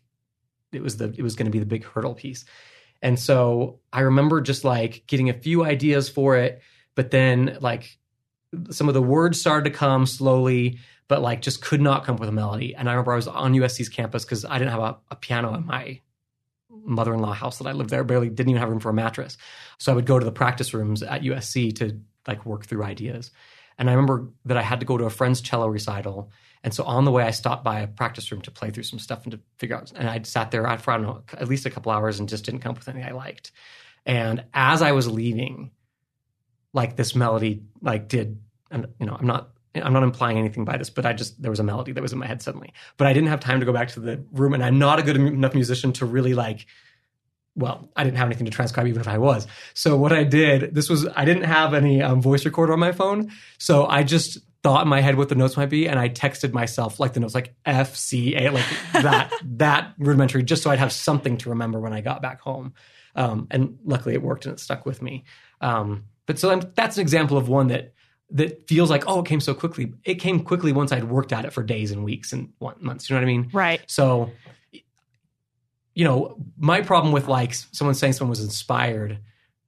it 0.72 0.82
was 0.82 0.96
the 0.96 1.14
it 1.16 1.22
was 1.22 1.36
going 1.36 1.46
to 1.46 1.52
be 1.52 1.60
the 1.60 1.66
big 1.66 1.84
hurdle 1.84 2.14
piece. 2.14 2.44
And 3.02 3.18
so 3.18 3.78
I 3.92 4.00
remember 4.00 4.40
just 4.40 4.64
like 4.64 5.04
getting 5.06 5.30
a 5.30 5.34
few 5.34 5.64
ideas 5.64 6.08
for 6.08 6.36
it, 6.36 6.60
but 6.96 7.12
then 7.12 7.58
like 7.60 7.96
some 8.70 8.88
of 8.88 8.94
the 8.94 9.02
words 9.02 9.40
started 9.40 9.70
to 9.70 9.76
come 9.76 10.06
slowly, 10.06 10.78
but 11.10 11.22
like 11.22 11.42
just 11.42 11.60
could 11.60 11.80
not 11.80 12.04
come 12.04 12.14
up 12.14 12.20
with 12.20 12.28
a 12.28 12.32
melody. 12.32 12.72
And 12.72 12.88
I 12.88 12.92
remember 12.92 13.12
I 13.12 13.16
was 13.16 13.26
on 13.26 13.52
USC's 13.52 13.88
campus 13.88 14.24
because 14.24 14.44
I 14.44 14.58
didn't 14.58 14.70
have 14.70 14.80
a, 14.80 14.96
a 15.10 15.16
piano 15.16 15.52
in 15.54 15.66
my 15.66 16.00
mother-in-law 16.70 17.32
house 17.32 17.58
that 17.58 17.66
I 17.66 17.72
lived 17.72 17.90
there. 17.90 18.04
Barely 18.04 18.28
didn't 18.28 18.50
even 18.50 18.60
have 18.60 18.68
room 18.68 18.78
for 18.78 18.90
a 18.90 18.94
mattress. 18.94 19.36
So 19.78 19.90
I 19.90 19.96
would 19.96 20.06
go 20.06 20.20
to 20.20 20.24
the 20.24 20.30
practice 20.30 20.72
rooms 20.72 21.02
at 21.02 21.22
USC 21.22 21.74
to 21.78 21.98
like 22.28 22.46
work 22.46 22.64
through 22.64 22.84
ideas. 22.84 23.32
And 23.76 23.90
I 23.90 23.94
remember 23.94 24.28
that 24.44 24.56
I 24.56 24.62
had 24.62 24.78
to 24.80 24.86
go 24.86 24.96
to 24.96 25.06
a 25.06 25.10
friend's 25.10 25.40
cello 25.40 25.66
recital. 25.66 26.30
And 26.62 26.72
so 26.72 26.84
on 26.84 27.04
the 27.04 27.10
way, 27.10 27.24
I 27.24 27.32
stopped 27.32 27.64
by 27.64 27.80
a 27.80 27.88
practice 27.88 28.30
room 28.30 28.42
to 28.42 28.52
play 28.52 28.70
through 28.70 28.84
some 28.84 29.00
stuff 29.00 29.24
and 29.24 29.32
to 29.32 29.40
figure 29.58 29.76
out. 29.76 29.90
And 29.96 30.08
I'd 30.08 30.28
sat 30.28 30.52
there 30.52 30.62
for, 30.78 30.92
I 30.92 30.96
don't 30.96 31.06
know, 31.06 31.22
at 31.32 31.48
least 31.48 31.66
a 31.66 31.70
couple 31.70 31.90
hours 31.90 32.20
and 32.20 32.28
just 32.28 32.44
didn't 32.44 32.60
come 32.60 32.70
up 32.70 32.78
with 32.78 32.88
anything 32.88 33.08
I 33.08 33.14
liked. 33.14 33.50
And 34.06 34.44
as 34.54 34.80
I 34.80 34.92
was 34.92 35.10
leaving, 35.10 35.72
like 36.72 36.94
this 36.94 37.16
melody, 37.16 37.64
like 37.82 38.06
did, 38.06 38.38
and 38.70 38.86
you 39.00 39.06
know, 39.06 39.16
I'm 39.18 39.26
not, 39.26 39.50
I'm 39.74 39.92
not 39.92 40.02
implying 40.02 40.38
anything 40.38 40.64
by 40.64 40.76
this, 40.76 40.90
but 40.90 41.06
I 41.06 41.12
just, 41.12 41.40
there 41.40 41.50
was 41.50 41.60
a 41.60 41.64
melody 41.64 41.92
that 41.92 42.02
was 42.02 42.12
in 42.12 42.18
my 42.18 42.26
head 42.26 42.42
suddenly. 42.42 42.72
But 42.96 43.06
I 43.06 43.12
didn't 43.12 43.28
have 43.28 43.40
time 43.40 43.60
to 43.60 43.66
go 43.66 43.72
back 43.72 43.88
to 43.90 44.00
the 44.00 44.24
room. 44.32 44.52
And 44.52 44.64
I'm 44.64 44.78
not 44.78 44.98
a 44.98 45.02
good 45.02 45.16
enough 45.16 45.54
musician 45.54 45.92
to 45.94 46.06
really 46.06 46.34
like, 46.34 46.66
well, 47.54 47.88
I 47.94 48.04
didn't 48.04 48.16
have 48.16 48.26
anything 48.26 48.46
to 48.46 48.50
transcribe, 48.50 48.86
even 48.86 49.00
if 49.00 49.08
I 49.08 49.18
was. 49.18 49.46
So 49.74 49.96
what 49.96 50.12
I 50.12 50.24
did, 50.24 50.74
this 50.74 50.88
was, 50.88 51.06
I 51.14 51.24
didn't 51.24 51.44
have 51.44 51.74
any 51.74 52.02
um, 52.02 52.20
voice 52.20 52.44
recorder 52.44 52.72
on 52.72 52.80
my 52.80 52.92
phone. 52.92 53.30
So 53.58 53.86
I 53.86 54.02
just 54.02 54.38
thought 54.62 54.82
in 54.82 54.88
my 54.88 55.00
head 55.00 55.16
what 55.16 55.28
the 55.28 55.34
notes 55.34 55.56
might 55.56 55.70
be. 55.70 55.88
And 55.88 55.98
I 55.98 56.08
texted 56.08 56.52
myself 56.52 56.98
like 56.98 57.12
the 57.12 57.20
notes, 57.20 57.34
like 57.34 57.54
F, 57.64 57.94
C, 57.96 58.36
A, 58.36 58.50
like 58.50 58.66
that, 58.92 59.32
that 59.44 59.94
rudimentary, 59.98 60.42
just 60.42 60.62
so 60.62 60.70
I'd 60.70 60.78
have 60.80 60.92
something 60.92 61.38
to 61.38 61.50
remember 61.50 61.80
when 61.80 61.92
I 61.92 62.00
got 62.00 62.22
back 62.22 62.40
home. 62.40 62.74
Um, 63.14 63.46
and 63.50 63.78
luckily 63.84 64.14
it 64.14 64.22
worked 64.22 64.46
and 64.46 64.54
it 64.54 64.60
stuck 64.60 64.84
with 64.84 65.00
me. 65.00 65.24
Um, 65.60 66.04
but 66.26 66.38
so 66.38 66.50
I'm, 66.50 66.62
that's 66.74 66.96
an 66.96 67.02
example 67.02 67.36
of 67.36 67.48
one 67.48 67.68
that, 67.68 67.94
that 68.32 68.68
feels 68.68 68.90
like, 68.90 69.04
oh, 69.06 69.20
it 69.20 69.26
came 69.26 69.40
so 69.40 69.54
quickly. 69.54 69.92
It 70.04 70.14
came 70.16 70.40
quickly 70.40 70.72
once 70.72 70.92
I'd 70.92 71.04
worked 71.04 71.32
at 71.32 71.44
it 71.44 71.52
for 71.52 71.62
days 71.62 71.90
and 71.90 72.04
weeks 72.04 72.32
and 72.32 72.52
months. 72.80 73.08
You 73.08 73.16
know 73.16 73.20
what 73.20 73.24
I 73.24 73.32
mean? 73.32 73.50
Right. 73.52 73.80
So, 73.86 74.30
you 75.94 76.04
know, 76.04 76.36
my 76.56 76.80
problem 76.80 77.12
with 77.12 77.28
like 77.28 77.54
someone 77.54 77.94
saying 77.94 78.14
someone 78.14 78.30
was 78.30 78.40
inspired 78.40 79.18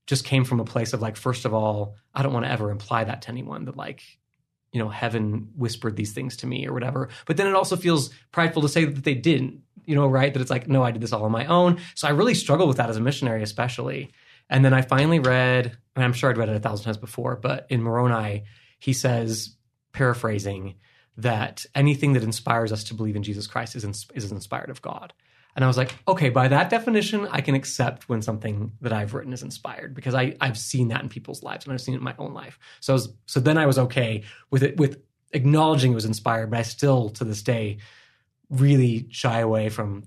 just 0.07 0.25
came 0.25 0.45
from 0.45 0.61
a 0.61 0.65
place 0.65 0.93
of 0.93 1.03
like, 1.03 1.17
first 1.17 1.45
of 1.45 1.55
all, 1.55 1.97
I 2.15 2.23
don't 2.23 2.33
want 2.33 2.45
to 2.47 2.53
ever 2.53 2.71
imply 2.71 3.05
that 3.05 3.23
to 3.23 3.29
anyone 3.29 3.65
that 3.65 3.77
like, 3.77 4.03
you 4.73 4.79
know, 4.79 4.89
heaven 4.89 5.51
whispered 5.57 5.97
these 5.97 6.13
things 6.13 6.37
to 6.39 6.47
me 6.47 6.67
or 6.67 6.73
whatever. 6.73 7.09
But 7.27 7.37
then 7.37 7.47
it 7.47 7.55
also 7.55 7.77
feels 7.77 8.11
prideful 8.31 8.63
to 8.63 8.69
say 8.69 8.85
that 8.85 9.05
they 9.05 9.15
didn't, 9.15 9.61
you 9.85 9.95
know, 9.95 10.07
right? 10.07 10.33
That 10.33 10.41
it's 10.41 10.51
like, 10.51 10.69
no, 10.69 10.83
I 10.83 10.93
did 10.93 11.03
this 11.03 11.13
all 11.13 11.25
on 11.25 11.33
my 11.33 11.47
own. 11.47 11.79
So 11.95 12.09
I 12.09 12.13
really 12.13 12.35
struggle 12.35 12.67
with 12.67 12.79
that 12.79 12.89
as 12.89 12.97
a 12.97 13.01
missionary, 13.01 13.43
especially. 13.43 14.13
And 14.53 14.63
then 14.63 14.75
I 14.75 14.83
finally 14.83 15.19
read, 15.19 15.79
and 15.97 16.05
I'm 16.05 16.13
sure 16.13 16.29
I'd 16.29 16.37
read 16.37 16.51
it 16.51 16.57
a 16.57 16.61
thousand 16.61 16.85
times 16.85 16.99
before, 16.99 17.37
but 17.37 17.67
in 17.71 17.83
Moroni, 17.83 18.45
he 18.79 18.93
says, 18.93 19.57
paraphrasing, 19.93 20.75
that 21.17 21.65
anything 21.75 22.13
that 22.13 22.23
inspires 22.23 22.71
us 22.71 22.85
to 22.85 22.95
believe 22.95 23.17
in 23.17 23.23
Jesus 23.23 23.47
Christ 23.47 23.77
is, 23.77 23.85
ins- 23.85 24.07
is 24.15 24.31
inspired 24.31 24.69
of 24.69 24.83
God. 24.83 25.15
And 25.57 25.65
I 25.65 25.69
was 25.69 25.79
like, 25.79 25.95
okay, 26.07 26.29
by 26.29 26.49
that 26.49 26.69
definition, 26.69 27.27
I 27.31 27.41
can 27.41 27.55
accept 27.55 28.11
when 28.11 28.21
something 28.21 28.73
that 28.83 28.93
I've 28.93 29.15
written 29.15 29.33
is 29.33 29.43
inspired 29.43 29.95
because 29.95 30.15
I, 30.15 30.37
I've 30.39 30.59
seen 30.59 30.89
that 30.89 31.03
in 31.03 31.09
people's 31.09 31.43
lives 31.43 31.65
and 31.65 31.73
I've 31.73 31.81
seen 31.81 31.95
it 31.95 31.99
in 31.99 32.05
my 32.05 32.15
own 32.19 32.35
life. 32.35 32.59
So 32.81 32.93
I 32.93 32.95
was, 32.95 33.15
so 33.25 33.41
then 33.41 33.57
I 33.57 33.65
was 33.65 33.79
okay 33.79 34.25
with 34.51 34.63
it, 34.63 34.77
with 34.77 35.03
acknowledging 35.33 35.93
it 35.93 35.95
was 35.95 36.05
inspired, 36.05 36.51
but 36.51 36.59
I 36.59 36.63
still 36.63 37.09
to 37.11 37.25
this 37.25 37.43
day 37.43 37.79
really 38.51 39.07
shy 39.11 39.41
away 39.41 39.71
from 39.71 40.05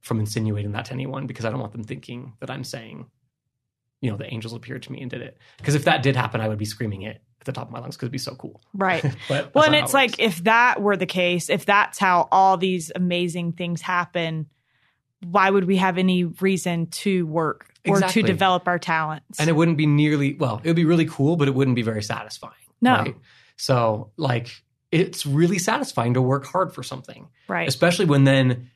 from 0.00 0.18
insinuating 0.18 0.72
that 0.72 0.86
to 0.86 0.92
anyone 0.92 1.26
because 1.26 1.44
I 1.44 1.50
don't 1.50 1.60
want 1.60 1.72
them 1.72 1.84
thinking 1.84 2.32
that 2.40 2.50
I'm 2.50 2.64
saying, 2.64 3.06
you 4.00 4.10
know, 4.10 4.16
the 4.16 4.32
angels 4.32 4.52
appeared 4.54 4.82
to 4.84 4.92
me 4.92 5.00
and 5.02 5.10
did 5.10 5.20
it. 5.22 5.36
Because 5.58 5.74
if 5.74 5.84
that 5.84 6.02
did 6.02 6.16
happen, 6.16 6.40
I 6.40 6.48
would 6.48 6.58
be 6.58 6.64
screaming 6.64 7.02
it 7.02 7.22
at 7.40 7.46
the 7.46 7.52
top 7.52 7.66
of 7.68 7.72
my 7.72 7.80
lungs 7.80 7.96
because 7.96 8.06
it'd 8.06 8.12
be 8.12 8.18
so 8.18 8.34
cool. 8.34 8.60
Right. 8.74 9.04
but 9.28 9.54
well, 9.54 9.64
and 9.64 9.74
it's 9.74 9.92
it 9.92 9.96
like 9.96 10.18
if 10.20 10.44
that 10.44 10.80
were 10.80 10.96
the 10.96 11.06
case, 11.06 11.50
if 11.50 11.66
that's 11.66 11.98
how 11.98 12.28
all 12.32 12.56
these 12.56 12.90
amazing 12.94 13.52
things 13.52 13.80
happen, 13.80 14.46
why 15.24 15.50
would 15.50 15.64
we 15.64 15.76
have 15.76 15.98
any 15.98 16.24
reason 16.24 16.86
to 16.86 17.26
work 17.26 17.66
or 17.86 17.96
Exactly. 17.98 18.22
to 18.22 18.26
develop 18.26 18.66
our 18.68 18.78
talents? 18.78 19.38
and 19.38 19.48
it 19.50 19.52
wouldn't 19.54 19.76
be 19.76 19.86
nearly 19.86 20.34
well, 20.34 20.60
it 20.64 20.68
would 20.68 20.76
be 20.76 20.84
really 20.86 21.06
cool, 21.06 21.36
but 21.36 21.48
it 21.48 21.54
wouldn't 21.54 21.76
be 21.76 21.82
very 21.82 22.02
satisfying. 22.02 22.54
No. 22.80 22.96
Right? 22.96 23.16
So 23.56 24.10
like 24.16 24.62
it's 24.90 25.24
really 25.26 25.58
satisfying 25.58 26.14
to 26.14 26.22
work 26.22 26.46
hard 26.46 26.74
for 26.74 26.82
something. 26.82 27.28
right. 27.48 27.68
especially 27.68 28.06
when 28.06 28.24
then 28.24 28.70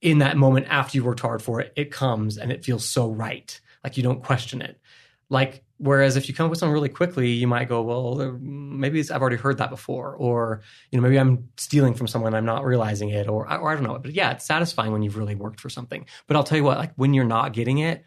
in 0.00 0.18
that 0.18 0.36
moment 0.36 0.66
after 0.68 0.96
you 0.98 1.04
worked 1.04 1.20
hard 1.20 1.40
for 1.42 1.60
it 1.60 1.72
it 1.76 1.90
comes 1.90 2.36
and 2.38 2.52
it 2.52 2.64
feels 2.64 2.84
so 2.84 3.10
right 3.10 3.60
like 3.88 3.96
you 3.96 4.02
don't 4.02 4.22
question 4.22 4.60
it 4.60 4.78
like 5.30 5.64
whereas 5.78 6.16
if 6.16 6.28
you 6.28 6.34
come 6.34 6.44
up 6.44 6.50
with 6.50 6.58
something 6.58 6.74
really 6.74 6.90
quickly 6.90 7.30
you 7.30 7.46
might 7.46 7.68
go 7.68 7.80
well 7.80 8.38
maybe 8.38 9.00
i've 9.00 9.22
already 9.22 9.36
heard 9.36 9.56
that 9.56 9.70
before 9.70 10.14
or 10.16 10.60
you 10.90 10.98
know 10.98 11.02
maybe 11.02 11.18
i'm 11.18 11.48
stealing 11.56 11.94
from 11.94 12.06
someone 12.06 12.34
i'm 12.34 12.44
not 12.44 12.64
realizing 12.64 13.08
it 13.08 13.28
or, 13.28 13.50
or 13.50 13.70
i 13.70 13.74
don't 13.74 13.84
know 13.84 13.98
but 13.98 14.12
yeah 14.12 14.30
it's 14.30 14.44
satisfying 14.44 14.92
when 14.92 15.02
you've 15.02 15.16
really 15.16 15.34
worked 15.34 15.60
for 15.60 15.70
something 15.70 16.04
but 16.26 16.36
i'll 16.36 16.44
tell 16.44 16.58
you 16.58 16.64
what 16.64 16.76
like 16.76 16.92
when 16.96 17.14
you're 17.14 17.24
not 17.24 17.54
getting 17.54 17.78
it 17.78 18.04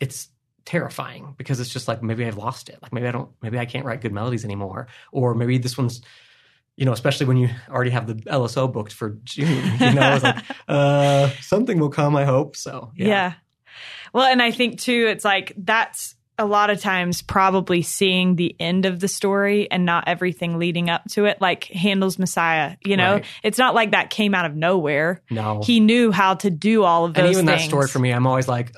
it's 0.00 0.28
terrifying 0.64 1.34
because 1.36 1.60
it's 1.60 1.70
just 1.70 1.86
like 1.86 2.02
maybe 2.02 2.24
i've 2.24 2.38
lost 2.38 2.70
it 2.70 2.78
like 2.80 2.92
maybe 2.92 3.06
i 3.06 3.12
don't 3.12 3.30
maybe 3.42 3.58
i 3.58 3.66
can't 3.66 3.84
write 3.84 4.00
good 4.00 4.12
melodies 4.12 4.44
anymore 4.44 4.86
or 5.12 5.34
maybe 5.34 5.58
this 5.58 5.76
one's 5.76 6.00
you 6.76 6.84
know, 6.84 6.92
especially 6.92 7.26
when 7.26 7.36
you 7.36 7.48
already 7.70 7.90
have 7.90 8.06
the 8.08 8.14
LSO 8.14 8.72
booked 8.72 8.92
for 8.92 9.10
June, 9.22 9.62
you 9.80 9.92
know, 9.92 10.18
like, 10.20 10.44
uh, 10.66 11.28
something 11.40 11.78
will 11.78 11.88
come, 11.88 12.16
I 12.16 12.24
hope. 12.24 12.56
So, 12.56 12.90
yeah. 12.96 13.06
yeah. 13.06 13.32
Well, 14.14 14.24
and 14.26 14.40
I 14.40 14.50
think 14.52 14.80
too, 14.80 15.06
it's 15.10 15.24
like 15.24 15.52
that's 15.58 16.14
a 16.38 16.46
lot 16.46 16.68
of 16.70 16.80
times 16.80 17.20
probably 17.22 17.82
seeing 17.82 18.34
the 18.36 18.56
end 18.58 18.86
of 18.86 18.98
the 19.00 19.06
story 19.06 19.70
and 19.70 19.84
not 19.84 20.04
everything 20.08 20.58
leading 20.58 20.88
up 20.90 21.02
to 21.10 21.26
it, 21.26 21.40
like 21.40 21.64
Handel's 21.64 22.18
Messiah. 22.18 22.76
You 22.84 22.96
know, 22.96 23.14
Right. 23.14 23.24
it's 23.42 23.58
not 23.58 23.74
like 23.74 23.90
that 23.92 24.10
came 24.10 24.34
out 24.34 24.44
of 24.46 24.56
nowhere. 24.56 25.20
No. 25.30 25.60
He 25.62 25.78
knew 25.78 26.10
how 26.10 26.34
to 26.34 26.50
do 26.50 26.82
all 26.84 27.04
of 27.04 27.14
those 27.14 27.22
and 27.24 27.32
even 27.32 27.46
things. 27.46 27.62
that 27.62 27.68
story 27.68 27.86
for 27.88 27.98
me, 28.00 28.10
I'm 28.12 28.26
always 28.26 28.48
like, 28.48 28.72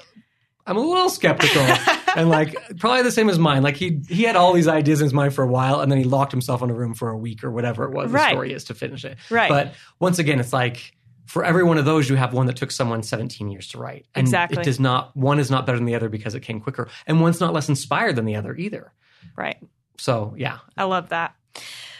I'm 0.66 0.77
a 0.77 0.81
little 0.81 1.09
skeptical. 1.09 1.62
and 2.16 2.29
like, 2.29 2.57
probably 2.79 3.03
the 3.05 3.12
same 3.12 3.31
as 3.31 3.38
mine. 3.38 3.62
Like, 3.62 3.77
he 3.77 4.01
he 4.09 4.25
had 4.25 4.37
all 4.37 4.53
these 4.53 4.68
ideas 4.68 5.01
in 5.01 5.05
his 5.05 5.14
mind 5.14 5.33
for 5.33 5.44
a 5.44 5.46
while, 5.46 5.81
and 5.81 5.90
then 5.92 5.99
he 5.99 6.05
locked 6.05 6.33
himself 6.33 6.61
in 6.62 6.70
a 6.70 6.75
room 6.75 6.92
for 6.92 7.09
a 7.11 7.16
week 7.16 7.44
or 7.44 7.51
whatever 7.51 7.85
it 7.85 7.92
was 7.92 8.11
Right. 8.11 8.25
the 8.31 8.31
story 8.31 8.53
is 8.53 8.64
to 8.64 8.75
finish 8.75 9.05
it. 9.05 9.16
Right. 9.31 9.49
But 9.49 9.75
once 10.01 10.18
again, 10.18 10.40
it's 10.40 10.53
like, 10.53 10.92
for 11.27 11.45
every 11.45 11.65
one 11.65 11.79
of 11.79 11.85
those, 11.85 12.09
you 12.09 12.17
have 12.17 12.33
one 12.33 12.47
that 12.47 12.57
took 12.57 12.71
someone 12.71 13.03
17 13.03 13.51
years 13.51 13.69
to 13.69 13.79
write. 13.79 14.07
And 14.15 14.27
Exactly. 14.27 14.61
it 14.61 14.65
does 14.65 14.81
not, 14.81 15.17
one 15.17 15.39
is 15.39 15.51
not 15.51 15.67
better 15.67 15.79
than 15.79 15.87
the 15.87 15.95
other 15.95 16.09
because 16.09 16.35
it 16.35 16.41
came 16.41 16.61
quicker. 16.61 16.89
And 17.07 17.21
one's 17.21 17.41
not 17.41 17.53
less 17.53 17.69
inspired 17.69 18.17
than 18.17 18.25
the 18.25 18.37
other 18.37 18.55
either. 18.55 18.93
Right. 19.37 19.59
So, 19.99 20.35
yeah. 20.37 20.59
I 20.77 20.85
love 20.85 21.11
that. 21.11 21.35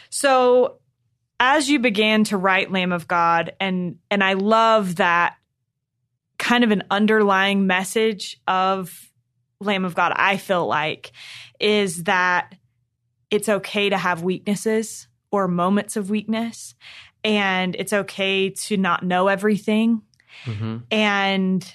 So 0.09 0.79
as 1.39 1.69
you 1.69 1.79
began 1.79 2.23
to 2.25 2.37
write 2.37 2.71
Lamb 2.71 2.91
of 2.91 3.07
God 3.07 3.53
and 3.59 3.97
and 4.09 4.23
I 4.23 4.33
love 4.33 4.95
that 4.95 5.35
kind 6.39 6.63
of 6.63 6.71
an 6.71 6.83
underlying 6.89 7.67
message 7.67 8.39
of 8.47 9.11
Lamb 9.59 9.85
of 9.85 9.95
God 9.95 10.13
I 10.15 10.37
feel 10.37 10.65
like 10.65 11.11
is 11.59 12.03
that 12.03 12.55
it's 13.29 13.49
okay 13.49 13.89
to 13.89 13.97
have 13.97 14.23
weaknesses 14.23 15.07
or 15.31 15.47
moments 15.47 15.95
of 15.95 16.09
weakness 16.09 16.75
and 17.27 17.75
it's 17.75 17.91
okay 17.93 18.49
to 18.51 18.77
not 18.77 19.03
know 19.03 19.27
everything 19.27 20.01
hmm 20.45 20.77
and 20.89 21.73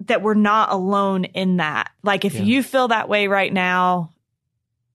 that 0.00 0.20
we're 0.22 0.34
not 0.34 0.70
alone 0.70 1.24
in 1.24 1.56
that. 1.58 1.90
Like 2.02 2.24
if 2.26 2.34
Yeah. 2.34 2.42
you 2.42 2.62
feel 2.62 2.88
that 2.88 3.08
way 3.08 3.26
right 3.26 3.52
now, 3.52 4.10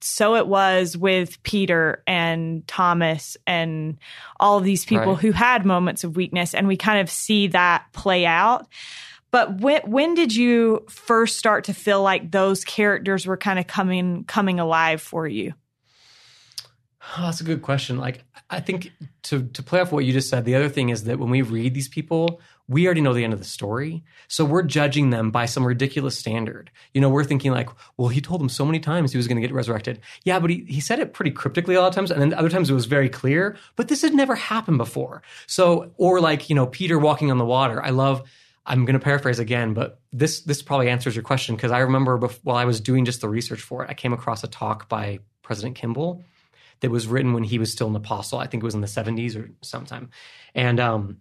so 0.02 0.36
it 0.36 0.46
was 0.48 0.96
with 0.96 1.42
Peter 1.44 2.04
and 2.06 2.68
Thomas 2.68 3.36
and 3.48 3.98
all 4.40 4.58
of 4.60 4.64
these 4.64 4.86
people 4.86 5.14
Right. 5.14 5.22
who 5.22 5.32
had 5.32 5.66
moments 5.66 6.04
of 6.04 6.16
weakness 6.16 6.54
and 6.54 6.68
we 6.68 6.78
kind 6.78 7.00
of 7.00 7.10
see 7.10 7.48
that 7.48 7.86
play 7.92 8.26
out. 8.26 8.68
But 9.32 9.60
when 9.62 9.82
when 9.84 10.14
did 10.16 10.36
you 10.36 10.86
first 10.90 11.38
start 11.38 11.64
to 11.66 11.74
feel 11.74 12.02
like 12.04 12.32
those 12.32 12.64
characters 12.64 13.26
were 13.26 13.38
kind 13.38 13.58
of 13.60 13.68
coming 13.68 14.26
coming 14.26 14.60
alive 14.60 15.02
for 15.02 15.28
you? 15.28 15.54
Oh, 17.02 17.24
that's 17.24 17.40
a 17.40 17.46
good 17.46 17.62
question. 17.62 17.98
Like, 17.98 18.26
I 18.50 18.60
think 18.60 18.92
to 19.24 19.44
to 19.44 19.64
play 19.64 19.80
off 19.80 19.92
what 19.92 20.04
you 20.04 20.12
just 20.12 20.30
said, 20.30 20.44
the 20.44 20.56
other 20.56 20.70
thing 20.70 20.90
is 20.90 21.06
that 21.06 21.18
when 21.18 21.30
we 21.30 21.42
read 21.42 21.74
these 21.74 21.88
people, 21.88 22.42
we 22.68 22.86
already 22.86 23.00
know 23.02 23.14
the 23.14 23.24
end 23.24 23.32
of 23.32 23.40
the 23.40 23.46
story, 23.46 24.04
so 24.28 24.44
we're 24.44 24.64
judging 24.64 25.10
them 25.10 25.32
by 25.32 25.46
some 25.46 25.66
ridiculous 25.66 26.18
standard. 26.18 26.70
You 26.94 27.00
know, 27.00 27.10
we're 27.10 27.24
thinking 27.24 27.52
like, 27.52 27.70
well, 27.98 28.10
he 28.10 28.20
told 28.20 28.42
them 28.42 28.50
so 28.50 28.66
many 28.66 28.80
times 28.80 29.12
he 29.12 29.18
was 29.18 29.28
going 29.28 29.42
to 29.42 29.48
get 29.48 29.54
resurrected. 29.54 30.02
Yeah, 30.24 30.40
but 30.40 30.50
he 30.50 30.66
he 30.68 30.82
said 30.82 31.00
it 31.00 31.14
pretty 31.14 31.32
cryptically 31.32 31.76
a 31.76 31.82
lot 31.82 31.88
of 31.88 31.96
times, 31.96 32.12
and 32.12 32.22
then 32.22 32.34
other 32.34 32.50
times 32.50 32.70
it 32.70 32.74
was 32.74 32.86
very 32.86 33.08
clear. 33.10 33.56
But 33.78 33.88
this 33.88 34.02
had 34.02 34.14
never 34.14 34.36
happened 34.36 34.78
before. 34.78 35.22
So, 35.48 35.92
or 35.98 36.20
like 36.20 36.50
you 36.50 36.56
know, 36.56 36.68
Peter 36.68 37.00
walking 37.00 37.32
on 37.32 37.38
the 37.38 37.46
water. 37.46 37.84
I 37.84 37.92
love. 37.92 38.24
I'm 38.66 38.86
going 38.86 39.00
to 39.00 39.04
paraphrase 39.04 39.40
again, 39.40 39.74
but 39.74 40.00
this 40.12 40.42
this 40.42 40.62
probably 40.62 40.90
answers 40.90 41.16
your 41.16 41.24
question 41.24 41.56
because 41.56 41.72
I 41.72 41.80
remember 41.80 42.20
bef- 42.20 42.40
while 42.44 42.58
I 42.58 42.66
was 42.66 42.82
doing 42.82 43.06
just 43.06 43.22
the 43.22 43.30
research 43.30 43.62
for 43.62 43.84
it, 43.84 43.90
I 43.90 43.94
came 43.96 44.14
across 44.14 44.44
a 44.44 44.48
talk 44.48 44.88
by 44.90 45.20
President 45.42 45.76
Kimball 45.76 46.24
that 46.82 46.92
was 46.92 47.08
written 47.08 47.34
when 47.34 47.44
he 47.44 47.60
was 47.60 47.72
still 47.72 47.88
an 47.88 47.96
apostle. 47.96 48.40
I 48.40 48.48
think 48.48 48.64
it 48.64 48.66
was 48.66 48.76
in 48.76 48.82
the 48.82 48.88
70s 48.88 49.36
or 49.36 49.52
sometime. 49.62 50.10
And 50.56 50.80
um, 50.80 51.18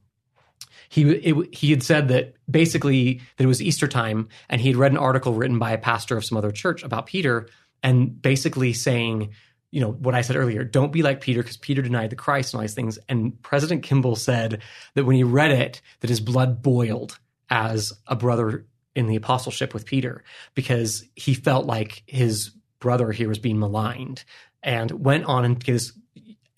he 0.88 1.02
it, 1.10 1.54
he 1.54 1.70
had 1.70 1.82
said 1.82 2.08
that 2.08 2.34
basically 2.50 3.20
that 3.36 3.44
it 3.44 3.48
was 3.48 3.62
Easter 3.62 3.88
time, 3.88 4.28
and 4.48 4.60
he 4.60 4.68
had 4.68 4.76
read 4.76 4.92
an 4.92 4.98
article 4.98 5.34
written 5.34 5.58
by 5.58 5.72
a 5.72 5.78
pastor 5.78 6.16
of 6.16 6.24
some 6.24 6.38
other 6.38 6.50
church 6.50 6.82
about 6.82 7.06
Peter, 7.06 7.48
and 7.82 8.20
basically 8.20 8.72
saying, 8.72 9.30
you 9.70 9.80
know, 9.80 9.92
what 9.92 10.14
I 10.14 10.22
said 10.22 10.36
earlier, 10.36 10.64
don't 10.64 10.92
be 10.92 11.02
like 11.02 11.20
Peter 11.20 11.42
because 11.42 11.58
Peter 11.58 11.82
denied 11.82 12.10
the 12.10 12.16
Christ 12.16 12.52
and 12.52 12.58
all 12.58 12.62
these 12.62 12.74
things. 12.74 12.98
And 13.08 13.40
President 13.42 13.82
Kimball 13.82 14.16
said 14.16 14.62
that 14.94 15.04
when 15.04 15.16
he 15.16 15.24
read 15.24 15.50
it, 15.50 15.82
that 16.00 16.10
his 16.10 16.20
blood 16.20 16.62
boiled 16.62 17.18
as 17.50 17.92
a 18.06 18.16
brother 18.16 18.66
in 18.94 19.06
the 19.06 19.16
apostleship 19.16 19.74
with 19.74 19.84
Peter 19.84 20.24
because 20.54 21.04
he 21.14 21.34
felt 21.34 21.66
like 21.66 22.02
his 22.06 22.50
brother 22.80 23.12
here 23.12 23.28
was 23.28 23.38
being 23.38 23.58
maligned 23.58 24.24
and 24.62 24.90
went 24.90 25.24
on 25.24 25.44
and 25.44 25.60
this 25.62 25.92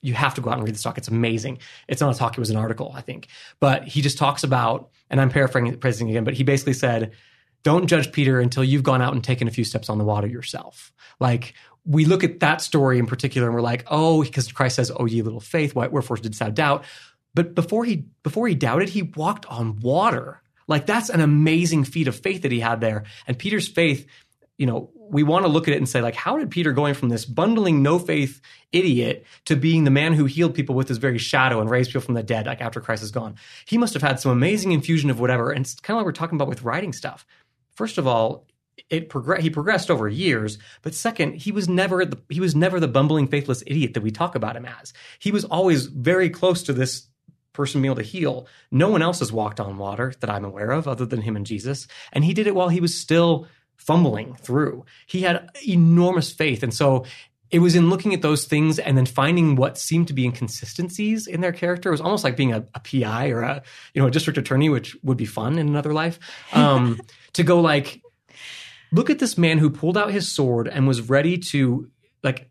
you 0.02 0.14
have 0.14 0.34
to 0.34 0.40
go 0.40 0.50
out 0.50 0.56
and 0.56 0.64
read 0.64 0.74
this 0.74 0.82
talk. 0.82 0.98
It's 0.98 1.08
amazing. 1.08 1.58
It's 1.86 2.00
not 2.00 2.14
a 2.14 2.18
talk, 2.18 2.32
it 2.32 2.40
was 2.40 2.50
an 2.50 2.56
article, 2.56 2.92
I 2.94 3.02
think. 3.02 3.28
But 3.58 3.86
he 3.86 4.00
just 4.00 4.18
talks 4.18 4.44
about, 4.44 4.90
and 5.10 5.20
I'm 5.20 5.30
paraphrasing 5.30 6.08
again, 6.08 6.24
but 6.24 6.34
he 6.34 6.42
basically 6.42 6.72
said, 6.72 7.12
don't 7.62 7.86
judge 7.86 8.10
Peter 8.10 8.40
until 8.40 8.64
you've 8.64 8.82
gone 8.82 9.02
out 9.02 9.12
and 9.12 9.22
taken 9.22 9.46
a 9.46 9.50
few 9.50 9.64
steps 9.64 9.90
on 9.90 9.98
the 9.98 10.04
water 10.04 10.26
yourself. 10.26 10.92
Like, 11.18 11.54
we 11.84 12.06
look 12.06 12.24
at 12.24 12.40
that 12.40 12.62
story 12.62 12.98
in 12.98 13.06
particular 13.06 13.46
and 13.46 13.54
we're 13.54 13.60
like, 13.60 13.84
oh, 13.88 14.22
because 14.22 14.50
Christ 14.50 14.76
says, 14.76 14.90
oh, 14.94 15.06
ye 15.06 15.22
little 15.22 15.40
faith, 15.40 15.74
wherefore 15.74 16.16
didst 16.16 16.40
thou 16.40 16.50
doubt? 16.50 16.84
But 17.34 17.54
before 17.54 17.84
he 17.84 18.06
before 18.22 18.48
he 18.48 18.54
doubted, 18.54 18.88
he 18.88 19.02
walked 19.02 19.46
on 19.46 19.78
water. 19.80 20.42
Like 20.66 20.86
that's 20.86 21.10
an 21.10 21.20
amazing 21.20 21.84
feat 21.84 22.08
of 22.08 22.16
faith 22.16 22.42
that 22.42 22.52
he 22.52 22.60
had 22.60 22.80
there. 22.80 23.04
And 23.26 23.38
Peter's 23.38 23.68
faith, 23.68 24.06
you 24.58 24.66
know, 24.66 24.90
we 25.10 25.22
want 25.22 25.44
to 25.44 25.50
look 25.50 25.66
at 25.68 25.74
it 25.74 25.78
and 25.78 25.88
say, 25.88 26.00
like, 26.00 26.14
how 26.14 26.38
did 26.38 26.50
Peter 26.50 26.72
going 26.72 26.94
from 26.94 27.08
this 27.08 27.24
bundling 27.24 27.82
no 27.82 27.98
faith 27.98 28.40
idiot 28.72 29.24
to 29.46 29.56
being 29.56 29.84
the 29.84 29.90
man 29.90 30.12
who 30.12 30.24
healed 30.24 30.54
people 30.54 30.74
with 30.74 30.88
his 30.88 30.98
very 30.98 31.18
shadow 31.18 31.60
and 31.60 31.68
raised 31.68 31.90
people 31.90 32.02
from 32.02 32.14
the 32.14 32.22
dead, 32.22 32.46
like 32.46 32.60
after 32.60 32.80
Christ 32.80 33.02
is 33.02 33.10
gone? 33.10 33.34
He 33.66 33.76
must 33.78 33.94
have 33.94 34.02
had 34.02 34.20
some 34.20 34.32
amazing 34.32 34.72
infusion 34.72 35.10
of 35.10 35.20
whatever. 35.20 35.50
And 35.50 35.64
it's 35.64 35.74
kind 35.74 35.96
of 35.96 36.00
like 36.00 36.06
we're 36.06 36.12
talking 36.12 36.36
about 36.36 36.48
with 36.48 36.62
writing 36.62 36.92
stuff. 36.92 37.26
First 37.74 37.98
of 37.98 38.06
all, 38.06 38.46
it 38.88 39.08
progress 39.08 39.42
he 39.42 39.50
progressed 39.50 39.90
over 39.90 40.08
years 40.08 40.58
but 40.80 40.94
second 40.94 41.34
he 41.34 41.52
was 41.52 41.68
never 41.68 42.06
the 42.06 42.18
he 42.30 42.40
was 42.40 42.54
never 42.54 42.80
the 42.80 42.88
bumbling 42.88 43.26
faithless 43.26 43.62
idiot 43.66 43.92
that 43.92 44.02
we 44.02 44.10
talk 44.10 44.34
about 44.34 44.56
him 44.56 44.64
as 44.64 44.94
he 45.18 45.30
was 45.30 45.44
always 45.44 45.84
very 45.86 46.30
close 46.30 46.62
to 46.62 46.72
this 46.72 47.06
person 47.52 47.82
being 47.82 47.92
able 47.92 48.02
to 48.02 48.08
heal 48.08 48.46
no 48.70 48.88
one 48.88 49.02
else 49.02 49.18
has 49.18 49.32
walked 49.32 49.60
on 49.60 49.76
water 49.76 50.14
that 50.20 50.30
i'm 50.30 50.46
aware 50.46 50.70
of 50.70 50.88
other 50.88 51.04
than 51.04 51.20
him 51.20 51.36
and 51.36 51.44
jesus 51.44 51.86
and 52.12 52.24
he 52.24 52.32
did 52.32 52.46
it 52.46 52.54
while 52.54 52.70
he 52.70 52.80
was 52.80 52.96
still 52.96 53.46
fumbling 53.80 54.34
through 54.36 54.84
he 55.06 55.22
had 55.22 55.48
enormous 55.66 56.32
faith 56.32 56.62
and 56.62 56.72
so 56.72 57.04
it 57.50 57.58
was 57.58 57.74
in 57.74 57.90
looking 57.90 58.14
at 58.14 58.22
those 58.22 58.44
things 58.44 58.78
and 58.78 58.96
then 58.96 59.06
finding 59.06 59.56
what 59.56 59.76
seemed 59.76 60.08
to 60.08 60.14
be 60.14 60.24
inconsistencies 60.24 61.26
in 61.26 61.40
their 61.40 61.52
character. 61.52 61.88
It 61.88 61.92
was 61.92 62.00
almost 62.00 62.22
like 62.22 62.36
being 62.36 62.52
a, 62.52 62.64
a 62.74 62.80
PI 62.80 63.30
or 63.30 63.42
a 63.42 63.62
you 63.92 64.00
know 64.00 64.08
a 64.08 64.10
district 64.10 64.38
attorney, 64.38 64.68
which 64.68 64.96
would 65.02 65.16
be 65.16 65.26
fun 65.26 65.58
in 65.58 65.68
another 65.68 65.92
life. 65.92 66.18
Um, 66.52 67.00
to 67.32 67.42
go 67.42 67.60
like, 67.60 68.02
look 68.92 69.10
at 69.10 69.18
this 69.18 69.36
man 69.36 69.58
who 69.58 69.70
pulled 69.70 69.98
out 69.98 70.12
his 70.12 70.30
sword 70.30 70.68
and 70.68 70.86
was 70.86 71.08
ready 71.08 71.38
to 71.50 71.90
like 72.22 72.50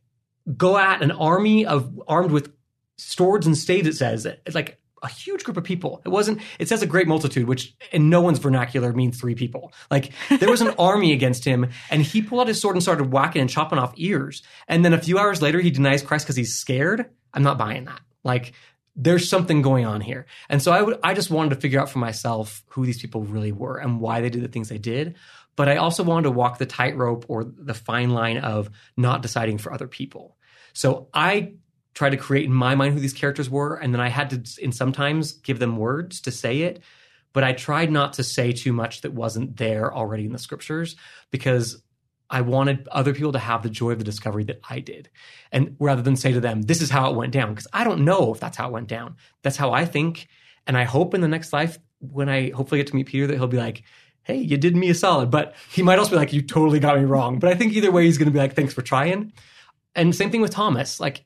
go 0.58 0.78
at 0.78 1.02
an 1.02 1.12
army 1.12 1.66
of 1.66 2.00
armed 2.08 2.32
with 2.32 2.52
swords 2.98 3.48
and 3.48 3.58
staves. 3.58 3.88
It 3.88 3.96
says 3.96 4.28
like 4.54 4.80
a 5.02 5.10
huge 5.10 5.44
group 5.44 5.58
of 5.58 5.64
people. 5.64 6.02
It 6.06 6.10
wasn't. 6.10 6.42
It 6.60 6.68
says 6.68 6.82
a 6.82 6.88
great 6.88 7.08
multitude, 7.08 7.48
which 7.48 7.76
in 7.92 8.10
no 8.10 8.22
one's 8.22 8.40
vernacular 8.40 8.94
means 8.94 9.20
three 9.20 9.36
people. 9.36 9.74
Like 9.90 10.12
there 10.30 10.50
was 10.50 10.62
an 10.62 10.74
army 10.80 11.14
against 11.14 11.46
him, 11.46 11.70
and 11.90 12.02
he 12.02 12.22
pulled 12.22 12.42
out 12.42 12.48
his 12.48 12.62
sword 12.62 12.76
and 12.76 12.84
started 12.84 13.12
whacking 13.12 13.42
and 13.42 13.50
chopping 13.50 13.80
off 13.80 13.94
ears. 13.98 14.44
And 14.68 14.84
then 14.84 14.94
a 14.94 15.02
few 15.02 15.18
hours 15.18 15.42
later, 15.42 15.60
he 15.60 15.72
denies 15.72 16.02
Christ 16.02 16.26
because 16.26 16.36
he's 16.36 16.56
scared. 16.56 17.06
I'm 17.34 17.44
not 17.44 17.58
buying 17.58 17.86
that. 17.86 18.02
Like 18.24 18.54
there's 18.96 19.30
something 19.30 19.62
going 19.62 19.86
on 19.86 20.02
here. 20.02 20.26
And 20.50 20.62
so 20.62 20.72
I 20.72 20.82
would 20.82 21.00
I 21.04 21.14
just 21.14 21.32
wanted 21.32 21.52
to 21.52 21.62
figure 21.62 21.80
out 21.80 21.90
for 21.90 22.00
myself 22.00 22.64
who 22.68 22.86
these 22.86 23.02
people 23.02 23.24
really 23.24 23.52
were 23.52 23.78
and 23.78 24.00
why 24.00 24.22
they 24.22 24.30
did 24.30 24.44
the 24.44 24.48
things 24.48 24.70
they 24.70 24.78
did. 24.78 25.16
But 25.56 25.70
I 25.70 25.78
also 25.78 26.04
wanted 26.04 26.24
to 26.24 26.32
walk 26.32 26.58
the 26.58 26.66
tightrope 26.66 27.26
or 27.28 27.44
the 27.44 27.74
fine 27.74 28.12
line 28.12 28.38
of 28.38 28.70
not 28.96 29.22
deciding 29.22 29.58
for 29.58 29.74
other 29.74 29.88
people. 29.88 30.38
So 30.74 31.10
I 31.14 31.54
tried 32.00 32.12
to 32.12 32.18
create 32.18 32.46
in 32.46 32.54
my 32.54 32.76
mind 32.76 32.94
who 32.94 33.02
these 33.02 33.12
characters 33.12 33.50
were, 33.50 33.76
and 33.76 33.94
then 33.94 34.00
I 34.00 34.08
had 34.08 34.30
to 34.30 34.64
in 34.64 34.72
sometimes 34.72 35.34
give 35.34 35.60
them 35.60 35.76
words 35.76 36.22
to 36.22 36.32
say 36.32 36.62
it. 36.62 36.82
But 37.34 37.44
I 37.44 37.52
tried 37.52 37.92
not 37.92 38.14
to 38.14 38.24
say 38.24 38.54
too 38.54 38.72
much 38.72 39.02
that 39.02 39.12
wasn't 39.12 39.58
there 39.58 39.94
already 39.94 40.24
in 40.24 40.32
the 40.32 40.40
scriptures 40.40 40.96
because 41.30 41.84
I 42.30 42.40
wanted 42.40 42.88
other 42.88 43.14
people 43.14 43.34
to 43.34 43.40
have 43.40 43.64
the 43.64 43.70
joy 43.70 43.92
of 43.92 43.98
the 43.98 44.06
discovery 44.06 44.46
that 44.46 44.62
I 44.70 44.80
did. 44.80 45.10
And 45.52 45.76
rather 45.78 46.02
than 46.02 46.16
say 46.16 46.32
to 46.32 46.40
them, 46.40 46.62
this 46.62 46.82
is 46.82 46.90
how 46.90 47.12
it 47.12 47.18
went 47.18 47.34
down, 47.34 47.50
because 47.50 47.68
I 47.74 47.84
don't 47.84 48.06
know 48.06 48.34
if 48.34 48.40
that's 48.40 48.56
how 48.56 48.70
it 48.70 48.72
went 48.72 48.88
down. 48.88 49.18
That's 49.44 49.58
how 49.58 49.74
I 49.74 49.84
think. 49.84 50.30
And 50.66 50.78
I 50.78 50.86
hope 50.86 51.14
in 51.14 51.20
the 51.20 51.28
next 51.28 51.52
life, 51.52 51.80
when 52.00 52.30
I 52.30 52.52
hopefully 52.52 52.80
get 52.80 52.88
to 52.88 52.96
meet 52.96 53.08
Peter, 53.08 53.28
that 53.28 53.36
he'll 53.36 53.48
be 53.48 53.58
like, 53.58 53.84
hey, 54.24 54.38
you 54.38 54.56
did 54.56 54.74
me 54.74 54.90
a 54.90 54.96
solid. 54.96 55.30
But 55.30 55.54
he 55.70 55.84
might 55.84 56.00
also 56.00 56.12
be 56.12 56.16
like, 56.16 56.32
you 56.32 56.42
totally 56.42 56.80
got 56.80 56.98
me 56.98 57.04
wrong. 57.04 57.40
But 57.40 57.50
I 57.50 57.56
think 57.56 57.74
either 57.74 57.92
way, 57.92 58.06
he's 58.06 58.18
going 58.18 58.30
to 58.30 58.32
be 58.32 58.40
like, 58.40 58.56
thanks 58.56 58.74
for 58.74 58.84
trying. 58.84 59.34
And 59.96 60.16
same 60.16 60.32
thing 60.32 60.42
with 60.42 60.52
Thomas. 60.52 61.02
Like, 61.02 61.26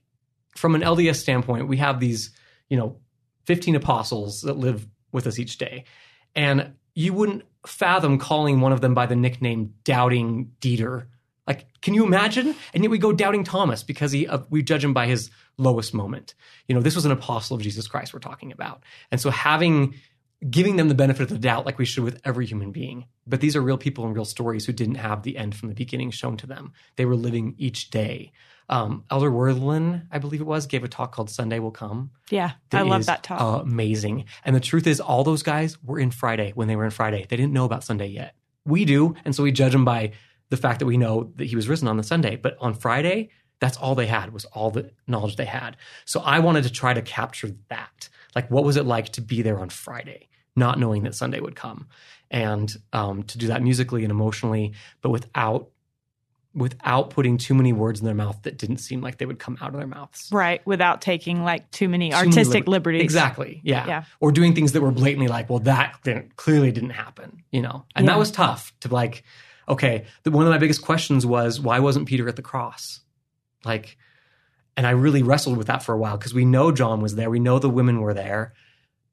from 0.56 0.76
an 0.76 0.82
LDS 0.82 1.16
standpoint, 1.16 1.68
we 1.68 1.78
have 1.78 2.00
these, 2.00 2.32
you 2.70 2.78
know, 2.78 2.98
15 3.46 3.76
apostles 3.76 4.42
that 4.42 4.58
live 4.58 4.88
with 5.12 5.28
us 5.28 5.40
each 5.40 5.58
day. 5.58 5.86
And 6.36 6.74
you 6.96 7.14
wouldn't 7.14 7.44
fathom 7.66 8.18
calling 8.18 8.62
one 8.62 8.72
of 8.72 8.82
them 8.82 8.94
by 8.94 9.06
the 9.06 9.16
nickname 9.16 9.74
Doubting 9.84 10.52
Dieter. 10.62 11.08
Like, 11.48 11.66
can 11.82 11.94
you 11.94 12.06
imagine? 12.06 12.56
And 12.74 12.84
yet 12.84 12.90
we 12.90 12.98
go 12.98 13.12
doubting 13.12 13.44
Thomas 13.44 13.84
because 13.84 14.12
he 14.12 14.28
uh, 14.28 14.40
we 14.50 14.64
judge 14.64 14.84
him 14.84 14.94
by 14.94 15.08
his 15.08 15.30
lowest 15.58 15.94
moment. 15.94 16.36
You 16.68 16.76
know, 16.76 16.82
this 16.82 16.96
was 16.96 17.06
an 17.06 17.12
apostle 17.12 17.56
of 17.56 17.62
Jesus 17.62 17.88
Christ 17.88 18.14
we're 18.14 18.20
talking 18.20 18.52
about. 18.52 18.84
And 19.12 19.20
so 19.20 19.30
having 19.30 19.96
giving 20.50 20.76
them 20.76 20.90
the 20.90 20.96
benefit 20.96 21.24
of 21.24 21.30
the 21.30 21.38
doubt 21.38 21.66
like 21.66 21.78
we 21.78 21.86
should 21.86 22.04
with 22.04 22.20
every 22.26 22.46
human 22.46 22.72
being. 22.72 23.06
But 23.26 23.40
these 23.40 23.56
are 23.56 23.62
real 23.62 23.78
people 23.78 24.06
and 24.06 24.16
real 24.16 24.26
stories 24.26 24.66
who 24.66 24.74
didn't 24.74 24.96
have 24.96 25.24
the 25.24 25.38
end 25.38 25.56
from 25.56 25.70
the 25.70 25.76
beginning 25.76 26.12
shown 26.12 26.38
to 26.38 26.48
them. 26.48 26.74
They 26.96 27.06
were 27.06 27.16
living 27.16 27.56
each 27.58 27.90
day. 27.90 28.32
Um, 28.70 29.04
Elder 29.12 29.30
Wirthlin, 29.30 30.08
I 30.12 30.20
believe 30.20 30.42
it 30.42 30.46
was, 30.46 30.68
gave 30.68 30.84
a 30.84 30.88
talk 30.88 31.14
called 31.14 31.30
Sunday 31.30 31.60
Will 31.60 31.72
Come. 31.72 32.12
Yeah, 32.30 32.52
I 32.72 32.82
love 32.84 33.06
that 33.08 33.24
talk. 33.24 33.64
Amazing. 33.64 34.26
And 34.44 34.56
the 34.56 34.62
truth 34.62 34.88
is, 34.88 35.00
all 35.00 35.24
those 35.24 35.44
guys 35.44 35.82
were 35.84 36.00
in 36.00 36.12
Friday 36.12 36.52
when 36.56 36.68
they 36.68 36.76
were 36.76 36.86
in 36.86 36.92
Friday. 36.92 37.26
They 37.28 37.36
didn't 37.36 37.54
know 37.54 37.66
about 37.66 37.84
Sunday 37.84 38.08
yet. 38.08 38.36
We 38.66 38.86
do. 38.86 39.16
And 39.26 39.36
so 39.36 39.44
we 39.44 39.52
judge 39.52 39.74
them 39.74 39.86
by 39.86 40.14
the 40.50 40.58
fact 40.58 40.80
that 40.80 40.86
we 40.86 40.98
know 40.98 41.32
that 41.36 41.46
he 41.46 41.56
was 41.56 41.68
risen 41.68 41.88
on 41.88 41.98
the 41.98 42.04
Sunday. 42.04 42.36
But 42.36 42.58
on 42.60 42.74
Friday, 42.74 43.30
that's 43.60 43.78
all 43.78 43.96
they 43.96 44.08
had 44.08 44.34
was 44.34 44.46
all 44.46 44.72
the 44.72 44.92
knowledge 45.08 45.36
they 45.36 45.46
had. 45.46 45.78
So 46.06 46.22
I 46.22 46.40
wanted 46.40 46.64
to 46.64 46.72
try 46.72 46.94
to 46.94 47.02
capture 47.02 47.52
that. 47.70 48.10
Like, 48.36 48.50
what 48.50 48.64
was 48.64 48.78
it 48.78 48.86
like 48.86 49.10
to 49.10 49.22
be 49.22 49.42
there 49.42 49.60
on 49.60 49.70
Friday, 49.70 50.30
not 50.56 50.80
knowing 50.80 51.04
that 51.04 51.16
Sunday 51.16 51.40
would 51.40 51.56
come? 51.56 51.88
And 52.32 52.74
um, 52.94 53.24
to 53.24 53.38
do 53.38 53.48
that 53.48 53.62
musically 53.62 54.04
and 54.04 54.12
emotionally, 54.12 54.74
but 55.02 55.12
without 55.12 55.70
without 56.56 57.10
putting 57.10 57.38
too 57.38 57.54
many 57.54 57.74
words 57.74 58.00
in 58.00 58.06
their 58.06 58.16
mouth 58.16 58.40
that 58.44 58.58
didn't 58.58 58.78
seem 58.78 59.02
like 59.02 59.18
they 59.18 59.26
would 59.26 59.40
come 59.40 59.58
out 59.62 59.74
of 59.74 59.78
their 59.78 59.88
mouths. 59.88 60.30
Right, 60.32 60.66
without 60.66 61.02
taking 61.02 61.44
like 61.44 61.70
too 61.72 61.90
many 61.90 62.12
too 62.12 62.16
artistic 62.16 62.66
many 62.66 62.72
liberties. 62.72 63.02
Exactly. 63.02 63.62
Yeah. 63.64 63.88
yeah. 63.88 64.04
Or 64.20 64.32
doing 64.32 64.54
things 64.54 64.74
that 64.74 64.82
were 64.82 64.92
blatantly 64.92 65.28
like, 65.28 65.50
well, 65.50 65.60
that 65.60 65.96
didn't, 66.04 66.36
clearly 66.36 66.72
didn't 66.72 66.92
happen, 66.92 67.44
you 67.52 67.62
know. 67.62 67.86
And 67.96 68.06
yeah. 68.06 68.14
that 68.14 68.20
was 68.20 68.32
tough 68.32 68.72
to 68.82 68.94
like, 68.94 69.24
okay, 69.68 70.06
the, 70.24 70.32
one 70.32 70.46
of 70.46 70.52
my 70.52 70.58
biggest 70.60 70.84
questions 70.84 71.26
was 71.26 71.60
why 71.60 71.80
wasn't 71.80 72.08
Peter 72.08 72.28
at 72.28 72.36
the 72.36 72.42
cross? 72.42 73.02
Like 73.66 73.98
and 74.76 74.88
I 74.88 74.92
really 74.92 75.24
wrestled 75.24 75.58
with 75.58 75.68
that 75.68 75.84
for 75.84 75.94
a 75.94 75.98
while 75.98 76.18
because 76.18 76.34
we 76.34 76.46
know 76.46 76.72
John 76.72 77.02
was 77.02 77.16
there, 77.16 77.30
we 77.30 77.40
know 77.40 77.60
the 77.60 77.70
women 77.70 78.02
were 78.02 78.14
there, 78.14 78.54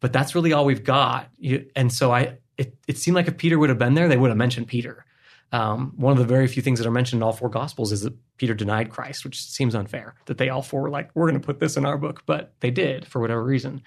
but 0.00 0.12
that's 0.12 0.34
really 0.34 0.52
all 0.52 0.64
we've 0.64 0.84
got. 0.84 1.28
You, 1.38 1.66
and 1.76 1.92
so 1.92 2.12
I 2.12 2.38
it, 2.56 2.76
it 2.86 2.98
seemed 2.98 3.14
like 3.14 3.28
if 3.28 3.36
Peter 3.36 3.58
would 3.58 3.68
have 3.68 3.78
been 3.78 3.94
there, 3.94 4.08
they 4.08 4.16
would 4.16 4.30
have 4.30 4.36
mentioned 4.36 4.68
Peter 4.68 5.04
um, 5.52 5.92
one 5.96 6.12
of 6.12 6.18
the 6.18 6.24
very 6.24 6.46
few 6.46 6.62
things 6.62 6.78
that 6.78 6.86
are 6.86 6.92
mentioned 6.92 7.20
in 7.20 7.22
all 7.24 7.32
four 7.32 7.48
gospels 7.48 7.90
is 7.92 8.02
that 8.02 8.14
Peter 8.36 8.54
denied 8.54 8.90
Christ, 8.90 9.24
which 9.24 9.42
seems 9.42 9.74
unfair 9.74 10.14
that 10.26 10.38
they 10.38 10.48
all 10.48 10.62
four 10.62 10.82
were 10.82 10.90
like, 10.90 11.10
we're 11.14 11.28
going 11.28 11.40
to 11.40 11.46
put 11.46 11.58
this 11.58 11.76
in 11.76 11.84
our 11.84 11.98
book, 11.98 12.22
but 12.24 12.54
they 12.60 12.70
did 12.70 13.06
for 13.06 13.20
whatever 13.20 13.42
reason. 13.42 13.82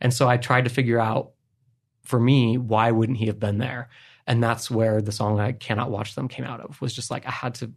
And 0.00 0.14
so 0.14 0.28
I 0.28 0.36
tried 0.36 0.64
to 0.64 0.70
figure 0.70 1.00
out 1.00 1.32
for 2.04 2.20
me, 2.20 2.56
why 2.56 2.90
wouldn't 2.92 3.18
he 3.18 3.26
have 3.26 3.40
been 3.40 3.58
there? 3.58 3.88
And 4.26 4.42
that's 4.42 4.70
where 4.70 5.00
the 5.02 5.12
song 5.12 5.40
I 5.40 5.52
cannot 5.52 5.90
watch 5.90 6.14
them 6.14 6.28
came 6.28 6.44
out 6.44 6.60
of 6.60 6.80
was 6.80 6.94
just 6.94 7.10
like, 7.10 7.26
I 7.26 7.30
had 7.30 7.54
to, 7.56 7.72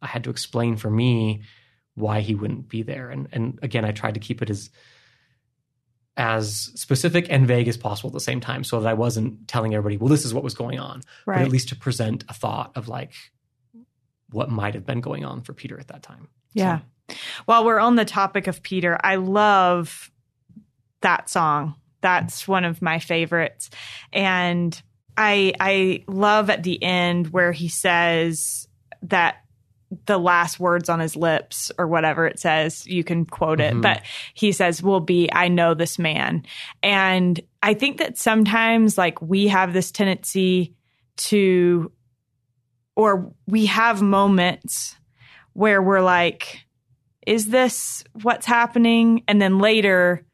I 0.00 0.06
had 0.06 0.24
to 0.24 0.30
explain 0.30 0.76
for 0.76 0.90
me 0.90 1.42
why 1.94 2.20
he 2.20 2.34
wouldn't 2.34 2.68
be 2.68 2.82
there. 2.82 3.10
And, 3.10 3.28
and 3.32 3.58
again, 3.62 3.84
I 3.84 3.92
tried 3.92 4.14
to 4.14 4.20
keep 4.20 4.40
it 4.40 4.48
as, 4.48 4.70
as 6.16 6.70
specific 6.74 7.26
and 7.30 7.46
vague 7.46 7.68
as 7.68 7.76
possible 7.76 8.10
at 8.10 8.14
the 8.14 8.20
same 8.20 8.40
time 8.40 8.64
so 8.64 8.80
that 8.80 8.88
I 8.88 8.94
wasn't 8.94 9.48
telling 9.48 9.74
everybody, 9.74 9.96
well, 9.96 10.08
this 10.08 10.24
is 10.24 10.34
what 10.34 10.44
was 10.44 10.54
going 10.54 10.78
on, 10.78 11.02
right. 11.26 11.36
but 11.36 11.42
at 11.42 11.50
least 11.50 11.70
to 11.70 11.76
present 11.76 12.24
a 12.28 12.34
thought 12.34 12.72
of 12.74 12.88
like 12.88 13.12
what 14.30 14.50
might 14.50 14.74
have 14.74 14.86
been 14.86 15.00
going 15.00 15.24
on 15.24 15.42
for 15.42 15.52
Peter 15.52 15.78
at 15.78 15.88
that 15.88 16.02
time. 16.02 16.28
Yeah. 16.52 16.80
So. 17.08 17.16
While 17.46 17.64
we're 17.64 17.80
on 17.80 17.96
the 17.96 18.04
topic 18.04 18.46
of 18.46 18.62
Peter, 18.62 18.98
I 19.02 19.16
love 19.16 20.10
that 21.00 21.28
song. 21.28 21.74
That's 22.00 22.46
one 22.46 22.64
of 22.64 22.82
my 22.82 22.98
favorites. 22.98 23.70
And 24.12 24.80
I 25.16 25.52
I 25.58 26.04
love 26.06 26.50
at 26.50 26.62
the 26.62 26.82
end 26.82 27.28
where 27.28 27.52
he 27.52 27.68
says 27.68 28.68
that 29.02 29.44
the 30.06 30.18
last 30.18 30.60
words 30.60 30.88
on 30.88 31.00
his 31.00 31.16
lips 31.16 31.72
or 31.76 31.86
whatever 31.86 32.26
it 32.26 32.38
says 32.38 32.86
you 32.86 33.02
can 33.02 33.24
quote 33.24 33.60
it 33.60 33.72
mm-hmm. 33.72 33.80
but 33.80 34.02
he 34.34 34.52
says 34.52 34.82
will 34.82 35.00
be 35.00 35.28
i 35.32 35.48
know 35.48 35.74
this 35.74 35.98
man 35.98 36.44
and 36.82 37.40
i 37.62 37.74
think 37.74 37.98
that 37.98 38.16
sometimes 38.16 38.96
like 38.96 39.20
we 39.20 39.48
have 39.48 39.72
this 39.72 39.90
tendency 39.90 40.74
to 41.16 41.90
or 42.94 43.32
we 43.46 43.66
have 43.66 44.00
moments 44.00 44.96
where 45.54 45.82
we're 45.82 46.02
like 46.02 46.60
is 47.26 47.48
this 47.48 48.04
what's 48.22 48.46
happening 48.46 49.24
and 49.26 49.42
then 49.42 49.58
later 49.58 50.24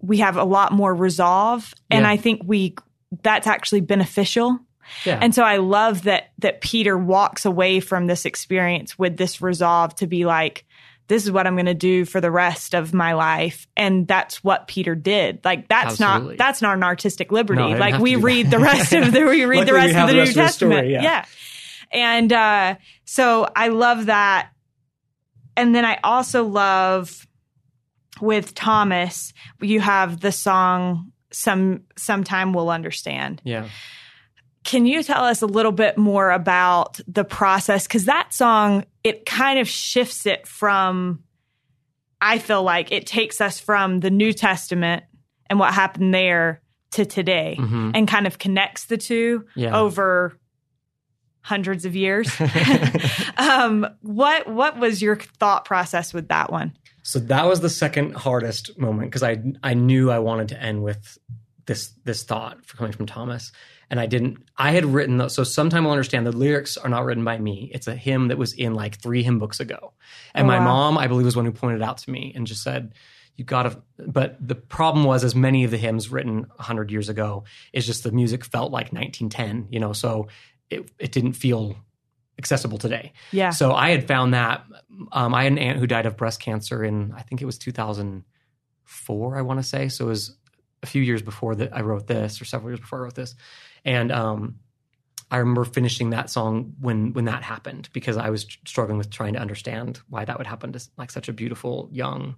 we 0.00 0.18
have 0.18 0.36
a 0.36 0.44
lot 0.44 0.72
more 0.72 0.94
resolve 0.94 1.74
and 1.90 2.04
yeah. 2.04 2.10
i 2.10 2.16
think 2.16 2.40
we 2.44 2.74
that's 3.22 3.48
actually 3.48 3.80
beneficial 3.80 4.58
yeah. 5.04 5.18
And 5.20 5.34
so 5.34 5.42
I 5.42 5.56
love 5.58 6.02
that 6.02 6.32
that 6.38 6.60
Peter 6.60 6.96
walks 6.96 7.44
away 7.44 7.80
from 7.80 8.06
this 8.06 8.24
experience 8.24 8.98
with 8.98 9.16
this 9.16 9.40
resolve 9.40 9.94
to 9.96 10.06
be 10.06 10.24
like 10.24 10.64
this 11.08 11.24
is 11.24 11.30
what 11.30 11.46
I'm 11.46 11.56
going 11.56 11.66
to 11.66 11.74
do 11.74 12.04
for 12.04 12.20
the 12.20 12.30
rest 12.30 12.74
of 12.74 12.94
my 12.94 13.12
life 13.12 13.66
and 13.76 14.06
that's 14.08 14.42
what 14.42 14.66
Peter 14.66 14.94
did. 14.94 15.40
Like 15.44 15.68
that's 15.68 16.00
Absolutely. 16.00 16.36
not 16.36 16.38
that's 16.38 16.62
not 16.62 16.76
an 16.76 16.82
artistic 16.82 17.32
liberty. 17.32 17.60
No, 17.60 17.76
like 17.76 18.00
we 18.00 18.16
read 18.16 18.50
the 18.50 18.58
rest 18.58 18.92
of 18.92 19.12
the 19.12 19.24
we 19.24 19.44
read 19.46 19.66
the 19.66 19.74
rest 19.74 19.94
of 19.94 20.08
the, 20.08 20.14
the 20.14 20.24
New 20.24 20.32
Testament. 20.32 20.78
Story, 20.78 20.92
yeah. 20.92 21.02
yeah. 21.02 21.24
And 21.92 22.32
uh 22.32 22.76
so 23.04 23.46
I 23.54 23.68
love 23.68 24.06
that. 24.06 24.50
And 25.56 25.74
then 25.74 25.84
I 25.84 25.98
also 26.02 26.44
love 26.44 27.26
with 28.20 28.54
Thomas, 28.54 29.34
you 29.60 29.80
have 29.80 30.20
the 30.20 30.32
song 30.32 31.12
some 31.32 31.82
sometime 31.96 32.52
we'll 32.52 32.70
understand. 32.70 33.42
Yeah. 33.44 33.68
Can 34.64 34.86
you 34.86 35.02
tell 35.02 35.24
us 35.24 35.42
a 35.42 35.46
little 35.46 35.72
bit 35.72 35.98
more 35.98 36.30
about 36.30 37.00
the 37.08 37.24
process? 37.24 37.86
Because 37.86 38.04
that 38.04 38.32
song, 38.32 38.84
it 39.02 39.26
kind 39.26 39.58
of 39.58 39.68
shifts 39.68 40.26
it 40.26 40.46
from, 40.46 41.24
I 42.20 42.38
feel 42.38 42.62
like 42.62 42.92
it 42.92 43.06
takes 43.06 43.40
us 43.40 43.58
from 43.58 44.00
the 44.00 44.10
New 44.10 44.32
Testament 44.32 45.04
and 45.50 45.58
what 45.58 45.74
happened 45.74 46.14
there 46.14 46.62
to 46.92 47.04
today 47.04 47.56
mm-hmm. 47.58 47.90
and 47.94 48.06
kind 48.06 48.26
of 48.26 48.38
connects 48.38 48.84
the 48.86 48.96
two 48.96 49.46
yeah. 49.56 49.76
over 49.76 50.38
hundreds 51.40 51.84
of 51.84 51.96
years. 51.96 52.30
um, 53.36 53.86
what 54.00 54.46
what 54.46 54.78
was 54.78 55.02
your 55.02 55.16
thought 55.16 55.64
process 55.64 56.14
with 56.14 56.28
that 56.28 56.50
one? 56.50 56.76
So 57.02 57.18
that 57.18 57.46
was 57.46 57.60
the 57.60 57.70
second 57.70 58.14
hardest 58.14 58.78
moment 58.78 59.10
because 59.10 59.22
I 59.22 59.42
I 59.62 59.74
knew 59.74 60.10
I 60.10 60.20
wanted 60.20 60.48
to 60.48 60.62
end 60.62 60.82
with 60.82 61.18
this 61.66 61.92
this 62.04 62.22
thought 62.22 62.64
for 62.64 62.76
coming 62.76 62.92
from 62.92 63.06
Thomas 63.06 63.52
and 63.92 64.00
I 64.00 64.06
didn't. 64.06 64.38
I 64.56 64.70
had 64.70 64.86
written 64.86 65.18
those, 65.18 65.34
so 65.34 65.44
sometime 65.44 65.84
I'll 65.84 65.92
understand 65.92 66.26
the 66.26 66.32
lyrics 66.32 66.78
are 66.78 66.88
not 66.88 67.04
written 67.04 67.24
by 67.24 67.36
me. 67.36 67.70
It's 67.74 67.86
a 67.86 67.94
hymn 67.94 68.28
that 68.28 68.38
was 68.38 68.54
in 68.54 68.72
like 68.72 68.98
three 68.98 69.22
hymn 69.22 69.38
books 69.38 69.60
ago, 69.60 69.92
and 70.34 70.46
oh, 70.46 70.48
my 70.48 70.58
wow. 70.58 70.64
mom, 70.64 70.98
I 70.98 71.08
believe, 71.08 71.26
was 71.26 71.36
one 71.36 71.44
who 71.44 71.52
pointed 71.52 71.82
out 71.82 71.98
to 71.98 72.10
me 72.10 72.32
and 72.34 72.46
just 72.46 72.62
said, 72.62 72.94
"You 73.36 73.44
got 73.44 73.64
to." 73.64 73.82
But 73.98 74.38
the 74.40 74.54
problem 74.54 75.04
was, 75.04 75.24
as 75.24 75.34
many 75.34 75.64
of 75.64 75.70
the 75.70 75.76
hymns 75.76 76.08
written 76.08 76.46
hundred 76.58 76.90
years 76.90 77.10
ago, 77.10 77.44
is 77.74 77.84
just 77.84 78.02
the 78.02 78.12
music 78.12 78.46
felt 78.46 78.72
like 78.72 78.94
1910. 78.94 79.68
You 79.70 79.80
know, 79.80 79.92
so 79.92 80.28
it 80.70 80.90
it 80.98 81.12
didn't 81.12 81.34
feel 81.34 81.76
accessible 82.38 82.78
today. 82.78 83.12
Yeah. 83.30 83.50
So 83.50 83.74
I 83.74 83.90
had 83.90 84.08
found 84.08 84.32
that 84.32 84.64
um, 85.12 85.34
I 85.34 85.42
had 85.42 85.52
an 85.52 85.58
aunt 85.58 85.78
who 85.78 85.86
died 85.86 86.06
of 86.06 86.16
breast 86.16 86.40
cancer 86.40 86.82
in 86.82 87.12
I 87.14 87.20
think 87.20 87.42
it 87.42 87.44
was 87.44 87.58
2004. 87.58 89.36
I 89.36 89.42
want 89.42 89.60
to 89.60 89.64
say 89.64 89.88
so. 89.90 90.06
It 90.06 90.08
was 90.08 90.34
a 90.82 90.86
few 90.86 91.02
years 91.02 91.22
before 91.22 91.54
that 91.56 91.76
I 91.76 91.82
wrote 91.82 92.06
this, 92.06 92.40
or 92.40 92.44
several 92.44 92.70
years 92.70 92.80
before 92.80 93.00
I 93.00 93.02
wrote 93.02 93.14
this, 93.14 93.34
and 93.84 94.12
um, 94.12 94.56
I 95.30 95.38
remember 95.38 95.64
finishing 95.64 96.10
that 96.10 96.30
song 96.30 96.74
when 96.80 97.12
when 97.14 97.24
that 97.24 97.42
happened 97.42 97.88
because 97.92 98.16
I 98.16 98.30
was 98.30 98.46
struggling 98.66 98.98
with 98.98 99.10
trying 99.10 99.32
to 99.34 99.40
understand 99.40 100.00
why 100.08 100.24
that 100.24 100.38
would 100.38 100.46
happen 100.46 100.72
to 100.72 100.88
like 100.98 101.10
such 101.10 101.28
a 101.28 101.32
beautiful 101.32 101.88
young 101.92 102.36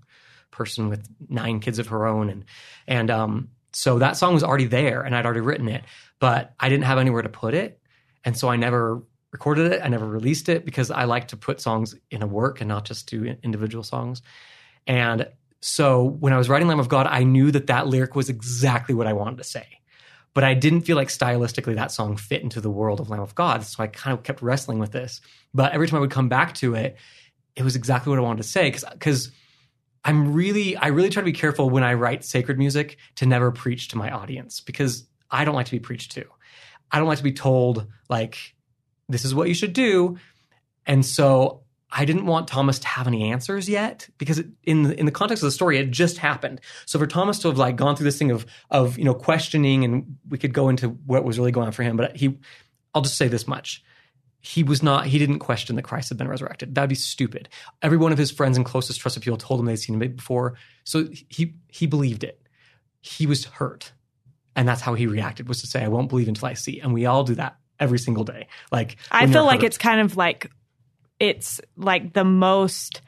person 0.51 0.89
with 0.89 1.09
nine 1.29 1.61
kids 1.61 1.79
of 1.79 1.89
her 1.89 2.07
own, 2.07 2.31
and 2.31 2.45
and 2.87 3.11
um, 3.11 3.49
so 3.73 3.99
that 3.99 4.17
song 4.17 4.35
was 4.35 4.45
already 4.45 4.67
there 4.67 5.03
and 5.03 5.15
I'd 5.15 5.27
already 5.27 5.41
written 5.41 5.69
it, 5.69 5.85
but 6.21 6.55
I 6.61 6.69
didn't 6.69 6.85
have 6.85 6.99
anywhere 6.99 7.23
to 7.23 7.29
put 7.29 7.55
it, 7.55 7.81
and 8.25 8.37
so 8.37 8.49
I 8.49 8.57
never 8.57 9.03
recorded 9.35 9.73
it. 9.73 9.81
I 9.83 9.89
never 9.89 10.07
released 10.07 10.49
it 10.49 10.65
because 10.65 10.93
I 10.93 11.05
like 11.05 11.29
to 11.29 11.37
put 11.37 11.61
songs 11.61 11.97
in 12.13 12.23
a 12.23 12.27
work 12.27 12.61
and 12.61 12.69
not 12.69 12.85
just 12.85 13.11
do 13.11 13.25
individual 13.43 13.83
songs. 13.83 14.23
And 14.87 15.29
so 15.61 16.05
when 16.05 16.33
I 16.33 16.39
was 16.39 16.49
writing 16.49 16.69
Lamb 16.69 16.79
of 16.79 16.89
God, 16.89 17.09
I 17.09 17.25
knew 17.25 17.51
that 17.51 17.67
that 17.67 17.89
lyric 17.89 18.15
was 18.15 18.29
exactly 18.29 18.95
what 18.95 19.09
I 19.09 19.13
wanted 19.13 19.39
to 19.39 19.45
say. 19.45 19.81
But 20.35 20.45
I 20.45 20.55
didn't 20.55 20.83
feel 20.83 20.97
like 20.97 21.09
stylistically 21.09 21.77
that 21.77 21.93
song 21.93 22.17
fit 22.17 22.43
into 22.43 22.61
the 22.61 22.71
world 22.71 23.01
of 23.01 23.09
Lamb 23.09 23.21
of 23.21 23.35
God. 23.35 23.65
So 23.65 23.83
I 23.83 23.87
kind 23.87 24.17
of 24.19 24.25
kept 24.25 24.43
wrestling 24.43 24.81
with 24.81 24.91
this. 24.91 25.21
But 25.55 25.73
every 25.73 25.87
time 25.87 25.99
I 25.99 26.01
would 26.01 26.11
come 26.11 26.29
back 26.29 26.55
to 26.57 26.75
it, 26.75 26.97
it 27.55 27.63
was 27.63 27.77
exactly 27.77 28.11
what 28.11 28.19
I 28.19 28.23
wanted 28.23 28.43
to 28.43 28.49
say. 28.49 28.71
Because 28.71 29.31
I'm 30.05 30.35
really, 30.35 30.77
I 30.77 30.89
really 30.89 31.09
try 31.09 31.23
to 31.23 31.25
be 31.25 31.33
careful 31.33 31.71
when 31.71 31.85
I 31.85 31.95
write 31.95 32.25
sacred 32.25 32.59
music 32.59 32.99
to 33.17 33.27
never 33.27 33.53
preach 33.53 33.89
to 33.89 33.97
my 33.97 34.11
audience 34.11 34.61
because 34.61 35.07
I 35.31 35.45
don't 35.45 35.55
like 35.55 35.67
to 35.67 35.73
be 35.73 35.81
preached 35.81 36.13
to. 36.13 36.25
I 36.91 36.99
don't 36.99 37.09
like 37.09 37.19
to 37.19 37.25
be 37.25 37.33
told, 37.33 37.87
like, 38.09 38.55
this 39.09 39.25
is 39.25 39.35
what 39.35 39.49
you 39.49 39.55
should 39.55 39.73
do. 39.73 40.19
And 40.87 41.05
so 41.05 41.64
I 41.97 42.05
didn't 42.05 42.27
want 42.27 42.49
Thomas 42.49 42.81
to 42.81 42.89
have 42.89 43.07
any 43.07 43.31
answers 43.31 43.69
yet 43.69 44.09
because 44.19 44.41
it, 44.41 44.49
in 44.65 44.83
the, 44.83 44.99
in 44.99 45.07
the 45.07 45.13
context 45.13 45.45
of 45.45 45.47
the 45.47 45.53
story, 45.53 45.79
it 45.79 45.93
just 45.93 46.19
happened. 46.19 46.61
So 46.87 46.99
for 46.99 47.07
Thomas 47.07 47.39
to 47.41 47.49
have 47.49 47.57
like 47.57 47.77
gone 47.77 47.95
through 47.95 48.05
this 48.05 48.19
thing 48.19 48.33
of 48.33 48.45
of 48.69 48.99
you 48.99 49.05
know 49.05 49.15
questioning, 49.15 49.85
and 49.85 50.17
we 50.29 50.37
could 50.37 50.53
go 50.53 50.69
into 50.69 50.89
what 50.89 51.25
was 51.25 51.39
really 51.39 51.53
going 51.53 51.69
on 51.69 51.73
for 51.73 51.85
him, 51.85 51.97
but 51.97 52.17
he, 52.17 52.37
I'll 52.95 53.03
just 53.03 53.17
say 53.17 53.29
this 53.29 53.47
much: 53.47 53.85
he 54.41 54.65
was 54.65 54.83
not 54.83 55.07
he 55.07 55.21
didn't 55.21 55.39
question 55.39 55.77
that 55.77 55.83
Christ 55.83 56.09
had 56.09 56.19
been 56.19 56.27
resurrected. 56.27 56.75
That'd 56.75 56.89
be 56.89 56.97
stupid. 56.97 57.49
Every 57.81 57.97
one 57.97 58.11
of 58.11 58.19
his 58.19 58.33
friends 58.33 58.57
and 58.57 58.67
closest 58.67 59.01
trusted 59.01 59.23
people 59.23 59.39
told 59.39 59.61
him 59.61 59.67
they'd 59.67 59.77
seen 59.77 60.03
him 60.03 60.17
before, 60.17 60.55
so 60.83 61.07
he 61.29 61.55
he 61.69 61.87
believed 61.87 62.25
it. 62.25 62.41
He 63.03 63.29
was 63.29 63.45
hurt, 63.45 63.93
and 64.57 64.67
that's 64.67 64.81
how 64.81 64.95
he 64.95 65.07
reacted 65.07 65.49
was 65.49 65.61
to 65.61 65.69
say, 65.69 65.85
"I 65.85 65.89
won't 65.89 66.09
believe 66.09 66.27
until 66.27 66.49
I 66.49 66.55
see." 66.55 66.81
And 66.81 66.93
we 66.93 67.07
all 67.07 67.23
do 67.23 67.37
that 67.37 67.57
every 67.79 68.01
single 68.01 68.25
day. 68.25 68.49
Like 68.73 68.97
I 69.13 69.29
feel 69.29 69.45
like 69.45 69.61
hurt. 69.61 69.67
it's 69.67 69.79
kind 69.79 70.01
of 70.01 70.17
like 70.17 70.51
it's 71.21 71.61
like 71.77 72.13
the 72.13 72.25
most 72.25 73.03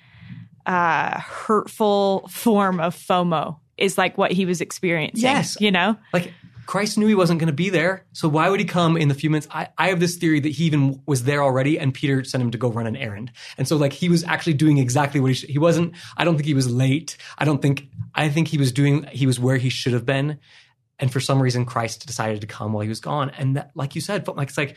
uh, 0.65 1.19
hurtful 1.21 2.29
form 2.29 2.81
of 2.81 2.95
FOMO 2.97 3.59
is 3.79 3.99
like 3.99 4.17
what 4.19 4.33
he 4.33 4.47
was 4.47 4.61
experiencing. 4.61 5.23
Yes, 5.23 5.57
you 5.61 5.71
know, 5.71 5.97
like 6.13 6.33
Christ 6.67 6.99
knew 6.99 7.07
he 7.07 7.15
wasn't 7.15 7.39
going 7.39 7.49
to 7.49 7.53
be 7.53 7.71
there, 7.71 8.05
so 8.13 8.29
why 8.29 8.49
would 8.49 8.59
he 8.59 8.67
come 8.67 8.97
in 8.97 9.09
the 9.09 9.15
few 9.15 9.31
minutes? 9.31 9.47
I, 9.51 9.69
I 9.79 9.89
have 9.89 10.01
this 10.01 10.17
theory 10.17 10.41
that 10.41 10.49
he 10.49 10.65
even 10.65 11.01
was 11.07 11.25
there 11.25 11.43
already, 11.43 11.79
and 11.79 11.95
Peter 11.95 12.25
sent 12.25 12.43
him 12.43 12.51
to 12.51 12.59
go 12.59 12.71
run 12.71 12.87
an 12.87 12.97
errand, 12.97 13.33
and 13.57 13.69
so 13.69 13.77
like 13.77 13.93
he 13.93 14.09
was 14.09 14.25
actually 14.25 14.55
doing 14.55 14.79
exactly 14.79 15.21
what 15.21 15.29
he 15.29 15.35
should. 15.35 15.51
He 15.51 15.59
wasn't. 15.59 15.95
I 16.17 16.25
don't 16.25 16.37
think 16.37 16.47
he 16.47 16.55
was 16.55 16.71
late. 16.71 17.17
I 17.39 17.45
don't 17.45 17.63
think. 17.63 17.89
I 18.15 18.29
think 18.29 18.49
he 18.49 18.59
was 18.59 18.73
doing. 18.73 19.05
He 19.13 19.27
was 19.27 19.39
where 19.39 19.57
he 19.57 19.69
should 19.69 19.93
have 19.93 20.07
been, 20.07 20.39
and 20.99 21.13
for 21.13 21.21
some 21.21 21.41
reason 21.41 21.65
Christ 21.65 22.07
decided 22.07 22.41
to 22.41 22.47
come 22.47 22.73
while 22.73 22.83
he 22.83 22.89
was 22.89 23.01
gone. 23.01 23.31
And 23.31 23.57
that, 23.57 23.71
like 23.75 23.95
you 23.95 24.01
said, 24.01 24.27
like 24.27 24.49
it's 24.49 24.59
like 24.59 24.77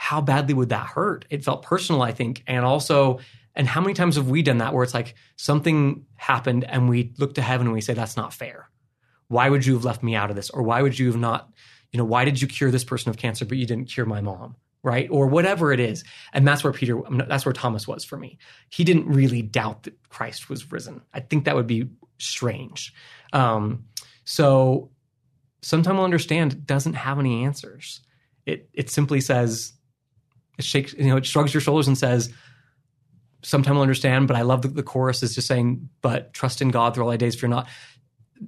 how 0.00 0.22
badly 0.22 0.54
would 0.54 0.70
that 0.70 0.86
hurt? 0.86 1.26
It 1.28 1.44
felt 1.44 1.60
personal, 1.62 2.00
I 2.00 2.12
think, 2.12 2.42
and 2.46 2.64
also. 2.64 3.20
And 3.54 3.68
how 3.68 3.82
many 3.82 3.92
times 3.92 4.16
have 4.16 4.30
we 4.30 4.40
done 4.40 4.56
that 4.56 4.72
where 4.72 4.82
it's 4.82 4.94
like 4.94 5.14
something 5.36 6.06
happened 6.16 6.64
and 6.64 6.88
we 6.88 7.12
look 7.18 7.34
to 7.34 7.42
heaven 7.42 7.66
and 7.66 7.74
we 7.74 7.82
say, 7.82 7.92
that's 7.92 8.16
not 8.16 8.32
fair. 8.32 8.70
Why 9.28 9.50
would 9.50 9.66
you 9.66 9.74
have 9.74 9.84
left 9.84 10.02
me 10.02 10.14
out 10.14 10.30
of 10.30 10.36
this? 10.36 10.48
Or 10.48 10.62
why 10.62 10.80
would 10.80 10.98
you 10.98 11.08
have 11.08 11.18
not, 11.18 11.52
you 11.92 11.98
know, 11.98 12.06
why 12.06 12.24
did 12.24 12.40
you 12.40 12.48
cure 12.48 12.70
this 12.70 12.82
person 12.82 13.10
of 13.10 13.18
cancer, 13.18 13.44
but 13.44 13.58
you 13.58 13.66
didn't 13.66 13.90
cure 13.90 14.06
my 14.06 14.22
mom? 14.22 14.56
Right. 14.82 15.06
Or 15.10 15.26
whatever 15.26 15.70
it 15.70 15.80
is. 15.80 16.02
And 16.32 16.48
that's 16.48 16.64
where 16.64 16.72
Peter, 16.72 16.98
that's 17.28 17.44
where 17.44 17.52
Thomas 17.52 17.86
was 17.86 18.02
for 18.02 18.16
me. 18.16 18.38
He 18.70 18.84
didn't 18.84 19.06
really 19.06 19.42
doubt 19.42 19.82
that 19.82 20.08
Christ 20.08 20.48
was 20.48 20.72
risen. 20.72 21.02
I 21.12 21.20
think 21.20 21.44
that 21.44 21.56
would 21.56 21.66
be 21.66 21.90
strange. 22.16 22.94
Um, 23.34 23.84
so 24.24 24.92
sometime 25.60 25.96
we'll 25.96 26.04
understand 26.06 26.66
doesn't 26.66 26.94
have 26.94 27.18
any 27.18 27.44
answers. 27.44 28.00
It 28.46 28.70
it 28.72 28.88
simply 28.88 29.20
says 29.20 29.74
it 29.74 29.79
shakes 30.62 30.94
you 30.94 31.06
know 31.06 31.16
it 31.16 31.26
shrugs 31.26 31.52
your 31.52 31.60
shoulders 31.60 31.88
and 31.88 31.96
says 31.96 32.32
sometime 33.42 33.74
we'll 33.74 33.82
understand. 33.82 34.28
But 34.28 34.36
I 34.36 34.42
love 34.42 34.62
the, 34.62 34.68
the 34.68 34.82
chorus 34.82 35.22
is 35.22 35.34
just 35.34 35.48
saying, 35.48 35.88
but 36.02 36.34
trust 36.34 36.60
in 36.60 36.68
God 36.70 36.94
through 36.94 37.04
all 37.04 37.10
thy 37.10 37.16
days. 37.16 37.34
If 37.34 37.42
you're 37.42 37.48
not 37.48 37.68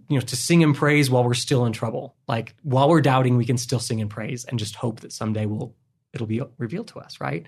you 0.09 0.19
know 0.19 0.21
to 0.21 0.37
sing 0.37 0.63
and 0.63 0.75
praise 0.75 1.11
while 1.11 1.25
we're 1.25 1.35
still 1.35 1.67
in 1.67 1.73
trouble 1.75 2.17
like 2.27 2.55
while 2.63 2.89
we're 2.89 3.03
doubting 3.03 3.37
we 3.37 3.45
can 3.45 3.59
still 3.59 3.79
sing 3.79 4.01
and 4.01 4.09
praise 4.09 4.47
and 4.47 4.59
just 4.59 4.75
hope 4.75 5.01
that 5.01 5.13
someday 5.13 5.45
we'll 5.45 5.75
it'll 6.15 6.27
be 6.27 6.41
revealed 6.57 6.89
to 6.89 6.99
us 6.99 7.21
right 7.21 7.45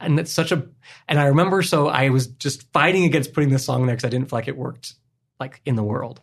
and 0.00 0.18
that's 0.18 0.32
such 0.32 0.50
a 0.50 0.66
and 1.06 1.20
i 1.20 1.26
remember 1.26 1.62
so 1.62 1.86
i 1.86 2.08
was 2.08 2.26
just 2.26 2.64
fighting 2.72 3.04
against 3.04 3.32
putting 3.32 3.48
this 3.48 3.64
song 3.64 3.86
there 3.86 3.94
because 3.94 4.04
i 4.04 4.08
didn't 4.08 4.28
feel 4.28 4.36
like 4.36 4.48
it 4.48 4.56
worked 4.56 4.94
like 5.38 5.60
in 5.64 5.76
the 5.76 5.84
world 5.84 6.20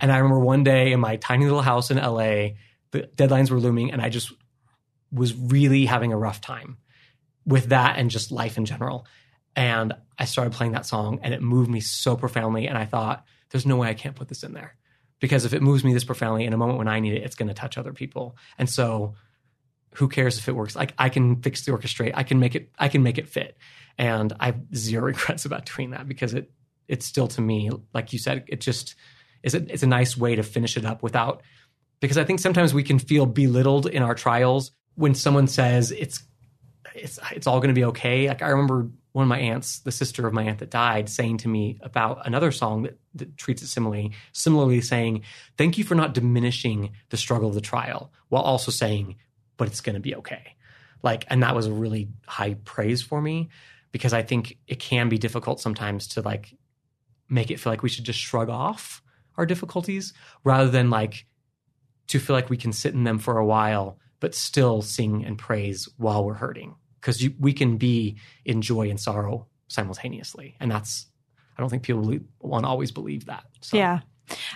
and 0.00 0.10
I 0.10 0.18
remember 0.18 0.40
one 0.40 0.64
day 0.64 0.92
in 0.92 1.00
my 1.00 1.16
tiny 1.16 1.44
little 1.44 1.62
house 1.62 1.90
in 1.90 1.98
LA, 1.98 2.54
the 2.90 3.08
deadlines 3.16 3.50
were 3.50 3.60
looming, 3.60 3.92
and 3.92 4.02
I 4.02 4.08
just 4.08 4.32
was 5.12 5.34
really 5.34 5.86
having 5.86 6.12
a 6.12 6.16
rough 6.16 6.40
time 6.40 6.78
with 7.46 7.66
that 7.66 7.98
and 7.98 8.10
just 8.10 8.32
life 8.32 8.56
in 8.56 8.64
general. 8.64 9.06
And 9.56 9.94
I 10.18 10.24
started 10.24 10.52
playing 10.52 10.72
that 10.72 10.86
song, 10.86 11.20
and 11.22 11.32
it 11.32 11.42
moved 11.42 11.70
me 11.70 11.80
so 11.80 12.16
profoundly. 12.16 12.66
And 12.66 12.76
I 12.76 12.84
thought, 12.84 13.24
there's 13.50 13.66
no 13.66 13.76
way 13.76 13.88
I 13.88 13.94
can't 13.94 14.16
put 14.16 14.28
this 14.28 14.42
in 14.42 14.52
there 14.52 14.76
because 15.20 15.44
if 15.44 15.54
it 15.54 15.62
moves 15.62 15.84
me 15.84 15.94
this 15.94 16.04
profoundly 16.04 16.44
in 16.44 16.52
a 16.52 16.56
moment 16.56 16.78
when 16.78 16.88
I 16.88 17.00
need 17.00 17.14
it, 17.14 17.22
it's 17.22 17.36
going 17.36 17.48
to 17.48 17.54
touch 17.54 17.78
other 17.78 17.92
people. 17.92 18.36
And 18.58 18.68
so, 18.68 19.14
who 19.94 20.08
cares 20.08 20.38
if 20.38 20.48
it 20.48 20.56
works? 20.56 20.74
Like 20.74 20.92
I 20.98 21.08
can 21.08 21.40
fix 21.40 21.64
the 21.64 21.72
orchestrate, 21.72 22.12
I 22.14 22.24
can 22.24 22.40
make 22.40 22.56
it, 22.56 22.70
I 22.78 22.88
can 22.88 23.02
make 23.02 23.16
it 23.16 23.28
fit. 23.28 23.56
And 23.96 24.32
I 24.40 24.46
have 24.46 24.60
zero 24.74 25.04
regrets 25.06 25.44
about 25.44 25.66
doing 25.66 25.90
that 25.90 26.08
because 26.08 26.34
it, 26.34 26.50
it's 26.88 27.06
still 27.06 27.28
to 27.28 27.40
me, 27.40 27.70
like 27.92 28.12
you 28.12 28.18
said, 28.18 28.44
it 28.48 28.60
just 28.60 28.96
is 29.42 29.54
a, 29.54 29.58
it's 29.72 29.84
a 29.84 29.86
nice 29.86 30.16
way 30.16 30.34
to 30.34 30.42
finish 30.42 30.76
it 30.76 30.84
up 30.84 31.02
without 31.02 31.42
because 32.00 32.18
I 32.18 32.24
think 32.24 32.40
sometimes 32.40 32.74
we 32.74 32.82
can 32.82 32.98
feel 32.98 33.24
belittled 33.24 33.86
in 33.86 34.02
our 34.02 34.14
trials 34.14 34.72
when 34.96 35.14
someone 35.14 35.46
says 35.46 35.90
it's 35.90 36.22
it's 36.94 37.18
it's 37.32 37.46
all 37.46 37.58
going 37.58 37.74
to 37.74 37.78
be 37.78 37.84
okay. 37.86 38.28
Like 38.28 38.42
I 38.42 38.48
remember 38.48 38.88
one 39.12 39.24
of 39.24 39.28
my 39.28 39.38
aunts, 39.38 39.80
the 39.80 39.92
sister 39.92 40.26
of 40.26 40.32
my 40.32 40.44
aunt 40.44 40.58
that 40.58 40.70
died, 40.70 41.08
saying 41.08 41.38
to 41.38 41.48
me 41.48 41.78
about 41.82 42.26
another 42.26 42.50
song 42.50 42.82
that, 42.82 42.98
that 43.14 43.36
treats 43.36 43.62
it 43.62 43.68
similarly, 43.68 44.12
similarly 44.32 44.80
saying, 44.80 45.22
"Thank 45.56 45.78
you 45.78 45.84
for 45.84 45.94
not 45.94 46.14
diminishing 46.14 46.92
the 47.10 47.16
struggle 47.16 47.48
of 47.48 47.54
the 47.54 47.60
trial," 47.60 48.12
while 48.28 48.42
also 48.42 48.70
saying, 48.70 49.16
"But 49.56 49.68
it's 49.68 49.80
going 49.80 49.94
to 49.94 50.00
be 50.00 50.14
okay." 50.16 50.56
Like, 51.02 51.26
and 51.28 51.42
that 51.42 51.54
was 51.54 51.66
a 51.66 51.72
really 51.72 52.08
high 52.26 52.54
praise 52.64 53.02
for 53.02 53.20
me 53.20 53.50
because 53.92 54.12
I 54.12 54.22
think 54.22 54.58
it 54.66 54.80
can 54.80 55.08
be 55.08 55.18
difficult 55.18 55.60
sometimes 55.60 56.08
to 56.08 56.22
like 56.22 56.56
make 57.28 57.50
it 57.50 57.60
feel 57.60 57.72
like 57.72 57.82
we 57.82 57.88
should 57.88 58.04
just 58.04 58.18
shrug 58.18 58.48
off 58.48 59.02
our 59.36 59.46
difficulties 59.46 60.12
rather 60.44 60.70
than 60.70 60.90
like 60.90 61.26
to 62.08 62.18
feel 62.18 62.34
like 62.34 62.50
we 62.50 62.56
can 62.56 62.72
sit 62.72 62.94
in 62.94 63.04
them 63.04 63.18
for 63.18 63.38
a 63.38 63.46
while 63.46 63.98
but 64.20 64.34
still 64.34 64.82
sing 64.82 65.24
and 65.24 65.38
praise 65.38 65.88
while 65.96 66.24
we're 66.24 66.34
hurting 66.34 66.74
because 67.04 67.22
we 67.38 67.52
can 67.52 67.76
be 67.76 68.16
in 68.44 68.62
joy 68.62 68.88
and 68.88 68.98
sorrow 68.98 69.46
simultaneously 69.68 70.56
and 70.58 70.70
that's 70.70 71.06
i 71.58 71.60
don't 71.60 71.68
think 71.68 71.82
people 71.82 72.18
want 72.40 72.64
to 72.64 72.68
always 72.68 72.90
believe 72.90 73.26
that 73.26 73.44
so. 73.60 73.76
yeah 73.76 74.00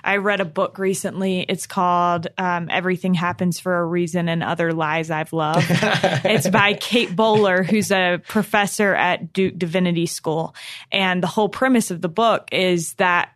I 0.03 0.17
read 0.17 0.41
a 0.41 0.47
book 0.47 0.79
recently. 0.79 1.41
It's 1.41 1.67
called 1.67 2.27
um, 2.39 2.69
Everything 2.71 3.13
Happens 3.13 3.61
for 3.61 3.79
a 3.79 3.85
Reason 3.85 4.27
and 4.27 4.43
Other 4.43 4.73
Lies 4.73 5.11
I've 5.11 5.35
Loved. 5.35 5.67
it's 5.71 6.49
by 6.49 6.73
Kate 6.73 7.15
Bowler, 7.15 7.63
who's 7.63 7.93
a 7.93 8.19
professor 8.27 8.95
at 8.95 9.31
Duke 9.33 9.59
Divinity 9.59 10.07
School. 10.07 10.55
And 10.91 11.23
the 11.23 11.27
whole 11.27 11.51
premise 11.51 11.91
of 11.91 12.01
the 12.01 12.09
book 12.09 12.49
is 12.51 12.95
that 12.95 13.33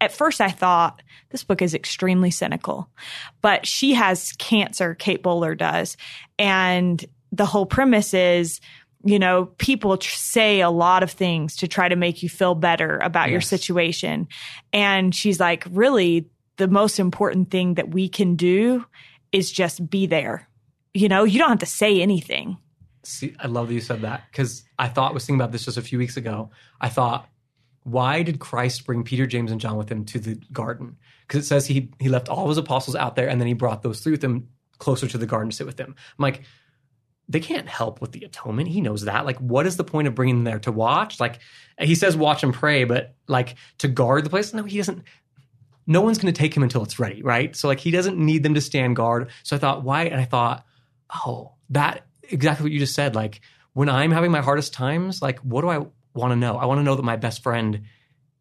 at 0.00 0.12
first 0.12 0.40
I 0.40 0.50
thought 0.50 1.02
this 1.30 1.44
book 1.44 1.62
is 1.62 1.74
extremely 1.74 2.30
cynical, 2.30 2.88
but 3.40 3.66
she 3.66 3.94
has 3.94 4.32
cancer, 4.32 4.94
Kate 4.94 5.22
Bowler 5.22 5.54
does. 5.54 5.96
And 6.38 7.04
the 7.32 7.46
whole 7.46 7.66
premise 7.66 8.14
is, 8.14 8.60
you 9.04 9.18
know, 9.18 9.46
people 9.58 9.96
tr- 9.96 10.14
say 10.14 10.60
a 10.60 10.70
lot 10.70 11.02
of 11.02 11.10
things 11.10 11.56
to 11.56 11.68
try 11.68 11.88
to 11.88 11.96
make 11.96 12.22
you 12.22 12.28
feel 12.28 12.54
better 12.54 12.98
about 12.98 13.28
yes. 13.28 13.32
your 13.32 13.40
situation. 13.40 14.28
And 14.72 15.14
she's 15.14 15.40
like, 15.40 15.66
really, 15.70 16.28
the 16.56 16.68
most 16.68 16.98
important 16.98 17.50
thing 17.50 17.74
that 17.74 17.90
we 17.90 18.08
can 18.08 18.36
do 18.36 18.84
is 19.32 19.50
just 19.50 19.88
be 19.88 20.06
there. 20.06 20.48
You 20.92 21.08
know, 21.08 21.24
you 21.24 21.38
don't 21.38 21.48
have 21.48 21.60
to 21.60 21.66
say 21.66 22.02
anything. 22.02 22.58
See, 23.02 23.34
I 23.38 23.46
love 23.46 23.68
that 23.68 23.74
you 23.74 23.80
said 23.80 24.02
that 24.02 24.24
because 24.30 24.64
I 24.78 24.88
thought 24.88 25.14
was 25.14 25.24
thinking 25.24 25.40
about 25.40 25.52
this 25.52 25.64
just 25.64 25.78
a 25.78 25.82
few 25.82 25.98
weeks 25.98 26.16
ago. 26.16 26.50
I 26.80 26.90
thought 26.90 27.28
why 27.84 28.22
did 28.22 28.40
Christ 28.40 28.84
bring 28.84 29.04
Peter, 29.04 29.26
James, 29.26 29.50
and 29.50 29.60
John 29.60 29.76
with 29.76 29.90
him 29.90 30.04
to 30.06 30.18
the 30.18 30.34
garden? 30.52 30.96
Because 31.26 31.44
it 31.44 31.48
says 31.48 31.66
he 31.66 31.90
he 31.98 32.08
left 32.08 32.28
all 32.28 32.44
of 32.44 32.48
his 32.50 32.58
apostles 32.58 32.96
out 32.96 33.16
there, 33.16 33.28
and 33.28 33.40
then 33.40 33.48
he 33.48 33.54
brought 33.54 33.82
those 33.82 34.00
three 34.00 34.12
with 34.12 34.22
him 34.22 34.48
closer 34.78 35.06
to 35.06 35.18
the 35.18 35.26
garden 35.26 35.50
to 35.50 35.56
sit 35.56 35.66
with 35.66 35.76
them. 35.76 35.94
I'm 35.96 36.22
like, 36.22 36.42
they 37.30 37.40
can't 37.40 37.68
help 37.68 38.00
with 38.00 38.10
the 38.10 38.24
atonement. 38.24 38.68
He 38.68 38.80
knows 38.80 39.02
that. 39.02 39.24
Like, 39.24 39.38
what 39.38 39.64
is 39.64 39.76
the 39.76 39.84
point 39.84 40.08
of 40.08 40.16
bringing 40.16 40.36
them 40.36 40.44
there 40.44 40.58
to 40.60 40.72
watch? 40.72 41.20
Like, 41.20 41.38
he 41.78 41.94
says 41.94 42.16
watch 42.16 42.42
and 42.42 42.52
pray, 42.52 42.82
but 42.82 43.14
like 43.28 43.54
to 43.78 43.88
guard 43.88 44.24
the 44.24 44.30
place. 44.30 44.52
No, 44.52 44.64
he 44.64 44.78
doesn't. 44.78 45.04
No 45.86 46.00
one's 46.00 46.18
going 46.18 46.32
to 46.32 46.38
take 46.38 46.56
him 46.56 46.64
until 46.64 46.82
it's 46.82 46.98
ready, 46.98 47.22
right? 47.22 47.54
So 47.54 47.68
like 47.68 47.78
he 47.78 47.92
doesn't 47.92 48.18
need 48.18 48.42
them 48.42 48.54
to 48.54 48.60
stand 48.60 48.96
guard. 48.96 49.30
So 49.44 49.56
I 49.56 49.58
thought, 49.60 49.84
why? 49.84 50.04
And 50.04 50.20
I 50.20 50.24
thought, 50.24 50.64
oh, 51.24 51.54
that 51.70 52.06
exactly 52.28 52.64
what 52.64 52.72
you 52.72 52.78
just 52.80 52.94
said. 52.94 53.14
Like 53.14 53.40
when 53.72 53.88
I'm 53.88 54.10
having 54.10 54.30
my 54.30 54.40
hardest 54.40 54.72
times, 54.72 55.22
like 55.22 55.38
what 55.40 55.62
do 55.62 55.68
I 55.68 55.78
want 56.14 56.32
to 56.32 56.36
know? 56.36 56.56
I 56.56 56.66
want 56.66 56.78
to 56.78 56.84
know 56.84 56.96
that 56.96 57.02
my 57.02 57.16
best 57.16 57.42
friend 57.42 57.82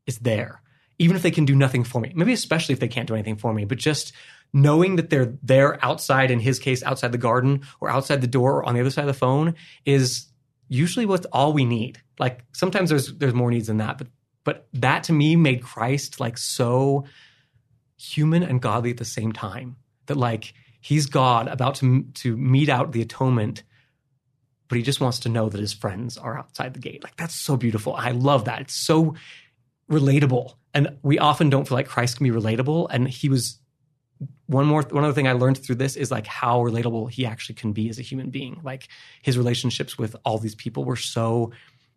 is 0.05 0.17
there, 0.19 0.61
even 0.97 1.15
if 1.15 1.21
they 1.21 1.31
can 1.31 1.45
do 1.45 1.55
nothing 1.55 1.83
for 1.83 2.01
me. 2.01 2.11
Maybe 2.15 2.33
especially 2.33 2.73
if 2.73 2.79
they 2.79 2.87
can't 2.87 3.07
do 3.07 3.13
anything 3.13 3.37
for 3.37 3.53
me, 3.53 3.65
but 3.65 3.77
just 3.77 4.13
knowing 4.53 4.95
that 4.95 5.09
they're 5.09 5.33
there 5.43 5.83
outside, 5.83 6.31
in 6.31 6.39
his 6.39 6.59
case, 6.59 6.83
outside 6.83 7.11
the 7.11 7.17
garden 7.17 7.61
or 7.79 7.89
outside 7.89 8.21
the 8.21 8.27
door 8.27 8.57
or 8.57 8.63
on 8.63 8.73
the 8.73 8.81
other 8.81 8.89
side 8.89 9.03
of 9.03 9.07
the 9.07 9.13
phone 9.13 9.55
is 9.85 10.27
usually 10.67 11.05
what's 11.05 11.25
all 11.27 11.53
we 11.53 11.65
need. 11.65 12.01
Like 12.17 12.43
sometimes 12.53 12.89
there's 12.89 13.13
there's 13.17 13.33
more 13.33 13.51
needs 13.51 13.67
than 13.67 13.77
that, 13.77 13.97
but 13.97 14.07
but 14.43 14.67
that 14.73 15.03
to 15.05 15.13
me 15.13 15.35
made 15.35 15.63
Christ 15.63 16.19
like 16.19 16.37
so 16.37 17.05
human 17.97 18.43
and 18.43 18.61
godly 18.61 18.91
at 18.91 18.97
the 18.97 19.05
same 19.05 19.31
time. 19.31 19.75
That 20.07 20.17
like 20.17 20.53
he's 20.81 21.05
God 21.05 21.47
about 21.47 21.75
to 21.75 22.03
to 22.15 22.35
mete 22.37 22.69
out 22.69 22.91
the 22.91 23.01
atonement, 23.01 23.63
but 24.67 24.77
he 24.77 24.83
just 24.83 25.01
wants 25.01 25.19
to 25.19 25.29
know 25.29 25.49
that 25.49 25.59
his 25.59 25.73
friends 25.73 26.17
are 26.17 26.37
outside 26.37 26.73
the 26.73 26.79
gate. 26.79 27.03
Like 27.03 27.17
that's 27.17 27.35
so 27.35 27.57
beautiful. 27.57 27.93
I 27.95 28.11
love 28.11 28.45
that. 28.45 28.61
It's 28.61 28.75
so 28.75 29.15
relatable. 29.91 30.55
And 30.73 30.97
we 31.01 31.17
often 31.17 31.49
don't 31.49 31.67
feel 31.67 31.77
like 31.77 31.87
Christ 31.87 32.17
can 32.17 32.23
be 32.23 32.31
relatable. 32.31 32.87
And 32.91 33.07
he 33.07 33.27
was 33.27 33.59
one 34.47 34.65
more 34.65 34.81
one 34.81 35.03
other 35.03 35.13
thing 35.13 35.27
I 35.27 35.33
learned 35.33 35.57
through 35.57 35.75
this 35.75 35.95
is 35.95 36.11
like 36.11 36.25
how 36.25 36.59
relatable 36.59 37.11
he 37.11 37.25
actually 37.25 37.55
can 37.55 37.71
be 37.71 37.89
as 37.89 37.99
a 37.99 38.01
human 38.01 38.29
being. 38.29 38.59
Like 38.63 38.87
his 39.21 39.37
relationships 39.37 39.97
with 39.97 40.15
all 40.25 40.37
these 40.37 40.55
people 40.55 40.83
were 40.83 40.95
so 40.95 41.51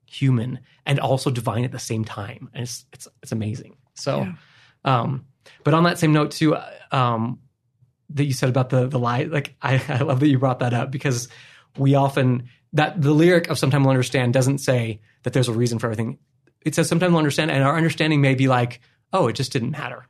human 0.07 0.61
and 0.85 1.01
also 1.01 1.31
divine 1.31 1.65
at 1.65 1.73
the 1.73 1.79
same 1.79 2.05
time, 2.05 2.49
and 2.53 2.63
it's 2.63 2.85
it's 2.93 3.09
it's 3.23 3.33
amazing. 3.33 3.77
So, 3.95 4.21
yeah. 4.21 4.33
um, 4.85 5.27
but 5.65 5.75
on 5.75 5.85
that 5.85 5.99
same 5.99 6.13
note 6.13 6.31
too, 6.31 6.57
um, 6.93 7.41
that 8.11 8.25
you 8.25 8.33
said 8.33 8.49
about 8.49 8.71
the 8.71 8.87
the 8.87 8.99
lie, 8.99 9.25
like 9.25 9.57
I, 9.63 9.83
I 9.89 9.99
love 10.03 10.21
that 10.21 10.29
you 10.29 10.39
brought 10.39 10.61
that 10.61 10.75
up 10.75 10.91
because 10.91 11.29
we 11.77 11.95
often 11.95 12.49
that 12.75 13.01
the 13.01 13.13
lyric 13.13 13.49
of 13.49 13.59
"Sometime 13.59 13.83
We'll 13.83 13.91
Understand" 13.91 14.33
doesn't 14.33 14.59
say 14.59 15.01
that 15.25 15.33
there's 15.33 15.49
a 15.49 15.53
reason 15.53 15.79
for 15.79 15.87
everything. 15.87 16.19
It 16.65 16.75
says 16.75 16.89
"Sometime 16.89 17.13
we'll 17.13 17.19
understand," 17.19 17.51
and 17.51 17.65
our 17.65 17.77
understanding 17.77 18.21
may 18.21 18.35
be 18.35 18.47
like, 18.47 18.81
"Oh, 19.13 19.27
it 19.29 19.35
just 19.35 19.53
didn't 19.53 19.71
matter." 19.71 20.07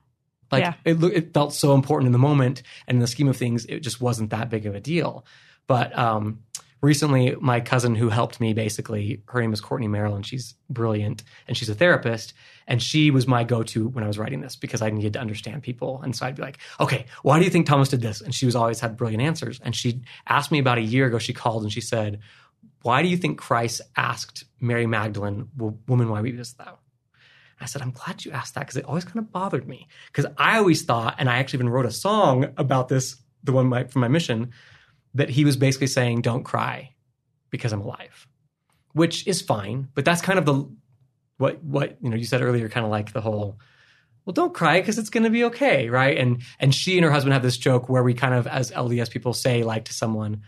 Like 0.53 0.65
yeah. 0.65 0.75
it, 0.85 1.03
it 1.03 1.35
felt 1.35 1.55
so 1.55 1.75
important 1.75 2.07
in 2.07 2.13
the 2.13 2.19
moment, 2.19 2.63
and 2.87 2.97
in 2.97 3.01
the 3.01 3.07
scheme 3.07 3.29
of 3.29 3.37
things, 3.37 3.65
it 3.65 3.81
just 3.81 4.01
wasn't 4.01 4.31
that 4.31 4.51
big 4.51 4.67
of 4.67 4.75
a 4.75 4.81
deal. 4.81 5.25
But 5.67 5.97
um, 5.99 6.41
recently, 6.83 7.35
my 7.41 7.61
cousin 7.61 7.95
who 7.95 8.11
helped 8.11 8.41
me, 8.41 8.53
basically, 8.53 9.23
her 9.27 9.41
name 9.41 9.55
is 9.55 9.63
Courtney 9.63 9.89
Merrill, 9.89 10.15
and 10.15 10.27
she's 10.27 10.55
brilliant, 10.69 11.23
and 11.49 11.57
she's 11.57 11.71
a 11.71 11.75
therapist, 11.75 12.35
and 12.67 12.83
she 12.83 13.11
was 13.11 13.27
my 13.27 13.45
go-to 13.45 13.89
when 13.89 14.05
I 14.05 14.07
was 14.07 14.19
writing 14.19 14.41
this 14.41 14.57
because 14.57 14.83
I 14.83 14.91
needed 14.91 15.15
to 15.15 15.21
understand 15.21 15.63
people, 15.63 16.03
and 16.03 16.15
so 16.15 16.27
I'd 16.27 16.37
be 16.37 16.43
like, 16.43 16.59
okay, 16.79 17.07
why 17.23 17.39
do 17.39 17.45
you 17.45 17.51
think 17.51 17.67
Thomas 17.67 17.89
did 17.89 18.03
this? 18.03 18.21
And 18.21 18.35
she 18.35 18.45
was 18.45 18.55
always 18.55 18.81
had 18.81 18.97
brilliant 18.97 19.23
answers, 19.23 19.59
and 19.61 19.75
she 19.75 20.03
asked 20.29 20.53
me 20.53 20.59
about 20.59 20.79
a 20.79 20.83
year 20.83 21.07
ago. 21.07 21.19
She 21.19 21.33
called 21.33 21.63
and 21.63 21.73
she 21.73 21.81
said, 21.81 22.21
"Why 22.83 23.03
do 23.03 23.09
you 23.09 23.17
think 23.17 23.39
Christ 23.39 23.81
asked 23.97 24.45
Mary 24.61 24.87
Magdalene, 24.87 25.49
woman, 25.57 26.11
why 26.11 26.21
weepest 26.21 26.59
thou?" 26.59 26.79
I 27.63 27.67
said, 27.67 27.83
I'm 27.83 27.93
glad 27.93 28.25
you 28.25 28.33
asked 28.33 28.55
that 28.55 28.61
because 28.61 28.77
it 28.77 28.85
always 28.85 29.05
kind 29.05 29.19
of 29.19 29.31
bothered 29.33 29.69
me. 29.69 29.89
Because 30.07 30.27
I 30.37 30.59
always 30.59 30.83
thought, 30.83 31.17
and 31.19 31.29
I 31.29 31.39
actually 31.39 31.59
even 31.59 31.69
wrote 31.69 31.87
a 31.87 31.91
song 31.91 32.53
about 32.57 32.89
this, 32.89 33.17
the 33.45 33.53
one 33.53 33.67
my, 33.67 33.85
from 33.85 34.01
my 34.01 34.09
mission, 34.09 34.53
that 35.15 35.31
he 35.31 35.45
was 35.45 35.57
basically 35.57 35.87
saying, 35.87 36.23
Don't 36.23 36.45
cry 36.45 36.91
because 37.51 37.73
I'm 37.73 37.83
alive, 37.83 38.27
which 38.93 39.27
is 39.27 39.43
fine. 39.43 39.89
But 39.95 40.05
that's 40.05 40.23
kind 40.23 40.39
of 40.39 40.47
the 40.47 40.69
what 41.39 41.63
what 41.63 41.99
you 42.01 42.11
know 42.11 42.17
you 42.17 42.25
said 42.25 42.43
earlier, 42.43 42.69
kind 42.69 42.85
of 42.87 42.91
like 42.91 43.13
the 43.13 43.21
whole 43.21 43.59
well 44.25 44.33
don't 44.33 44.55
cry 44.55 44.81
because 44.81 44.99
it's 44.99 45.11
going 45.11 45.25
to 45.25 45.31
be 45.31 45.45
okay 45.45 45.89
right 45.89 46.17
and 46.17 46.43
and 46.61 46.75
she 46.75 46.97
and 46.97 47.05
her 47.05 47.11
husband 47.11 47.33
have 47.33 47.43
this 47.43 47.57
joke 47.57 47.89
where 47.89 48.03
we 48.03 48.15
kind 48.15 48.35
of 48.35 48.47
as 48.47 48.71
lds 48.71 49.11
people 49.11 49.33
say 49.33 49.63
like 49.65 49.85
to 49.87 49.93
someone 49.93 50.43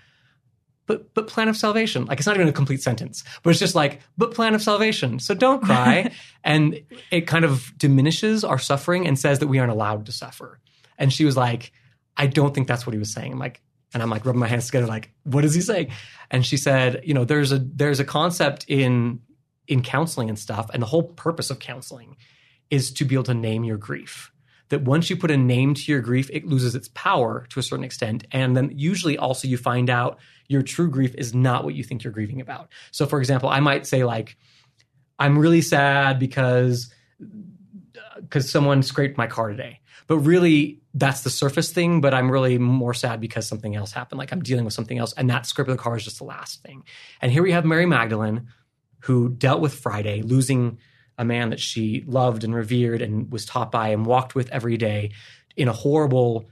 but 0.86 1.12
but 1.14 1.26
plan 1.28 1.48
of 1.48 1.56
salvation. 1.56 2.04
Like 2.06 2.18
it's 2.18 2.26
not 2.26 2.36
even 2.36 2.48
a 2.48 2.52
complete 2.52 2.82
sentence 2.82 3.24
but 3.42 3.50
it's 3.50 3.58
just 3.58 3.74
like 3.74 4.00
but 4.16 4.34
plan 4.34 4.54
of 4.54 4.62
salvation. 4.62 5.18
So 5.18 5.34
don't 5.34 5.62
cry. 5.62 6.10
And 6.46 6.82
it 7.10 7.22
kind 7.22 7.46
of 7.46 7.72
diminishes 7.78 8.44
our 8.44 8.58
suffering 8.58 9.06
and 9.06 9.18
says 9.18 9.38
that 9.38 9.46
we 9.46 9.58
aren't 9.58 9.72
allowed 9.72 10.04
to 10.06 10.12
suffer. 10.12 10.60
And 10.98 11.12
she 11.12 11.24
was 11.24 11.36
like 11.36 11.72
i 12.16 12.26
don't 12.26 12.54
think 12.54 12.68
that's 12.68 12.86
what 12.86 12.92
he 12.92 12.98
was 12.98 13.12
saying. 13.12 13.32
I'm 13.32 13.38
like 13.38 13.62
and 13.92 14.02
i'm 14.02 14.10
like 14.10 14.26
rubbing 14.26 14.40
my 14.40 14.48
hands 14.48 14.66
together 14.66 14.86
like 14.86 15.10
what 15.22 15.44
is 15.44 15.54
he 15.54 15.60
saying? 15.60 15.90
And 16.30 16.44
she 16.44 16.56
said 16.56 17.00
you 17.04 17.14
know 17.14 17.24
there's 17.24 17.50
a 17.52 17.58
there's 17.58 18.00
a 18.00 18.04
concept 18.04 18.66
in 18.68 19.20
in 19.66 19.82
counseling 19.82 20.28
and 20.28 20.38
stuff 20.38 20.68
and 20.74 20.82
the 20.82 20.86
whole 20.86 21.02
purpose 21.02 21.50
of 21.50 21.58
counseling 21.58 22.16
is 22.70 22.92
to 22.92 23.04
be 23.06 23.14
able 23.14 23.24
to 23.24 23.34
name 23.34 23.64
your 23.64 23.78
grief 23.78 24.30
that 24.74 24.82
once 24.82 25.08
you 25.08 25.16
put 25.16 25.30
a 25.30 25.36
name 25.36 25.72
to 25.72 25.92
your 25.92 26.00
grief, 26.00 26.28
it 26.32 26.44
loses 26.44 26.74
its 26.74 26.88
power 26.94 27.46
to 27.50 27.60
a 27.60 27.62
certain 27.62 27.84
extent. 27.84 28.26
And 28.32 28.56
then 28.56 28.72
usually 28.74 29.16
also 29.16 29.46
you 29.46 29.56
find 29.56 29.88
out 29.88 30.18
your 30.48 30.62
true 30.62 30.90
grief 30.90 31.14
is 31.14 31.32
not 31.32 31.62
what 31.62 31.76
you 31.76 31.84
think 31.84 32.02
you're 32.02 32.12
grieving 32.12 32.40
about. 32.40 32.70
So, 32.90 33.06
for 33.06 33.20
example, 33.20 33.48
I 33.48 33.60
might 33.60 33.86
say, 33.86 34.02
like, 34.02 34.36
I'm 35.16 35.38
really 35.38 35.62
sad 35.62 36.18
because 36.18 36.92
because 38.18 38.50
someone 38.50 38.82
scraped 38.82 39.16
my 39.16 39.28
car 39.28 39.50
today. 39.50 39.80
But 40.08 40.18
really, 40.18 40.80
that's 40.92 41.20
the 41.20 41.30
surface 41.30 41.70
thing. 41.70 42.00
But 42.00 42.14
I'm 42.14 42.28
really 42.28 42.58
more 42.58 42.94
sad 42.94 43.20
because 43.20 43.46
something 43.46 43.76
else 43.76 43.92
happened. 43.92 44.18
Like 44.18 44.32
I'm 44.32 44.42
dealing 44.42 44.64
with 44.64 44.74
something 44.74 44.98
else, 44.98 45.12
and 45.12 45.30
that 45.30 45.46
scrape 45.46 45.68
of 45.68 45.76
the 45.76 45.80
car 45.80 45.96
is 45.96 46.02
just 46.02 46.18
the 46.18 46.24
last 46.24 46.64
thing. 46.64 46.82
And 47.22 47.30
here 47.30 47.44
we 47.44 47.52
have 47.52 47.64
Mary 47.64 47.86
Magdalene, 47.86 48.48
who 49.02 49.28
dealt 49.28 49.60
with 49.60 49.72
Friday, 49.72 50.22
losing 50.22 50.78
a 51.18 51.24
man 51.24 51.50
that 51.50 51.60
she 51.60 52.04
loved 52.06 52.44
and 52.44 52.54
revered 52.54 53.02
and 53.02 53.30
was 53.30 53.44
taught 53.44 53.70
by 53.70 53.88
and 53.88 54.06
walked 54.06 54.34
with 54.34 54.50
every 54.50 54.76
day 54.76 55.12
in 55.56 55.68
a 55.68 55.72
horrible, 55.72 56.48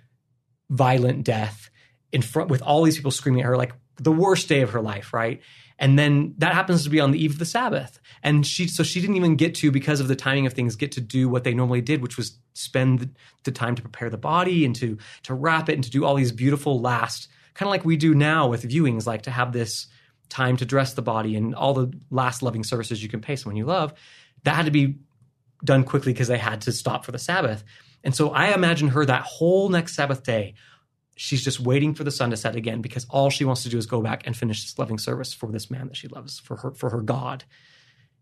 violent 0.71 1.25
death 1.25 1.71
in 2.13 2.23
front 2.23 2.51
with 2.51 2.63
all 2.63 2.83
these 2.83 2.97
people 2.97 3.11
screaming 3.11 3.43
at 3.43 3.47
her 3.47 3.57
like 3.57 3.73
the 3.97 4.13
worst 4.13 4.49
day 4.49 4.63
of 4.63 4.71
her 4.71 4.81
life, 4.81 5.13
right? 5.13 5.41
And 5.79 5.99
then 5.99 6.35
that 6.39 6.55
happens 6.55 6.85
to 6.85 6.91
be 6.91 7.01
on 7.01 7.11
the 7.11 7.23
eve 7.23 7.33
of 7.33 7.39
the 7.39 7.45
Sabbath. 7.45 7.99
And 8.23 8.47
she, 8.47 8.69
so 8.69 8.83
she 8.83 9.01
didn't 9.01 9.17
even 9.17 9.37
get 9.37 9.55
to, 9.57 9.73
because 9.73 10.01
of 10.01 10.09
the 10.09 10.15
timing 10.15 10.47
of 10.47 10.53
things, 10.53 10.77
get 10.77 10.93
to 10.93 11.01
do 11.01 11.29
what 11.29 11.45
they 11.45 11.55
normally 11.55 11.81
did, 11.81 12.03
which 12.03 12.17
was 12.17 12.39
spend 12.55 13.15
the, 13.45 13.51
time 13.51 13.75
to 13.75 13.83
prepare 13.83 14.09
the 14.09 14.19
body 14.19 14.65
and 14.65 14.77
to, 14.77 14.97
to 15.25 15.35
wrap 15.35 15.69
it 15.69 15.75
and 15.75 15.85
to 15.85 15.91
do 15.91 16.05
all 16.05 16.15
these 16.15 16.31
beautiful 16.31 16.81
last, 16.81 17.29
kind 17.55 17.67
of 17.67 17.71
like 17.71 17.85
we 17.85 17.97
do 17.97 18.15
now 18.15 18.49
with 18.49 18.69
viewings, 18.69 19.07
like 19.07 19.23
to 19.23 19.31
have 19.31 19.53
this 19.53 19.89
time 20.29 20.57
to 20.57 20.65
dress 20.65 20.95
the 20.95 21.03
body 21.03 21.37
and 21.37 21.55
all 21.55 21.75
the 21.75 21.93
last 22.11 22.43
loving 22.43 22.65
services 22.65 23.03
you 23.03 23.09
can 23.09 23.21
pay 23.21 23.37
someone 23.37 23.57
you 23.57 23.67
love. 23.67 23.93
That 24.45 24.57
had 24.57 24.67
to 24.67 24.71
be 24.71 24.99
done 25.65 25.85
quickly 25.85 26.13
because 26.13 26.29
they 26.29 26.39
had 26.39 26.63
to 26.63 26.73
stop 26.73 27.05
for 27.05 27.13
the 27.13 27.19
Sabbath. 27.19 27.65
And 28.05 28.15
so 28.15 28.31
I 28.31 28.53
imagine 28.53 28.89
her 28.89 29.05
that 29.07 29.23
whole 29.23 29.69
next 29.69 29.95
Sabbath 29.95 30.23
day 30.25 30.55
she's 31.17 31.45
just 31.45 31.61
waiting 31.61 31.95
for 31.95 32.05
the 32.05 32.11
sun 32.11 32.31
to 32.31 32.37
set 32.37 32.57
again 32.57 32.81
because 32.81 33.07
all 33.11 33.31
she 33.31 33.45
wants 33.45 33.63
to 33.63 33.69
do 33.69 33.79
is 33.79 33.87
go 33.87 34.01
back 34.01 34.27
and 34.27 34.37
finish 34.37 34.63
this 34.65 34.79
loving 34.79 34.99
service 34.99 35.33
for 35.33 35.51
this 35.51 35.71
man 35.71 35.89
that 35.89 35.97
she 35.97 36.09
loves 36.09 36.39
for 36.41 36.57
her 36.57 36.73
for 36.73 36.91
her 36.91 37.01
god. 37.01 37.45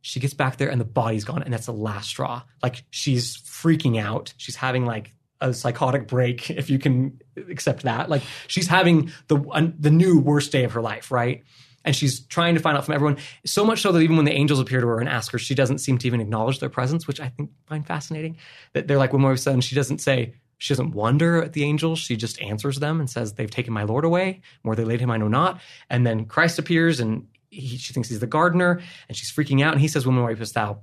She 0.02 0.18
gets 0.20 0.34
back 0.34 0.56
there 0.56 0.70
and 0.70 0.80
the 0.80 0.86
body's 0.86 1.24
gone 1.24 1.42
and 1.42 1.52
that's 1.52 1.66
the 1.66 1.72
last 1.72 2.08
straw. 2.08 2.42
Like 2.62 2.84
she's 2.90 3.36
freaking 3.36 4.00
out. 4.00 4.34
She's 4.36 4.56
having 4.56 4.86
like 4.86 5.14
a 5.40 5.54
psychotic 5.54 6.08
break 6.08 6.50
if 6.50 6.68
you 6.68 6.78
can 6.78 7.20
accept 7.48 7.82
that. 7.84 8.10
Like 8.10 8.22
she's 8.46 8.66
having 8.66 9.12
the 9.28 9.72
the 9.78 9.90
new 9.90 10.18
worst 10.18 10.52
day 10.52 10.64
of 10.64 10.72
her 10.72 10.82
life 10.82 11.10
right 11.10 11.44
and 11.84 11.96
she's 11.96 12.20
trying 12.26 12.54
to 12.54 12.60
find 12.60 12.76
out 12.76 12.84
from 12.84 12.94
everyone 12.94 13.16
so 13.44 13.64
much 13.64 13.80
so 13.80 13.92
that 13.92 14.00
even 14.00 14.16
when 14.16 14.26
the 14.26 14.32
angels 14.32 14.60
appear 14.60 14.80
to 14.80 14.86
her 14.86 15.00
and 15.00 15.08
ask 15.08 15.32
her 15.32 15.38
she 15.38 15.54
doesn't 15.54 15.78
seem 15.78 15.98
to 15.98 16.06
even 16.06 16.20
acknowledge 16.20 16.58
their 16.58 16.68
presence 16.68 17.06
which 17.06 17.20
i 17.20 17.28
think 17.28 17.50
find 17.66 17.86
fascinating 17.86 18.36
that 18.72 18.86
they're 18.86 18.98
like 18.98 19.12
when 19.12 19.22
we're 19.22 19.36
sudden 19.36 19.60
she 19.60 19.74
doesn't 19.74 19.98
say 19.98 20.34
she 20.60 20.74
doesn't 20.74 20.90
wonder 20.90 21.42
at 21.42 21.54
the 21.54 21.64
angels. 21.64 21.98
She 21.98 22.16
just 22.16 22.40
answers 22.40 22.78
them 22.78 23.00
and 23.00 23.08
says, 23.08 23.32
They've 23.32 23.50
taken 23.50 23.72
my 23.72 23.84
Lord 23.84 24.04
away. 24.04 24.42
Where 24.60 24.76
they 24.76 24.84
laid 24.84 25.00
him, 25.00 25.10
I 25.10 25.16
know 25.16 25.26
not. 25.26 25.58
And 25.88 26.06
then 26.06 26.26
Christ 26.26 26.58
appears 26.58 27.00
and 27.00 27.28
he, 27.48 27.78
she 27.78 27.94
thinks 27.94 28.10
he's 28.10 28.20
the 28.20 28.26
gardener 28.26 28.82
and 29.08 29.16
she's 29.16 29.32
freaking 29.32 29.64
out. 29.64 29.72
And 29.72 29.80
he 29.80 29.88
says, 29.88 30.04
Woman, 30.04 30.22
why 30.22 30.34
weepest 30.34 30.52
thou? 30.52 30.80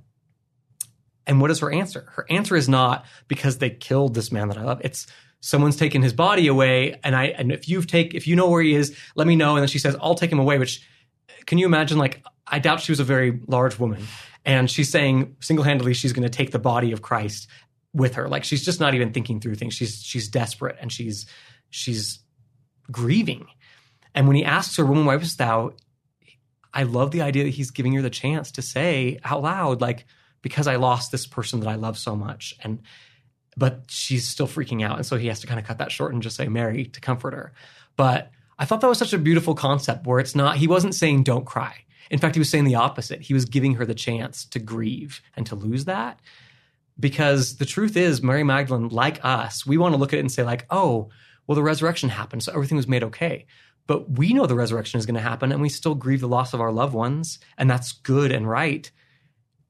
And 1.28 1.40
what 1.40 1.52
is 1.52 1.60
her 1.60 1.70
answer? 1.70 2.10
Her 2.16 2.26
answer 2.28 2.56
is 2.56 2.68
not 2.68 3.04
because 3.28 3.58
they 3.58 3.70
killed 3.70 4.14
this 4.14 4.32
man 4.32 4.48
that 4.48 4.58
I 4.58 4.64
love. 4.64 4.80
It's 4.82 5.06
someone's 5.40 5.76
taken 5.76 6.02
his 6.02 6.12
body 6.12 6.46
away. 6.46 6.98
And 7.04 7.14
I, 7.14 7.26
and 7.26 7.52
if 7.52 7.68
you've 7.68 7.86
take, 7.86 8.14
if 8.14 8.26
you 8.26 8.36
know 8.36 8.48
where 8.48 8.62
he 8.62 8.74
is, 8.74 8.96
let 9.14 9.26
me 9.26 9.36
know. 9.36 9.56
And 9.56 9.62
then 9.62 9.68
she 9.68 9.78
says, 9.78 9.96
I'll 10.00 10.14
take 10.14 10.32
him 10.32 10.38
away, 10.38 10.58
which 10.58 10.86
can 11.46 11.58
you 11.58 11.66
imagine? 11.66 11.98
Like, 11.98 12.22
I 12.46 12.58
doubt 12.58 12.80
she 12.80 12.92
was 12.92 13.00
a 13.00 13.04
very 13.04 13.40
large 13.46 13.78
woman. 13.78 14.02
And 14.44 14.70
she's 14.70 14.90
saying 14.90 15.36
single 15.40 15.64
handedly, 15.64 15.94
she's 15.94 16.12
going 16.12 16.22
to 16.22 16.34
take 16.34 16.50
the 16.52 16.58
body 16.58 16.92
of 16.92 17.02
Christ 17.02 17.48
with 17.92 18.14
her. 18.14 18.28
Like 18.28 18.44
she's 18.44 18.64
just 18.64 18.80
not 18.80 18.94
even 18.94 19.12
thinking 19.12 19.40
through 19.40 19.56
things. 19.56 19.74
She's 19.74 20.02
she's 20.02 20.28
desperate 20.28 20.76
and 20.80 20.92
she's 20.92 21.26
she's 21.70 22.20
grieving. 22.90 23.46
And 24.14 24.26
when 24.26 24.36
he 24.36 24.44
asks 24.44 24.76
her, 24.76 24.86
"Woman, 24.86 25.04
why 25.04 25.16
was 25.16 25.36
thou?" 25.36 25.72
I 26.72 26.82
love 26.82 27.10
the 27.10 27.22
idea 27.22 27.44
that 27.44 27.50
he's 27.50 27.70
giving 27.70 27.94
her 27.94 28.02
the 28.02 28.10
chance 28.10 28.52
to 28.52 28.62
say 28.62 29.18
out 29.24 29.42
loud, 29.42 29.80
like, 29.80 30.06
"Because 30.42 30.66
I 30.66 30.76
lost 30.76 31.12
this 31.12 31.26
person 31.26 31.60
that 31.60 31.68
I 31.68 31.74
love 31.74 31.98
so 31.98 32.16
much," 32.16 32.54
and 32.62 32.80
but 33.58 33.82
she's 33.88 34.26
still 34.26 34.46
freaking 34.46 34.84
out, 34.84 34.96
and 34.96 35.04
so 35.04 35.16
he 35.16 35.26
has 35.26 35.40
to 35.40 35.46
kind 35.46 35.58
of 35.58 35.66
cut 35.66 35.78
that 35.78 35.92
short 35.92 36.14
and 36.14 36.22
just 36.22 36.36
say, 36.36 36.48
"Mary," 36.48 36.84
to 36.86 37.00
comfort 37.00 37.34
her. 37.34 37.52
But 37.96 38.30
I 38.58 38.64
thought 38.64 38.80
that 38.80 38.88
was 38.88 38.98
such 38.98 39.12
a 39.12 39.18
beautiful 39.18 39.54
concept 39.54 40.06
where 40.06 40.18
it's 40.18 40.34
not, 40.34 40.56
he 40.56 40.66
wasn't 40.66 40.94
saying 40.94 41.24
don't 41.24 41.44
cry. 41.44 41.84
In 42.10 42.18
fact, 42.18 42.34
he 42.34 42.38
was 42.38 42.50
saying 42.50 42.64
the 42.64 42.74
opposite. 42.74 43.20
He 43.22 43.34
was 43.34 43.44
giving 43.44 43.74
her 43.74 43.84
the 43.84 43.94
chance 43.94 44.44
to 44.46 44.58
grieve 44.58 45.20
and 45.36 45.46
to 45.46 45.54
lose 45.54 45.84
that. 45.84 46.20
Because 46.98 47.56
the 47.56 47.66
truth 47.66 47.96
is, 47.96 48.22
Mary 48.22 48.42
Magdalene, 48.42 48.88
like 48.88 49.24
us, 49.24 49.64
we 49.64 49.78
want 49.78 49.94
to 49.94 49.98
look 49.98 50.12
at 50.12 50.16
it 50.18 50.22
and 50.22 50.32
say, 50.32 50.42
like, 50.42 50.66
oh, 50.70 51.10
well, 51.46 51.54
the 51.54 51.62
resurrection 51.62 52.08
happened, 52.08 52.42
so 52.42 52.52
everything 52.52 52.76
was 52.76 52.88
made 52.88 53.04
okay. 53.04 53.46
But 53.86 54.18
we 54.18 54.32
know 54.32 54.46
the 54.46 54.56
resurrection 54.56 54.98
is 54.98 55.06
going 55.06 55.14
to 55.14 55.20
happen, 55.20 55.52
and 55.52 55.62
we 55.62 55.68
still 55.68 55.94
grieve 55.94 56.20
the 56.20 56.28
loss 56.28 56.54
of 56.54 56.60
our 56.60 56.72
loved 56.72 56.94
ones, 56.94 57.38
and 57.56 57.70
that's 57.70 57.92
good 57.92 58.32
and 58.32 58.48
right. 58.48 58.90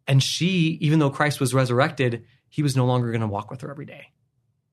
And 0.07 0.23
she, 0.23 0.79
even 0.81 0.99
though 0.99 1.11
Christ 1.11 1.39
was 1.39 1.53
resurrected, 1.53 2.25
he 2.49 2.63
was 2.63 2.77
no 2.77 2.87
longer 2.87 3.11
going 3.11 3.21
to 3.21 3.27
walk 3.27 3.51
with 3.51 3.61
her 3.61 3.71
every 3.71 3.87
day. 3.87 4.13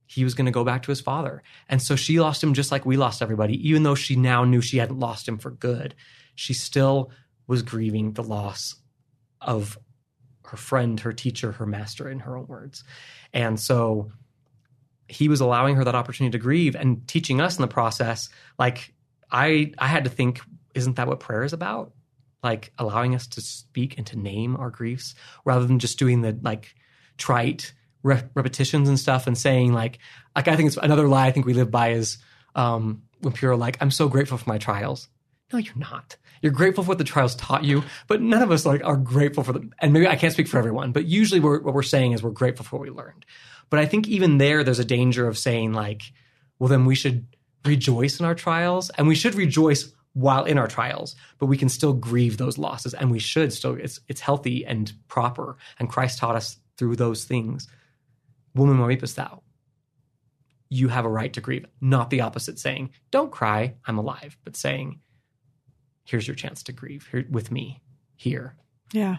He 0.08 0.24
was 0.24 0.36
going 0.36 0.46
to 0.46 0.52
go 0.52 0.64
back 0.64 0.84
to 0.84 0.92
his 0.92 1.02
father. 1.02 1.42
And 1.68 1.82
so 1.82 1.96
she 1.96 2.20
lost 2.20 2.44
him 2.44 2.54
just 2.54 2.72
like 2.72 2.86
we 2.86 2.98
lost 2.98 3.22
everybody, 3.22 3.68
even 3.68 3.84
though 3.84 3.96
she 3.96 4.16
now 4.16 4.44
knew 4.44 4.62
she 4.62 4.78
hadn't 4.78 5.00
lost 5.00 5.28
him 5.28 5.38
for 5.38 5.52
good. 5.52 5.96
She 6.36 6.54
still 6.54 7.12
was 7.48 7.64
grieving 7.64 8.14
the 8.14 8.24
loss 8.24 8.76
of 9.42 9.78
her 10.46 10.58
friend, 10.58 11.00
her 11.00 11.14
teacher, 11.14 11.54
her 11.54 11.66
master, 11.66 12.10
in 12.10 12.20
her 12.20 12.38
own 12.38 12.48
words. 12.48 12.84
And 13.34 13.60
so 13.60 14.12
he 15.08 15.28
was 15.28 15.42
allowing 15.42 15.76
her 15.76 15.84
that 15.84 15.96
opportunity 15.96 16.38
to 16.38 16.42
grieve 16.42 16.76
and 16.76 17.08
teaching 17.08 17.42
us 17.42 17.58
in 17.58 17.62
the 17.62 17.68
process. 17.68 18.30
Like 18.58 18.94
I, 19.32 19.74
I 19.78 19.88
had 19.88 20.04
to 20.04 20.10
think, 20.10 20.42
isn't 20.74 20.96
that 20.98 21.08
what 21.08 21.20
prayer 21.20 21.44
is 21.44 21.54
about? 21.54 21.94
Like 22.44 22.72
allowing 22.78 23.16
us 23.16 23.28
to 23.28 23.42
speak 23.42 23.98
and 23.98 24.06
to 24.08 24.20
name 24.20 24.56
our 24.56 24.70
griefs 24.70 25.16
rather 25.46 25.66
than 25.66 25.80
just 25.80 25.98
doing 25.98 26.22
the 26.22 26.38
like 26.42 26.76
trite 27.18 27.74
re- 28.04 28.24
repetitions 28.34 28.90
and 28.90 29.00
stuff 29.00 29.28
and 29.28 29.38
saying 29.38 29.74
like, 29.74 30.00
like 30.36 30.48
I 30.48 30.56
think 30.56 30.68
it's 30.68 30.78
another 30.78 31.08
lie 31.08 31.28
I 31.28 31.32
think 31.32 31.46
we 31.46 31.54
live 31.54 31.72
by 31.72 31.92
is 31.92 32.18
um, 32.56 33.04
when 33.22 33.34
people 33.34 33.50
are 33.50 33.56
like, 33.56 33.78
I'm 33.82 33.92
so 33.92 34.08
grateful 34.08 34.38
for 34.38 34.50
my 34.50 34.58
trials. 34.58 35.10
No, 35.52 35.60
you're 35.60 35.76
not. 35.76 36.18
You're 36.42 36.52
grateful 36.52 36.84
for 36.84 36.90
what 36.90 36.98
the 36.98 37.04
trials 37.04 37.36
taught 37.36 37.64
you, 37.64 37.84
but 38.08 38.22
none 38.22 38.42
of 38.42 38.52
us 38.52 38.66
like 38.66 38.84
are 38.84 38.98
grateful 38.98 39.44
for 39.44 39.54
them. 39.54 39.74
And 39.80 39.94
maybe 39.94 40.08
I 40.08 40.16
can't 40.16 40.34
speak 40.34 40.48
for 40.48 40.58
everyone, 40.58 40.92
but 40.92 41.06
usually 41.06 41.40
we're, 41.40 41.60
what 41.62 41.74
we're 41.74 41.84
saying 41.84 42.12
is 42.12 42.22
we're 42.22 42.32
grateful 42.32 42.66
for 42.66 42.78
what 42.78 42.84
we 42.84 42.90
learned. 42.90 43.26
But 43.70 43.80
I 43.80 43.86
think 43.86 44.08
even 44.08 44.38
there, 44.38 44.64
there's 44.64 44.80
a 44.80 44.86
danger 44.86 45.28
of 45.28 45.38
saying 45.38 45.74
like, 45.74 46.04
well, 46.60 46.68
then 46.70 46.86
we 46.86 46.96
should 46.96 47.26
rejoice 47.66 48.20
in 48.20 48.26
our 48.26 48.36
trials, 48.36 48.90
and 48.92 49.08
we 49.08 49.16
should 49.16 49.36
rejoice 49.36 49.92
while 50.14 50.46
in 50.46 50.58
our 50.58 50.68
trials, 50.68 51.16
but 51.40 51.48
we 51.48 51.58
can 51.58 51.68
still 51.68 51.94
grieve 51.94 52.38
those 52.38 52.58
losses, 52.58 52.94
and 52.94 53.12
we 53.12 53.20
should 53.20 53.52
still. 53.52 53.76
It's 53.76 54.00
it's 54.08 54.22
healthy 54.22 54.66
and 54.66 54.92
proper, 55.08 55.58
and 55.80 55.90
Christ 55.90 56.20
taught 56.20 56.36
us 56.36 56.58
through 56.78 56.96
those 56.96 57.24
things. 57.26 57.68
Woman, 58.54 58.78
weepest 58.78 59.16
thou? 59.16 59.42
You 60.70 60.88
have 60.88 61.06
a 61.06 61.10
right 61.10 61.32
to 61.34 61.42
grieve, 61.42 61.66
not 61.82 62.10
the 62.10 62.22
opposite. 62.22 62.60
Saying, 62.60 62.92
"Don't 63.12 63.32
cry, 63.32 63.76
I'm 63.86 63.98
alive," 63.98 64.38
but 64.44 64.56
saying, 64.56 65.00
here's 66.06 66.28
your 66.28 66.36
chance 66.36 66.64
to 66.64 66.72
grieve 66.72 67.08
here 67.12 67.26
with 67.30 67.52
me 67.52 67.82
here. 68.16 68.56
Yeah. 68.94 69.18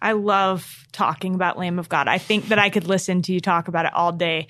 I 0.00 0.12
love 0.12 0.86
talking 0.92 1.34
about 1.34 1.58
Lamb 1.58 1.78
of 1.78 1.88
God. 1.88 2.06
I 2.06 2.18
think 2.18 2.48
that 2.48 2.58
I 2.58 2.70
could 2.70 2.86
listen 2.86 3.22
to 3.22 3.32
you 3.32 3.40
talk 3.40 3.68
about 3.68 3.86
it 3.86 3.94
all 3.94 4.12
day, 4.12 4.46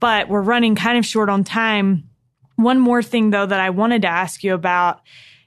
but 0.00 0.28
we're 0.28 0.42
running 0.42 0.74
kind 0.74 0.98
of 0.98 1.06
short 1.06 1.28
on 1.28 1.44
time. 1.44 2.10
One 2.56 2.78
more 2.78 3.02
thing, 3.02 3.30
though, 3.30 3.46
that 3.46 3.60
I 3.60 3.70
wanted 3.70 4.02
to 4.02 4.08
ask 4.08 4.44
you 4.44 4.52
about 4.52 5.00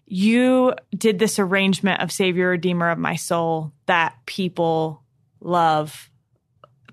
you 0.07 0.73
did 0.95 1.19
this 1.19 1.39
arrangement 1.39 2.01
of 2.01 2.11
Savior, 2.11 2.49
Redeemer 2.49 2.89
of 2.89 2.97
my 2.97 3.15
soul 3.15 3.73
that 3.85 4.15
people 4.25 5.03
love 5.45 6.09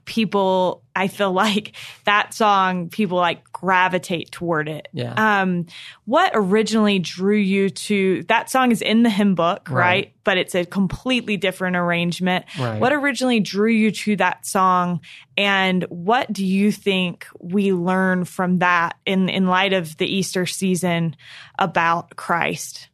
people 0.04 0.82
I 0.94 1.08
feel 1.08 1.32
like 1.44 1.72
that 2.04 2.34
song 2.34 2.88
people 2.88 3.18
like 3.18 3.50
gravitate 3.52 4.30
toward 4.30 4.68
it. 4.68 4.88
Yeah. 4.92 5.14
Um 5.40 5.66
what 6.04 6.32
originally 6.34 6.98
drew 6.98 7.36
you 7.36 7.70
to 7.70 8.24
that 8.24 8.50
song 8.50 8.72
is 8.72 8.82
in 8.82 9.02
the 9.02 9.10
hymn 9.10 9.34
book, 9.34 9.70
right? 9.70 9.78
right? 9.78 10.12
But 10.24 10.38
it's 10.38 10.54
a 10.54 10.64
completely 10.64 11.36
different 11.36 11.76
arrangement. 11.76 12.46
Right. 12.58 12.80
What 12.80 12.92
originally 12.92 13.40
drew 13.40 13.70
you 13.70 13.90
to 13.92 14.16
that 14.16 14.46
song 14.46 15.00
and 15.36 15.84
what 15.84 16.32
do 16.32 16.44
you 16.44 16.72
think 16.72 17.26
we 17.40 17.72
learn 17.72 18.24
from 18.24 18.58
that 18.58 18.96
in 19.06 19.28
in 19.28 19.46
light 19.46 19.72
of 19.72 19.96
the 19.96 20.06
Easter 20.06 20.46
season 20.46 21.16
about 21.58 22.16
Christ? 22.16 22.88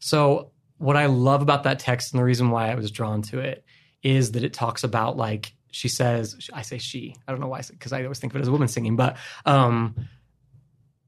So 0.00 0.50
what 0.78 0.96
I 0.96 1.06
love 1.06 1.40
about 1.40 1.62
that 1.62 1.78
text 1.78 2.12
and 2.12 2.20
the 2.20 2.24
reason 2.24 2.50
why 2.50 2.70
I 2.70 2.74
was 2.74 2.90
drawn 2.90 3.22
to 3.22 3.38
it 3.38 3.64
is 4.06 4.32
that 4.32 4.44
it 4.44 4.52
talks 4.52 4.84
about 4.84 5.16
like 5.16 5.52
she 5.72 5.88
says, 5.88 6.48
I 6.54 6.62
say 6.62 6.78
she, 6.78 7.16
I 7.26 7.32
don't 7.32 7.40
know 7.40 7.48
why, 7.48 7.60
because 7.68 7.92
I 7.92 8.02
always 8.02 8.18
think 8.18 8.32
of 8.32 8.36
it 8.38 8.42
as 8.42 8.48
a 8.48 8.52
woman 8.52 8.68
singing, 8.68 8.96
but, 8.96 9.18
um, 9.44 10.08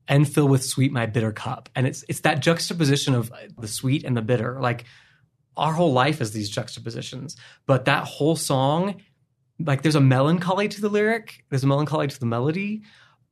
and 0.06 0.28
fill 0.28 0.46
with 0.48 0.62
sweet 0.62 0.92
my 0.92 1.06
bitter 1.06 1.32
cup. 1.32 1.70
And 1.74 1.86
it's, 1.86 2.04
it's 2.08 2.20
that 2.20 2.40
juxtaposition 2.40 3.14
of 3.14 3.32
the 3.58 3.68
sweet 3.68 4.04
and 4.04 4.14
the 4.14 4.20
bitter. 4.20 4.58
Like 4.60 4.84
our 5.56 5.72
whole 5.72 5.92
life 5.92 6.20
is 6.20 6.32
these 6.32 6.50
juxtapositions, 6.50 7.36
but 7.66 7.86
that 7.86 8.04
whole 8.04 8.36
song, 8.36 9.00
like 9.58 9.80
there's 9.80 9.94
a 9.94 10.00
melancholy 10.00 10.68
to 10.68 10.80
the 10.80 10.90
lyric, 10.90 11.44
there's 11.48 11.64
a 11.64 11.68
melancholy 11.68 12.08
to 12.08 12.20
the 12.20 12.26
melody, 12.26 12.82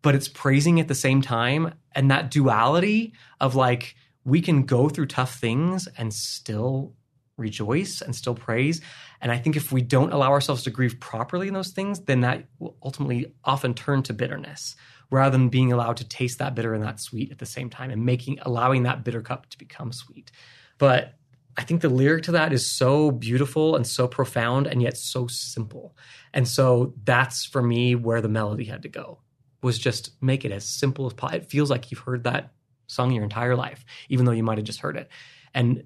but 0.01 0.15
it's 0.15 0.29
praising 0.29 0.81
at 0.81 0.89
the 0.89 0.95
same 0.95 1.21
time. 1.21 1.75
And 1.93 2.11
that 2.11 2.31
duality 2.31 3.13
of 3.41 3.57
like, 3.57 3.95
we 4.25 4.41
can 4.41 4.63
go 4.63 4.89
through 4.89 5.07
tough 5.07 5.39
things 5.39 5.87
and 5.99 6.15
still 6.15 6.95
rejoice 7.37 8.01
and 8.01 8.15
still 8.15 8.35
praise. 8.35 8.81
And 9.21 9.31
I 9.31 9.39
think 9.39 9.57
if 9.57 9.73
we 9.73 9.83
don't 9.83 10.13
allow 10.13 10.31
ourselves 10.31 10.63
to 10.65 10.71
grieve 10.71 10.99
properly 11.01 11.49
in 11.49 11.55
those 11.55 11.71
things, 11.71 12.01
then 12.01 12.21
that 12.21 12.45
will 12.59 12.77
ultimately 12.83 13.35
often 13.45 13.75
turn 13.75 14.03
to 14.05 14.13
bitterness 14.13 14.77
rather 15.11 15.31
than 15.37 15.49
being 15.49 15.73
allowed 15.73 15.97
to 15.99 16.09
taste 16.09 16.39
that 16.39 16.55
bitter 16.55 16.75
and 16.75 16.83
that 16.83 17.01
sweet 17.01 17.31
at 17.31 17.39
the 17.39 17.47
same 17.47 17.71
time 17.71 17.91
and 17.91 18.05
making 18.05 18.39
allowing 18.43 18.83
that 18.83 19.05
bitter 19.05 19.23
cup 19.23 19.49
to 19.51 19.59
become 19.59 19.93
sweet. 19.93 20.31
But 20.79 21.15
I 21.57 21.63
think 21.63 21.81
the 21.81 21.89
lyric 21.89 22.25
to 22.25 22.33
that 22.33 22.53
is 22.53 22.71
so 22.71 23.11
beautiful 23.11 23.77
and 23.77 23.87
so 23.87 24.07
profound 24.09 24.67
and 24.67 24.83
yet 24.83 24.97
so 24.97 25.27
simple. 25.27 25.97
And 26.35 26.47
so 26.47 26.95
that's 27.05 27.47
for 27.47 27.63
me 27.63 27.95
where 27.95 28.21
the 28.21 28.29
melody 28.29 28.65
had 28.65 28.83
to 28.83 28.89
go 28.89 29.21
was 29.63 29.79
just 29.79 30.11
make 30.21 30.45
it 30.45 30.53
as 30.53 30.69
simple 30.69 31.07
as 31.07 31.15
possible. 31.15 31.43
It 31.43 31.51
feels 31.51 31.71
like 31.71 31.91
you've 31.91 32.01
heard 32.01 32.25
that 32.25 32.53
song 32.89 33.11
your 33.13 33.25
entire 33.25 33.57
life, 33.57 33.85
even 34.09 34.27
though 34.27 34.33
you 34.33 34.43
might 34.43 34.59
have 34.59 34.67
just 34.67 34.81
heard 34.81 34.97
it. 34.97 35.09
And 35.55 35.85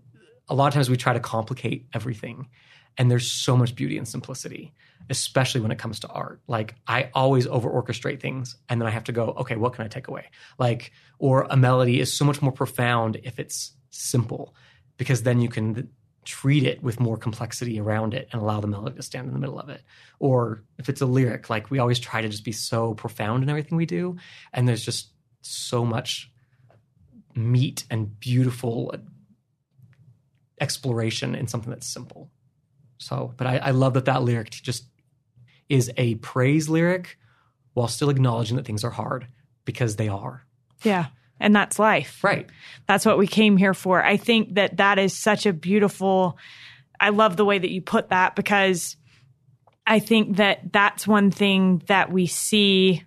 a 0.51 0.55
lot 0.55 0.66
of 0.66 0.74
times 0.74 0.90
we 0.90 0.96
try 0.96 1.12
to 1.12 1.20
complicate 1.20 1.86
everything. 1.94 2.48
And 2.98 3.11
there's 3.11 3.30
so 3.30 3.57
much 3.57 3.76
beauty 3.76 3.96
and 3.96 4.07
simplicity, 4.07 4.74
especially 5.09 5.61
when 5.61 5.70
it 5.70 5.78
comes 5.78 6.01
to 6.01 6.09
art. 6.09 6.40
Like 6.48 6.74
I 6.86 7.11
always 7.14 7.46
over 7.46 7.70
orchestrate 7.70 8.20
things 8.20 8.57
and 8.68 8.80
then 8.80 8.88
I 8.88 8.90
have 8.90 9.05
to 9.05 9.12
go, 9.12 9.28
okay, 9.38 9.57
what 9.57 9.74
can 9.74 9.84
I 9.84 9.88
take 9.88 10.09
away? 10.09 10.26
Like, 10.59 10.92
or 11.18 11.46
a 11.48 11.57
melody 11.57 12.01
is 12.01 12.12
so 12.12 12.24
much 12.24 12.42
more 12.42 12.53
profound 12.53 13.20
if 13.22 13.38
it's 13.38 13.72
simple, 13.90 14.55
because 14.96 15.22
then 15.22 15.40
you 15.40 15.48
can 15.48 15.88
treat 16.24 16.64
it 16.64 16.82
with 16.82 17.01
more 17.01 17.16
complexity 17.16 17.80
around 17.80 18.12
it 18.12 18.28
and 18.32 18.42
allow 18.42 18.61
the 18.61 18.66
melody 18.66 18.96
to 18.96 19.03
stand 19.03 19.28
in 19.28 19.32
the 19.32 19.38
middle 19.38 19.59
of 19.59 19.68
it. 19.68 19.82
Or 20.18 20.64
if 20.78 20.88
it's 20.88 21.01
a 21.01 21.07
lyric, 21.07 21.48
like 21.48 21.70
we 21.70 21.78
always 21.78 21.98
try 21.98 22.20
to 22.20 22.28
just 22.28 22.44
be 22.44 22.53
so 22.53 22.94
profound 22.94 23.42
in 23.42 23.48
everything 23.48 23.78
we 23.78 23.86
do. 23.86 24.16
And 24.53 24.68
there's 24.68 24.84
just 24.84 25.11
so 25.42 25.84
much 25.84 26.30
meat 27.34 27.84
and 27.88 28.18
beautiful 28.18 28.94
exploration 30.61 31.34
in 31.34 31.46
something 31.48 31.70
that's 31.70 31.86
simple. 31.86 32.30
So, 32.98 33.32
but 33.36 33.46
I, 33.46 33.56
I 33.56 33.70
love 33.70 33.94
that 33.94 34.04
that 34.04 34.22
lyric 34.22 34.50
just 34.50 34.84
is 35.68 35.90
a 35.96 36.16
praise 36.16 36.68
lyric 36.68 37.18
while 37.74 37.88
still 37.88 38.11
acknowledging 38.11 38.56
that 38.56 38.66
things 38.66 38.84
are 38.84 38.90
hard 38.90 39.26
because 39.64 39.96
they 39.96 40.08
are. 40.08 40.44
Yeah. 40.82 41.06
And 41.38 41.56
that's 41.56 41.78
life. 41.78 42.22
Right. 42.22 42.50
That's 42.86 43.06
what 43.06 43.16
we 43.16 43.26
came 43.26 43.56
here 43.56 43.72
for. 43.72 44.04
I 44.04 44.18
think 44.18 44.56
that 44.56 44.76
that 44.76 44.98
is 44.98 45.16
such 45.16 45.46
a 45.46 45.52
beautiful, 45.52 46.36
I 46.98 47.08
love 47.08 47.36
the 47.36 47.46
way 47.46 47.58
that 47.58 47.70
you 47.70 47.80
put 47.80 48.11
that 48.11 48.36
because 48.36 48.96
I 49.86 50.00
think 50.00 50.36
that 50.36 50.72
that's 50.72 51.06
one 51.06 51.30
thing 51.30 51.82
that 51.86 52.12
we 52.12 52.26
see 52.26 53.02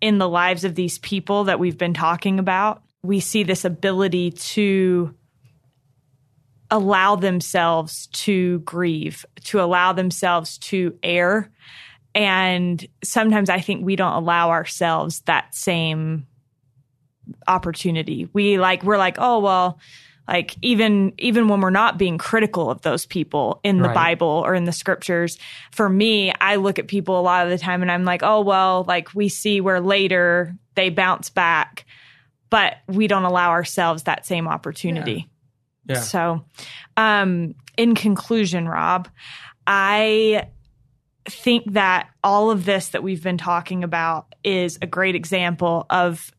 in 0.00 0.18
the 0.18 0.28
lives 0.28 0.64
of 0.64 0.74
these 0.74 0.98
people 0.98 1.44
that 1.44 1.58
we've 1.58 1.76
been 1.76 1.94
talking 1.94 2.38
about. 2.38 2.82
We 3.02 3.20
see 3.20 3.42
this 3.42 3.64
ability 3.64 4.30
to 4.32 5.14
allow 6.70 7.16
themselves 7.16 8.08
to 8.08 8.60
grieve, 8.60 9.24
to 9.44 9.60
allow 9.60 9.92
themselves 9.92 10.58
to 10.58 10.98
err. 11.02 11.50
And 12.14 12.84
sometimes 13.04 13.50
I 13.50 13.60
think 13.60 13.84
we 13.84 13.96
don't 13.96 14.14
allow 14.14 14.50
ourselves 14.50 15.20
that 15.26 15.54
same 15.54 16.26
opportunity. 17.46 18.28
We 18.32 18.58
like, 18.58 18.82
we're 18.82 18.98
like, 18.98 19.16
oh, 19.18 19.40
well, 19.40 19.78
like 20.28 20.56
even 20.62 21.12
even 21.18 21.48
when 21.48 21.60
we're 21.60 21.70
not 21.70 21.98
being 21.98 22.18
critical 22.18 22.70
of 22.70 22.82
those 22.82 23.06
people 23.06 23.60
in 23.62 23.78
the 23.78 23.88
Right. 23.88 23.94
bible 23.94 24.42
or 24.44 24.54
in 24.54 24.64
the 24.64 24.72
scriptures 24.72 25.38
for 25.70 25.88
me 25.88 26.32
i 26.40 26.56
look 26.56 26.78
at 26.80 26.88
people 26.88 27.20
a 27.20 27.22
lot 27.22 27.44
of 27.44 27.50
the 27.50 27.58
time 27.58 27.82
and 27.82 27.92
i'm 27.92 28.04
like 28.04 28.22
oh 28.24 28.40
well 28.40 28.84
like 28.88 29.14
we 29.14 29.28
see 29.28 29.60
where 29.60 29.80
later 29.80 30.56
they 30.74 30.90
bounce 30.90 31.30
back 31.30 31.86
but 32.50 32.74
we 32.88 33.06
don't 33.06 33.24
allow 33.24 33.50
ourselves 33.50 34.04
that 34.04 34.26
same 34.26 34.48
opportunity 34.48 35.28
Yeah. 35.88 36.00
so, 36.00 36.44
um, 36.96 37.54
in 37.76 37.94
conclusion, 37.94 38.68
Rob, 38.68 39.08
I 39.66 40.48
think 41.26 41.72
that 41.72 42.08
all 42.22 42.50
of 42.50 42.64
this 42.64 42.88
that 42.88 43.02
we've 43.02 43.22
been 43.22 43.38
talking 43.38 43.84
about 43.84 44.34
is 44.44 44.78
a 44.80 44.86
great 44.86 45.14
example 45.14 45.86
of 45.90 46.30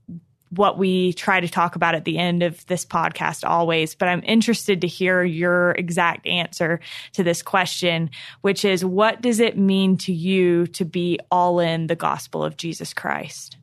what 0.50 0.78
we 0.78 1.14
try 1.14 1.40
to 1.40 1.48
talk 1.48 1.76
about 1.76 1.94
at 1.94 2.06
the 2.06 2.18
end 2.18 2.42
of 2.42 2.66
this 2.68 2.86
podcast 2.86 3.48
always, 3.48 3.96
but 3.96 4.08
I'm 4.08 4.24
interested 4.24 4.82
to 4.82 4.88
hear 4.88 5.24
your 5.24 5.72
exact 5.72 6.26
answer 6.26 6.80
to 7.14 7.24
this 7.24 7.42
question, 7.42 8.10
which 8.42 8.64
is 8.64 8.84
what 8.84 9.22
does 9.22 9.40
it 9.40 9.58
mean 9.58 9.98
to 10.00 10.14
you 10.14 10.68
to 10.68 10.86
be 10.86 11.20
all 11.30 11.60
in 11.60 11.88
the 11.88 11.96
gospel 11.96 12.44
of 12.44 12.56
Jesus 12.56 12.94
Christ? 12.94 13.58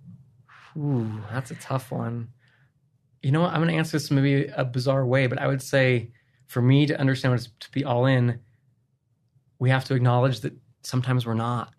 Ooh, 0.76 1.22
that's 1.32 1.50
a 1.50 1.54
tough 1.54 1.90
one. 1.90 2.28
You 3.24 3.32
know 3.32 3.40
what? 3.40 3.50
I'm 3.50 3.60
going 3.60 3.68
to 3.68 3.74
answer 3.74 3.96
this 3.96 4.10
maybe 4.10 4.46
a 4.54 4.64
bizarre 4.64 5.06
way, 5.06 5.26
but 5.26 5.38
I 5.40 5.46
would 5.46 5.62
say 5.62 6.12
for 6.46 6.60
me 6.60 6.86
to 6.86 7.00
understand 7.00 7.32
what 7.32 7.40
it's 7.40 7.50
to 7.60 7.70
be 7.70 7.82
all 7.82 8.04
in, 8.04 8.40
we 9.58 9.70
have 9.70 9.84
to 9.86 9.94
acknowledge 9.94 10.40
that 10.40 10.52
sometimes 10.82 11.24
we're 11.24 11.32
not. 11.34 11.72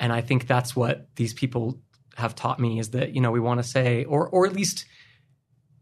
And 0.00 0.12
I 0.12 0.20
think 0.20 0.48
that's 0.48 0.74
what 0.74 1.06
these 1.14 1.32
people 1.32 1.80
have 2.16 2.34
taught 2.34 2.58
me 2.58 2.80
is 2.80 2.90
that, 2.90 3.14
you 3.14 3.20
know, 3.20 3.30
we 3.30 3.38
want 3.38 3.62
to 3.62 3.68
say, 3.68 4.04
or 4.04 4.28
or 4.28 4.44
at 4.44 4.52
least 4.52 4.86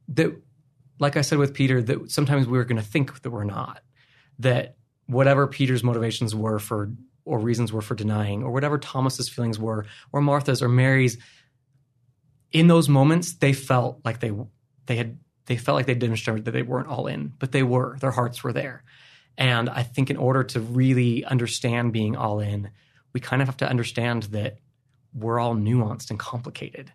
that 0.08 0.36
like 0.98 1.16
I 1.16 1.22
said 1.22 1.38
with 1.38 1.54
Peter, 1.54 1.82
that 1.82 2.10
sometimes 2.10 2.46
we're 2.46 2.64
going 2.64 2.76
to 2.76 2.86
think 2.86 3.22
that 3.22 3.30
we're 3.30 3.44
not. 3.44 3.80
That 4.38 4.76
whatever 5.06 5.46
Peter's 5.46 5.82
motivations 5.82 6.34
were 6.34 6.58
for 6.58 6.92
or 7.24 7.38
reasons 7.38 7.72
were 7.72 7.80
for 7.80 7.94
denying, 7.94 8.42
or 8.42 8.50
whatever 8.50 8.76
Thomas's 8.76 9.28
feelings 9.28 9.58
were, 9.58 9.86
or 10.12 10.20
Martha's 10.20 10.62
or 10.62 10.68
Mary's, 10.68 11.16
in 12.52 12.66
those 12.66 12.88
moments 12.88 13.34
they 13.34 13.52
felt 13.52 14.00
like 14.04 14.20
they 14.20 14.32
they 14.86 14.96
had 14.96 15.18
they 15.46 15.56
felt 15.56 15.76
like 15.76 15.86
they 15.86 15.94
demonstrated 15.94 16.44
that 16.44 16.52
they 16.52 16.62
weren't 16.62 16.88
all 16.88 17.06
in, 17.06 17.32
but 17.38 17.50
they 17.50 17.62
were. 17.62 17.96
Their 17.98 18.12
hearts 18.12 18.44
were 18.44 18.52
there. 18.52 18.84
And 19.36 19.68
I 19.68 19.82
think 19.82 20.10
in 20.10 20.16
order 20.16 20.44
to 20.44 20.60
really 20.60 21.24
understand 21.24 21.92
being 21.92 22.16
all 22.16 22.40
in, 22.40 22.70
we 23.12 23.20
kind 23.20 23.42
of 23.42 23.48
have 23.48 23.56
to 23.58 23.68
understand 23.68 24.24
that 24.24 24.58
we're 25.12 25.40
all 25.40 25.54
nuanced 25.54 26.10
and 26.10 26.18
complicated. 26.18 26.92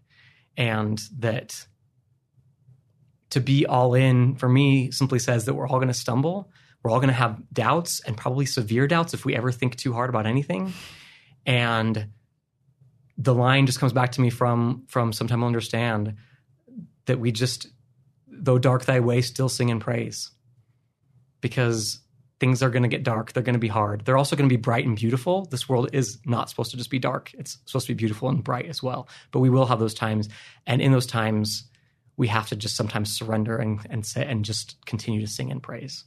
And 0.55 1.01
that 1.17 1.67
to 3.31 3.41
be 3.41 3.65
all 3.65 3.93
in 3.93 4.35
for 4.35 4.47
me 4.47 4.91
simply 4.91 5.19
says 5.19 5.45
that 5.45 5.53
we're 5.53 5.67
all 5.67 5.79
going 5.79 5.89
to 5.89 5.93
stumble. 5.93 6.49
We're 6.81 6.91
all 6.91 6.99
going 6.99 7.09
to 7.09 7.13
have 7.13 7.41
doubts 7.51 7.99
and 8.01 8.15
probably 8.15 8.45
severe 8.45 8.87
doubts 8.87 9.13
if 9.13 9.25
we 9.25 9.35
ever 9.35 9.51
think 9.51 9.75
too 9.75 9.91
hard 9.91 10.09
about 10.09 10.27
anything. 10.27 10.71
And 11.45 12.07
the 13.17 13.33
line 13.33 13.65
just 13.65 13.79
comes 13.79 13.93
back 13.93 14.11
to 14.13 14.21
me 14.21 14.29
from 14.29 14.83
from 14.87 15.13
sometime 15.13 15.43
I'll 15.43 15.47
understand 15.47 16.15
that 17.05 17.19
we 17.19 17.31
just 17.31 17.67
though 18.27 18.59
dark 18.59 18.85
thy 18.85 18.99
way 18.99 19.21
still 19.21 19.49
sing 19.49 19.71
and 19.71 19.81
praise. 19.81 20.31
Because 21.41 21.99
things 22.39 22.61
are 22.63 22.69
going 22.69 22.83
to 22.83 22.89
get 22.89 23.03
dark. 23.03 23.31
They're 23.31 23.43
going 23.43 23.53
to 23.53 23.59
be 23.59 23.67
hard. 23.67 24.03
They're 24.03 24.17
also 24.17 24.35
going 24.35 24.49
to 24.49 24.53
be 24.53 24.61
bright 24.61 24.85
and 24.85 24.95
beautiful. 24.95 25.45
This 25.45 25.69
world 25.69 25.89
is 25.93 26.19
not 26.25 26.49
supposed 26.49 26.71
to 26.71 26.77
just 26.77 26.89
be 26.89 26.99
dark. 26.99 27.31
It's 27.35 27.59
supposed 27.65 27.87
to 27.87 27.93
be 27.93 27.97
beautiful 27.97 28.29
and 28.29 28.43
bright 28.43 28.65
as 28.65 28.83
well. 28.83 29.07
But 29.31 29.39
we 29.39 29.49
will 29.49 29.67
have 29.67 29.79
those 29.79 29.93
times. 29.93 30.27
And 30.67 30.81
in 30.81 30.91
those 30.91 31.05
times 31.05 31.63
we 32.17 32.27
have 32.27 32.47
to 32.47 32.55
just 32.55 32.75
sometimes 32.75 33.15
surrender 33.15 33.57
and 33.57 33.79
and 33.89 34.05
say 34.05 34.25
and 34.25 34.43
just 34.43 34.77
continue 34.85 35.21
to 35.21 35.27
sing 35.27 35.51
and 35.51 35.61
praise 35.61 36.05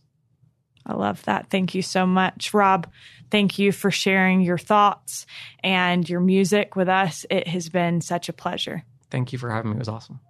I 0.89 0.95
love 0.95 1.23
that. 1.25 1.51
Thank 1.51 1.75
you 1.75 1.83
so 1.83 2.07
much, 2.07 2.55
Rob. 2.55 2.91
Thank 3.31 3.59
you 3.59 3.73
for 3.73 3.91
sharing 3.91 4.41
your 4.41 4.59
thoughts 4.59 5.27
and 5.63 6.09
your 6.09 6.21
music 6.21 6.77
with 6.77 6.89
us. 6.89 7.27
It 7.29 7.47
has 7.49 7.69
been 7.69 8.01
such 8.01 8.29
a 8.29 8.33
pleasure. 8.33 8.85
Thank 9.11 9.33
you 9.33 9.39
for 9.39 9.51
having 9.51 9.71
me. 9.71 9.77
It 9.77 9.81
was 9.81 9.89
awesome. 9.89 10.21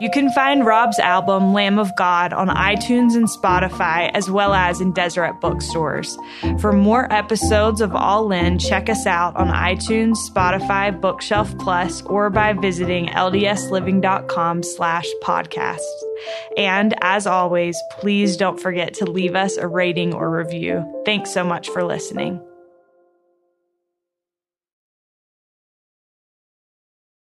You 0.00 0.10
can 0.10 0.32
find 0.32 0.64
Rob's 0.64 0.98
album, 0.98 1.52
Lamb 1.52 1.78
of 1.78 1.94
God, 1.94 2.32
on 2.32 2.48
iTunes 2.48 3.14
and 3.14 3.28
Spotify, 3.28 4.10
as 4.14 4.30
well 4.30 4.54
as 4.54 4.80
in 4.80 4.92
Deseret 4.92 5.40
bookstores. 5.42 6.16
For 6.58 6.72
more 6.72 7.12
episodes 7.12 7.82
of 7.82 7.94
All 7.94 8.32
In, 8.32 8.58
check 8.58 8.88
us 8.88 9.06
out 9.06 9.36
on 9.36 9.48
iTunes, 9.48 10.16
Spotify, 10.30 10.98
Bookshelf 10.98 11.56
Plus, 11.58 12.00
or 12.02 12.30
by 12.30 12.54
visiting 12.54 13.08
ldsliving.com 13.08 14.62
slash 14.62 15.06
podcasts. 15.22 15.80
And 16.56 16.94
as 17.02 17.26
always, 17.26 17.76
please 17.98 18.38
don't 18.38 18.58
forget 18.58 18.94
to 18.94 19.04
leave 19.04 19.34
us 19.34 19.58
a 19.58 19.68
rating 19.68 20.14
or 20.14 20.34
review. 20.34 21.02
Thanks 21.04 21.30
so 21.30 21.44
much 21.44 21.68
for 21.68 21.84
listening. 21.84 22.40